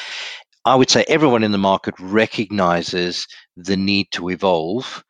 I 0.65 0.75
would 0.75 0.91
say 0.91 1.05
everyone 1.09 1.43
in 1.43 1.53
the 1.53 1.59
market 1.59 1.95
recognizes 1.99 3.27
the 3.57 3.77
need 3.77 4.09
to 4.13 4.29
evolve 4.31 5.03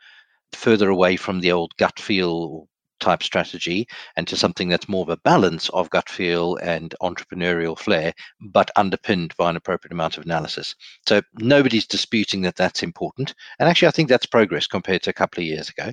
further 0.53 0.89
away 0.91 1.17
from 1.17 1.41
the 1.41 1.53
old 1.53 1.73
gut 1.77 1.99
feel 1.99 2.69
type 3.01 3.23
strategy 3.23 3.89
and 4.17 4.29
to 4.29 4.37
something 4.37 4.69
that's 4.69 4.89
more 4.89 5.03
of 5.03 5.09
a 5.09 5.17
balance 5.19 5.69
of 5.71 5.91
gut 5.91 6.09
feel 6.09 6.57
and 6.57 6.95
entrepreneurial 7.03 7.77
flair, 7.79 8.13
but 8.41 8.71
underpinned 8.77 9.35
by 9.37 9.51
an 9.51 9.57
appropriate 9.57 9.93
amount 9.93 10.19
of 10.19 10.25
analysis. 10.25 10.75
So 11.09 11.23
nobody's 11.35 11.87
disputing 11.87 12.43
that 12.43 12.57
that's 12.57 12.83
important. 12.83 13.35
And 13.59 13.69
actually, 13.69 13.89
I 13.89 13.93
think 13.93 14.09
that's 14.09 14.27
progress 14.27 14.67
compared 14.67 15.03
to 15.03 15.11
a 15.11 15.15
couple 15.15 15.41
of 15.41 15.47
years 15.47 15.69
ago. 15.69 15.93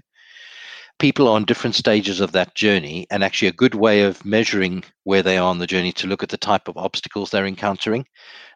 People 0.99 1.27
are 1.27 1.35
on 1.35 1.45
different 1.45 1.75
stages 1.75 2.19
of 2.21 2.31
that 2.31 2.55
journey, 2.55 3.05
and 3.11 3.23
actually, 3.23 3.49
a 3.49 3.53
good 3.53 3.75
way 3.75 4.01
of 4.01 4.25
measuring 4.25 4.83
where 5.03 5.21
they 5.21 5.37
are 5.37 5.47
on 5.47 5.59
the 5.59 5.67
journey 5.67 5.91
to 5.93 6.07
look 6.07 6.23
at 6.23 6.29
the 6.29 6.37
type 6.37 6.67
of 6.67 6.77
obstacles 6.77 7.29
they're 7.29 7.45
encountering. 7.45 8.05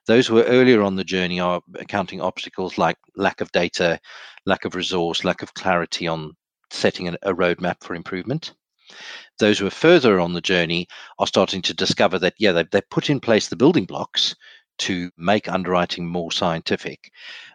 Those 0.08 0.26
who 0.26 0.40
are 0.40 0.46
earlier 0.46 0.82
on 0.82 0.96
the 0.96 1.04
journey 1.04 1.40
are 1.40 1.62
accounting 1.76 2.20
obstacles 2.20 2.80
like 2.80 2.98
lack 3.16 3.42
of 3.42 3.52
data, 3.52 4.00
lack 4.48 4.66
of 4.66 4.74
resource, 4.74 5.24
lack 5.24 5.44
of 5.44 5.54
clarity 5.54 6.08
on 6.08 6.36
setting 6.72 7.08
a, 7.10 7.34
roadmap 7.34 7.84
for 7.84 7.94
improvement. 7.94 8.54
Those 9.38 9.60
who 9.60 9.68
are 9.68 9.72
further 9.72 10.20
on 10.20 10.34
the 10.34 10.42
journey 10.42 10.88
are 11.20 11.28
starting 11.28 11.62
to 11.64 11.76
discover 11.76 12.18
that, 12.20 12.34
yeah, 12.40 12.54
they've, 12.54 12.70
they 12.72 12.82
put 12.90 13.12
in 13.12 13.20
place 13.20 13.50
the 13.50 13.56
building 13.56 13.86
blocks 13.86 14.36
to 14.80 15.12
make 15.16 15.48
underwriting 15.48 16.08
more 16.08 16.32
scientific. 16.32 17.12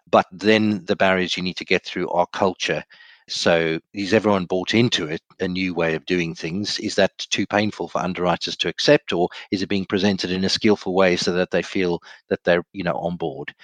But 0.09 0.27
then 0.31 0.85
the 0.85 0.94
barriers 0.94 1.37
you 1.37 1.42
need 1.42 1.57
to 1.57 1.64
get 1.64 1.85
through 1.85 2.09
are 2.11 2.27
culture 2.33 2.85
so 3.29 3.81
is 3.93 4.15
everyone 4.15 4.45
bought 4.47 4.75
into 4.75 5.07
it, 5.07 5.21
a 5.41 5.49
new 5.49 5.75
way 5.75 5.95
of 5.95 6.07
doing 6.07 6.35
things? 6.35 6.79
Is 6.79 6.95
that 6.97 7.19
too 7.19 7.47
painful 7.47 7.89
for 7.89 8.01
underwriters 8.01 8.57
to 8.59 8.69
accept, 8.69 9.12
or 9.12 9.29
is 9.51 9.62
it 9.62 9.69
being 9.69 9.85
presented 9.85 10.31
in 10.31 10.45
a 10.45 10.49
skillful 10.49 10.95
way 10.95 11.17
so 11.17 11.33
that 11.33 11.51
they 11.51 11.62
feel 11.62 12.01
that 12.29 12.45
they're, 12.45 12.65
you 12.73 12.85
know, 12.85 12.95
on 12.97 13.17
board? 13.17 13.55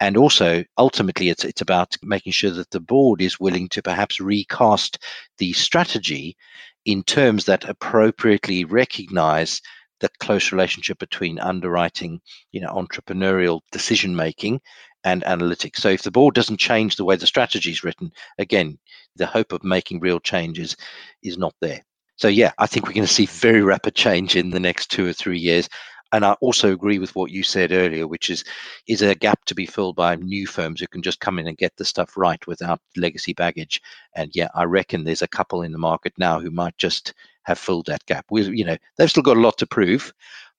And 0.00 0.16
also, 0.16 0.64
ultimately, 0.78 1.28
it's 1.28 1.44
it's 1.44 1.60
about 1.60 1.96
making 2.02 2.32
sure 2.32 2.50
that 2.50 2.70
the 2.70 2.80
board 2.80 3.22
is 3.22 3.38
willing 3.40 3.68
to 3.70 3.82
perhaps 3.82 4.20
recast 4.20 4.98
the 5.38 5.52
strategy 5.52 6.36
in 6.84 7.02
terms 7.04 7.44
that 7.44 7.68
appropriately 7.68 8.64
recognize 8.64 9.60
the 10.02 10.10
close 10.18 10.52
relationship 10.52 10.98
between 10.98 11.38
underwriting, 11.38 12.20
you 12.50 12.60
know, 12.60 12.72
entrepreneurial 12.74 13.60
decision 13.70 14.14
making 14.14 14.60
and 15.04 15.22
analytics. 15.22 15.76
So 15.78 15.88
if 15.88 16.02
the 16.02 16.10
board 16.10 16.34
doesn't 16.34 16.58
change 16.58 16.96
the 16.96 17.04
way 17.04 17.16
the 17.16 17.26
strategy 17.26 17.70
is 17.70 17.84
written, 17.84 18.10
again, 18.38 18.78
the 19.16 19.26
hope 19.26 19.52
of 19.52 19.64
making 19.64 20.00
real 20.00 20.20
changes 20.20 20.76
is 21.22 21.38
not 21.38 21.54
there. 21.60 21.80
So 22.16 22.28
yeah, 22.28 22.52
I 22.58 22.66
think 22.66 22.86
we're 22.86 22.94
going 22.94 23.06
to 23.06 23.12
see 23.12 23.26
very 23.26 23.62
rapid 23.62 23.94
change 23.94 24.36
in 24.36 24.50
the 24.50 24.60
next 24.60 24.90
two 24.90 25.06
or 25.06 25.12
three 25.12 25.38
years. 25.38 25.68
And 26.12 26.26
I 26.26 26.32
also 26.34 26.72
agree 26.72 26.98
with 26.98 27.14
what 27.16 27.30
you 27.30 27.42
said 27.42 27.72
earlier, 27.72 28.06
which 28.06 28.28
is 28.28 28.44
is 28.86 29.00
a 29.00 29.14
gap 29.14 29.44
to 29.46 29.54
be 29.54 29.66
filled 29.66 29.96
by 29.96 30.16
new 30.16 30.46
firms 30.46 30.80
who 30.80 30.86
can 30.86 31.02
just 31.02 31.20
come 31.20 31.38
in 31.38 31.46
and 31.46 31.56
get 31.56 31.76
the 31.76 31.84
stuff 31.84 32.16
right 32.16 32.46
without 32.46 32.80
legacy 32.96 33.32
baggage. 33.32 33.80
And 34.14 34.30
yeah, 34.34 34.48
I 34.54 34.64
reckon 34.64 35.04
there's 35.04 35.22
a 35.22 35.28
couple 35.28 35.62
in 35.62 35.72
the 35.72 35.78
market 35.78 36.12
now 36.18 36.38
who 36.38 36.50
might 36.50 36.76
just 36.76 37.14
have 37.44 37.58
filled 37.58 37.86
that 37.86 38.04
gap. 38.06 38.26
We, 38.30 38.42
you 38.42 38.64
know, 38.64 38.76
they've 38.96 39.10
still 39.10 39.22
got 39.22 39.38
a 39.38 39.40
lot 39.40 39.56
to 39.58 39.66
prove, 39.66 40.12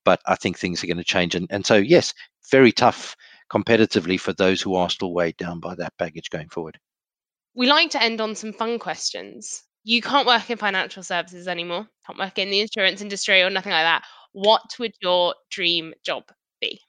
but 0.04 0.22
I 0.26 0.36
think 0.36 0.58
things 0.58 0.84
are 0.84 0.88
going 0.88 0.98
to 0.98 1.04
change. 1.04 1.36
And 1.36 1.48
and 1.52 1.66
so 1.66 1.76
yes, 1.76 2.13
very 2.50 2.72
tough 2.72 3.16
competitively 3.52 4.20
for 4.20 4.34
those 4.34 4.62
who 4.62 4.76
are 4.76 4.89
still 4.89 5.13
weighed 5.13 5.38
down 5.38 5.60
by 5.60 5.76
that 5.76 5.94
baggage 6.00 6.32
going 6.32 6.50
forward. 6.50 6.80
We 7.56 7.68
like 7.68 7.92
to 7.92 8.02
end 8.02 8.20
on 8.20 8.36
some 8.36 8.54
fun 8.54 8.80
questions. 8.80 9.63
You 9.84 10.02
can't 10.02 10.26
work 10.26 10.50
in 10.50 10.58
financial 10.58 11.04
services 11.04 11.48
anymore, 11.48 11.88
can't 12.08 12.18
work 12.18 12.39
in 12.39 12.50
the 12.50 12.62
insurance 12.62 13.02
industry 13.02 13.44
or 13.44 13.50
nothing 13.50 13.72
like 13.74 13.84
that. 13.84 14.04
What 14.34 14.76
would 14.80 14.93
your 15.02 15.36
dream 15.50 15.93
job 16.04 16.26
be? 16.60 16.82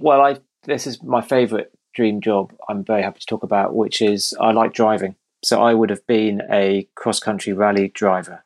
Well, 0.00 0.20
I 0.20 0.38
this 0.64 0.86
is 0.86 1.02
my 1.02 1.20
favorite 1.20 1.72
dream 1.94 2.20
job. 2.20 2.52
I'm 2.68 2.84
very 2.84 3.02
happy 3.02 3.20
to 3.20 3.26
talk 3.26 3.42
about, 3.42 3.74
which 3.74 4.02
is 4.02 4.34
I 4.40 4.52
like 4.52 4.72
driving. 4.72 5.16
So 5.42 5.62
I 5.62 5.72
would 5.72 5.90
have 5.90 6.06
been 6.06 6.42
a 6.50 6.88
cross 6.94 7.20
country 7.20 7.52
rally 7.52 7.88
driver, 7.88 8.44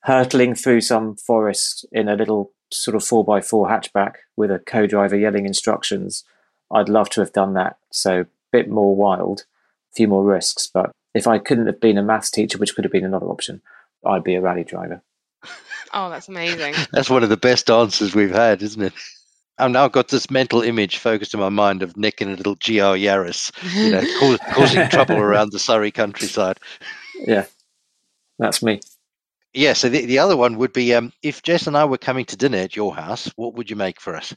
hurtling 0.00 0.54
through 0.54 0.82
some 0.82 1.16
forest 1.16 1.86
in 1.90 2.08
a 2.08 2.14
little 2.14 2.52
sort 2.70 2.94
of 2.94 3.04
four 3.04 3.24
by 3.24 3.40
four 3.40 3.68
hatchback 3.68 4.16
with 4.36 4.50
a 4.50 4.58
co-driver 4.58 5.16
yelling 5.16 5.46
instructions 5.46 6.24
I'd 6.70 6.88
love 6.88 7.10
to 7.10 7.20
have 7.20 7.32
done 7.32 7.54
that. 7.54 7.78
So 7.90 8.20
a 8.20 8.26
bit 8.52 8.68
more 8.68 8.94
wild, 8.94 9.44
a 9.92 9.94
few 9.94 10.08
more 10.08 10.24
risks. 10.24 10.68
But 10.72 10.90
if 11.14 11.26
I 11.26 11.38
couldn't 11.38 11.66
have 11.66 11.80
been 11.80 11.98
a 11.98 12.02
maths 12.02 12.30
teacher, 12.30 12.58
which 12.58 12.74
could 12.74 12.84
have 12.84 12.92
been 12.92 13.04
another 13.04 13.26
option, 13.26 13.62
I'd 14.04 14.24
be 14.24 14.34
a 14.34 14.40
rally 14.40 14.64
driver. 14.64 15.02
Oh, 15.92 16.10
that's 16.10 16.28
amazing. 16.28 16.74
that's 16.92 17.10
one 17.10 17.22
of 17.22 17.28
the 17.28 17.36
best 17.36 17.70
answers 17.70 18.14
we've 18.14 18.30
had, 18.34 18.62
isn't 18.62 18.82
it? 18.82 18.92
I've 19.58 19.70
now 19.70 19.88
got 19.88 20.08
this 20.08 20.30
mental 20.30 20.60
image 20.60 20.98
focused 20.98 21.32
in 21.32 21.40
my 21.40 21.48
mind 21.48 21.82
of 21.82 21.96
Nick 21.96 22.20
in 22.20 22.30
a 22.30 22.36
little 22.36 22.56
GR 22.56 22.96
Yaris, 22.98 23.50
you 23.74 23.92
know, 23.92 24.00
cause, 24.20 24.38
causing 24.52 24.88
trouble 24.88 25.16
around 25.16 25.52
the 25.52 25.58
Surrey 25.58 25.90
countryside. 25.90 26.60
Yeah, 27.26 27.46
that's 28.38 28.62
me. 28.62 28.80
Yeah, 29.54 29.72
so 29.72 29.88
the, 29.88 30.04
the 30.04 30.18
other 30.18 30.36
one 30.36 30.58
would 30.58 30.74
be 30.74 30.94
um, 30.94 31.12
if 31.22 31.42
Jess 31.42 31.66
and 31.66 31.76
I 31.76 31.86
were 31.86 31.96
coming 31.96 32.26
to 32.26 32.36
dinner 32.36 32.58
at 32.58 32.76
your 32.76 32.94
house, 32.94 33.30
what 33.36 33.54
would 33.54 33.70
you 33.70 33.76
make 33.76 33.98
for 33.98 34.14
us? 34.14 34.36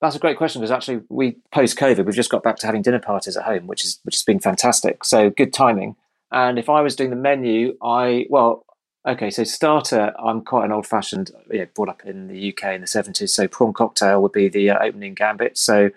That's 0.00 0.16
a 0.16 0.18
great 0.18 0.38
question 0.38 0.62
because 0.62 0.70
actually 0.70 1.02
we 1.10 1.36
post 1.52 1.76
COVID 1.76 2.06
we've 2.06 2.14
just 2.14 2.30
got 2.30 2.42
back 2.42 2.56
to 2.56 2.66
having 2.66 2.80
dinner 2.80 3.00
parties 3.00 3.36
at 3.36 3.44
home, 3.44 3.66
which 3.66 3.84
is 3.84 4.00
which 4.04 4.14
has 4.14 4.22
been 4.22 4.40
fantastic. 4.40 5.04
So 5.04 5.28
good 5.28 5.52
timing. 5.52 5.96
And 6.32 6.58
if 6.58 6.70
I 6.70 6.80
was 6.80 6.96
doing 6.96 7.10
the 7.10 7.16
menu, 7.16 7.76
I 7.82 8.24
well, 8.30 8.64
okay, 9.06 9.30
so 9.30 9.44
starter, 9.44 10.12
I'm 10.18 10.42
quite 10.42 10.64
an 10.64 10.72
old 10.72 10.86
fashioned, 10.86 11.30
yeah, 11.50 11.64
brought 11.74 11.88
up 11.88 12.02
in 12.04 12.28
the 12.28 12.52
UK 12.52 12.74
in 12.74 12.80
the 12.80 12.86
70s. 12.86 13.30
So 13.30 13.48
prawn 13.48 13.72
cocktail 13.72 14.22
would 14.22 14.32
be 14.32 14.48
the 14.48 14.70
uh, 14.70 14.78
opening 14.82 15.14
gambit. 15.14 15.56
So 15.58 15.90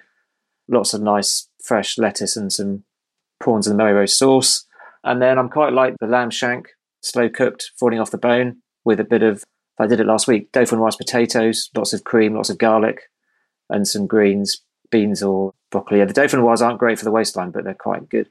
lots 0.67 0.93
of 0.93 1.01
nice 1.01 1.47
fresh 1.61 1.97
lettuce 1.97 2.35
and 2.35 2.51
some 2.51 2.83
prawns 3.39 3.67
in 3.67 3.77
the 3.77 3.83
Rose 3.83 4.17
sauce. 4.17 4.65
And 5.03 5.21
then 5.21 5.37
I'm 5.37 5.49
quite 5.49 5.73
like 5.73 5.95
the 5.99 6.07
lamb 6.07 6.29
shank, 6.29 6.69
slow 7.01 7.29
cooked, 7.29 7.71
falling 7.77 7.99
off 7.99 8.11
the 8.11 8.17
bone 8.17 8.57
with 8.85 8.99
a 8.99 9.05
bit 9.05 9.23
of. 9.23 9.43
I 9.79 9.87
did 9.87 9.99
it 9.99 10.05
last 10.05 10.27
week. 10.27 10.51
Dauphinoise 10.51 10.97
potatoes, 10.97 11.69
lots 11.75 11.93
of 11.93 12.03
cream, 12.03 12.35
lots 12.35 12.51
of 12.51 12.59
garlic, 12.59 13.09
and 13.69 13.87
some 13.87 14.05
greens, 14.05 14.61
beans 14.91 15.23
or 15.23 15.53
broccoli. 15.71 15.99
Yeah, 15.99 16.05
the 16.05 16.13
dauphinoise 16.13 16.61
aren't 16.61 16.79
great 16.79 16.99
for 16.99 17.05
the 17.05 17.11
waistline, 17.11 17.49
but 17.49 17.63
they're 17.63 17.73
quite 17.73 18.07
good. 18.07 18.29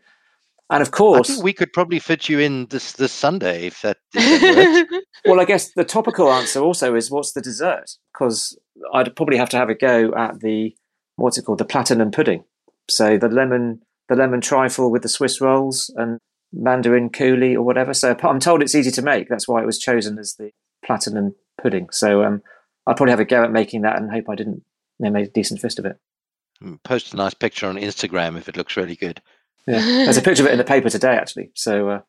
And 0.70 0.80
of 0.80 0.90
course, 0.90 1.38
we 1.42 1.52
could 1.52 1.72
probably 1.72 1.98
fit 1.98 2.28
you 2.28 2.38
in 2.38 2.66
this 2.66 2.92
this 2.92 3.12
Sunday 3.12 3.66
if 3.66 3.82
that. 3.82 3.98
If 4.14 4.40
that 4.40 5.30
well, 5.30 5.40
I 5.40 5.44
guess 5.44 5.72
the 5.72 5.84
topical 5.84 6.32
answer 6.32 6.60
also 6.60 6.94
is 6.94 7.10
what's 7.10 7.32
the 7.32 7.40
dessert? 7.40 7.90
Because 8.12 8.58
I'd 8.92 9.14
probably 9.14 9.36
have 9.36 9.50
to 9.50 9.56
have 9.56 9.68
a 9.68 9.74
go 9.74 10.12
at 10.14 10.40
the 10.40 10.74
what's 11.16 11.38
it 11.38 11.42
called, 11.42 11.58
the 11.58 11.64
platinum 11.64 12.10
pudding. 12.10 12.44
So 12.90 13.18
the 13.18 13.28
lemon, 13.28 13.82
the 14.08 14.16
lemon 14.16 14.40
trifle 14.40 14.90
with 14.90 15.02
the 15.02 15.08
Swiss 15.08 15.40
rolls 15.40 15.92
and 15.96 16.18
mandarin 16.52 17.10
coulis 17.10 17.54
or 17.54 17.62
whatever. 17.62 17.94
So 17.94 18.16
I'm 18.22 18.40
told 18.40 18.62
it's 18.62 18.74
easy 18.74 18.90
to 18.92 19.02
make. 19.02 19.28
That's 19.28 19.46
why 19.46 19.62
it 19.62 19.66
was 19.66 19.78
chosen 19.78 20.18
as 20.18 20.34
the 20.38 20.50
platinum 20.84 21.34
pudding. 21.60 21.88
So 21.92 22.24
um, 22.24 22.42
I'd 22.86 22.96
probably 22.96 23.12
have 23.12 23.20
a 23.20 23.24
go 23.24 23.44
at 23.44 23.52
making 23.52 23.82
that 23.82 23.96
and 23.96 24.10
hope 24.10 24.28
I 24.28 24.34
didn't 24.34 24.64
they 25.00 25.10
made 25.10 25.26
a 25.26 25.30
decent 25.30 25.60
fist 25.60 25.78
of 25.78 25.84
it. 25.84 25.98
Hmm, 26.60 26.74
post 26.84 27.12
a 27.12 27.16
nice 27.16 27.34
picture 27.34 27.66
on 27.66 27.76
Instagram 27.76 28.38
if 28.38 28.48
it 28.48 28.56
looks 28.56 28.76
really 28.76 28.96
good. 28.96 29.20
Yeah, 29.66 29.80
there's 29.80 30.16
a 30.16 30.22
picture 30.22 30.42
of 30.42 30.48
it 30.48 30.52
in 30.52 30.58
the 30.58 30.64
paper 30.64 30.90
today, 30.90 31.14
actually. 31.14 31.50
So 31.54 31.88
uh, 31.88 32.00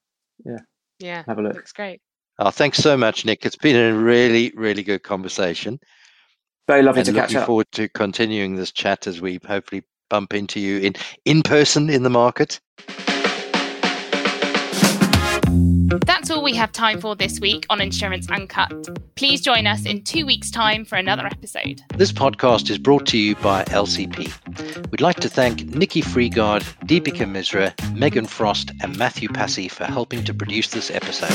yeah, 0.46 0.58
yeah, 1.00 1.24
have 1.28 1.40
a 1.40 1.42
look. 1.42 1.56
Looks 1.56 1.74
great. 1.74 2.02
Oh, 2.40 2.50
thanks 2.50 2.80
so 2.80 2.98
much, 2.98 3.26
Nick. 3.26 3.46
It's 3.46 3.56
been 3.56 3.76
a 3.76 3.96
really, 3.96 4.52
really 4.56 4.84
good 4.84 5.04
conversation. 5.04 5.80
Very 6.68 6.82
lovely 6.82 7.02
and 7.02 7.08
to 7.08 7.14
catch 7.14 7.30
up. 7.30 7.32
Looking 7.32 7.46
forward 7.46 7.72
to 7.74 7.90
continuing 7.90 8.56
this 8.56 8.72
chat 8.72 9.06
as 9.06 9.22
we 9.22 9.40
hopefully 9.46 9.84
bump 10.10 10.34
into 10.34 10.60
you 10.60 10.80
in 10.80 10.94
in 11.26 11.44
person 11.44 11.90
in 11.90 12.04
the 12.04 12.10
market. 12.10 12.60
That's 15.88 16.30
all 16.30 16.44
we 16.44 16.56
have 16.56 16.72
time 16.72 17.02
for 17.02 17.16
this 17.16 17.40
week 17.40 17.66
on 17.70 17.82
Insurance 17.82 18.30
Uncut. 18.30 18.72
Please 19.16 19.42
join 19.42 19.68
us 19.68 19.86
in 19.86 20.04
two 20.04 20.26
weeks' 20.26 20.50
time 20.50 20.86
for 20.86 20.96
another 20.96 21.26
episode. 21.26 21.82
This 21.96 22.12
podcast 22.12 22.70
is 22.70 22.78
brought 22.78 23.06
to 23.08 23.18
you 23.18 23.36
by 23.36 23.64
LCP. 23.66 24.92
We'd 24.92 25.02
like 25.02 25.20
to 25.20 25.30
thank 25.30 25.66
Nikki 25.66 26.02
Freegard, 26.02 26.64
Deepika 26.86 27.26
Misra, 27.30 27.74
Megan 27.96 28.26
Frost, 28.26 28.72
and 28.82 28.98
Matthew 28.98 29.28
Passy 29.30 29.68
for 29.68 29.86
helping 29.86 30.24
to 30.24 30.34
produce 30.34 30.70
this 30.70 30.90
episode. 30.90 31.34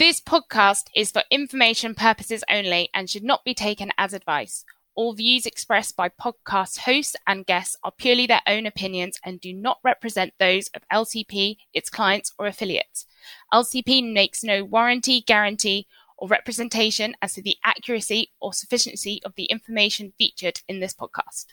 This 0.00 0.18
podcast 0.18 0.86
is 0.96 1.10
for 1.10 1.24
information 1.30 1.94
purposes 1.94 2.42
only 2.50 2.88
and 2.94 3.10
should 3.10 3.22
not 3.22 3.44
be 3.44 3.52
taken 3.52 3.92
as 3.98 4.14
advice. 4.14 4.64
All 4.94 5.12
views 5.12 5.44
expressed 5.44 5.94
by 5.94 6.08
podcast 6.08 6.78
hosts 6.78 7.16
and 7.26 7.44
guests 7.44 7.76
are 7.84 7.92
purely 7.92 8.26
their 8.26 8.40
own 8.46 8.64
opinions 8.64 9.18
and 9.22 9.42
do 9.42 9.52
not 9.52 9.76
represent 9.84 10.32
those 10.38 10.68
of 10.68 10.88
LCP, 10.90 11.58
its 11.74 11.90
clients, 11.90 12.32
or 12.38 12.46
affiliates. 12.46 13.04
LCP 13.52 14.10
makes 14.10 14.42
no 14.42 14.64
warranty, 14.64 15.20
guarantee, 15.20 15.86
or 16.16 16.28
representation 16.28 17.14
as 17.20 17.34
to 17.34 17.42
the 17.42 17.58
accuracy 17.62 18.30
or 18.40 18.54
sufficiency 18.54 19.20
of 19.22 19.34
the 19.34 19.44
information 19.44 20.14
featured 20.16 20.62
in 20.66 20.80
this 20.80 20.94
podcast. 20.94 21.48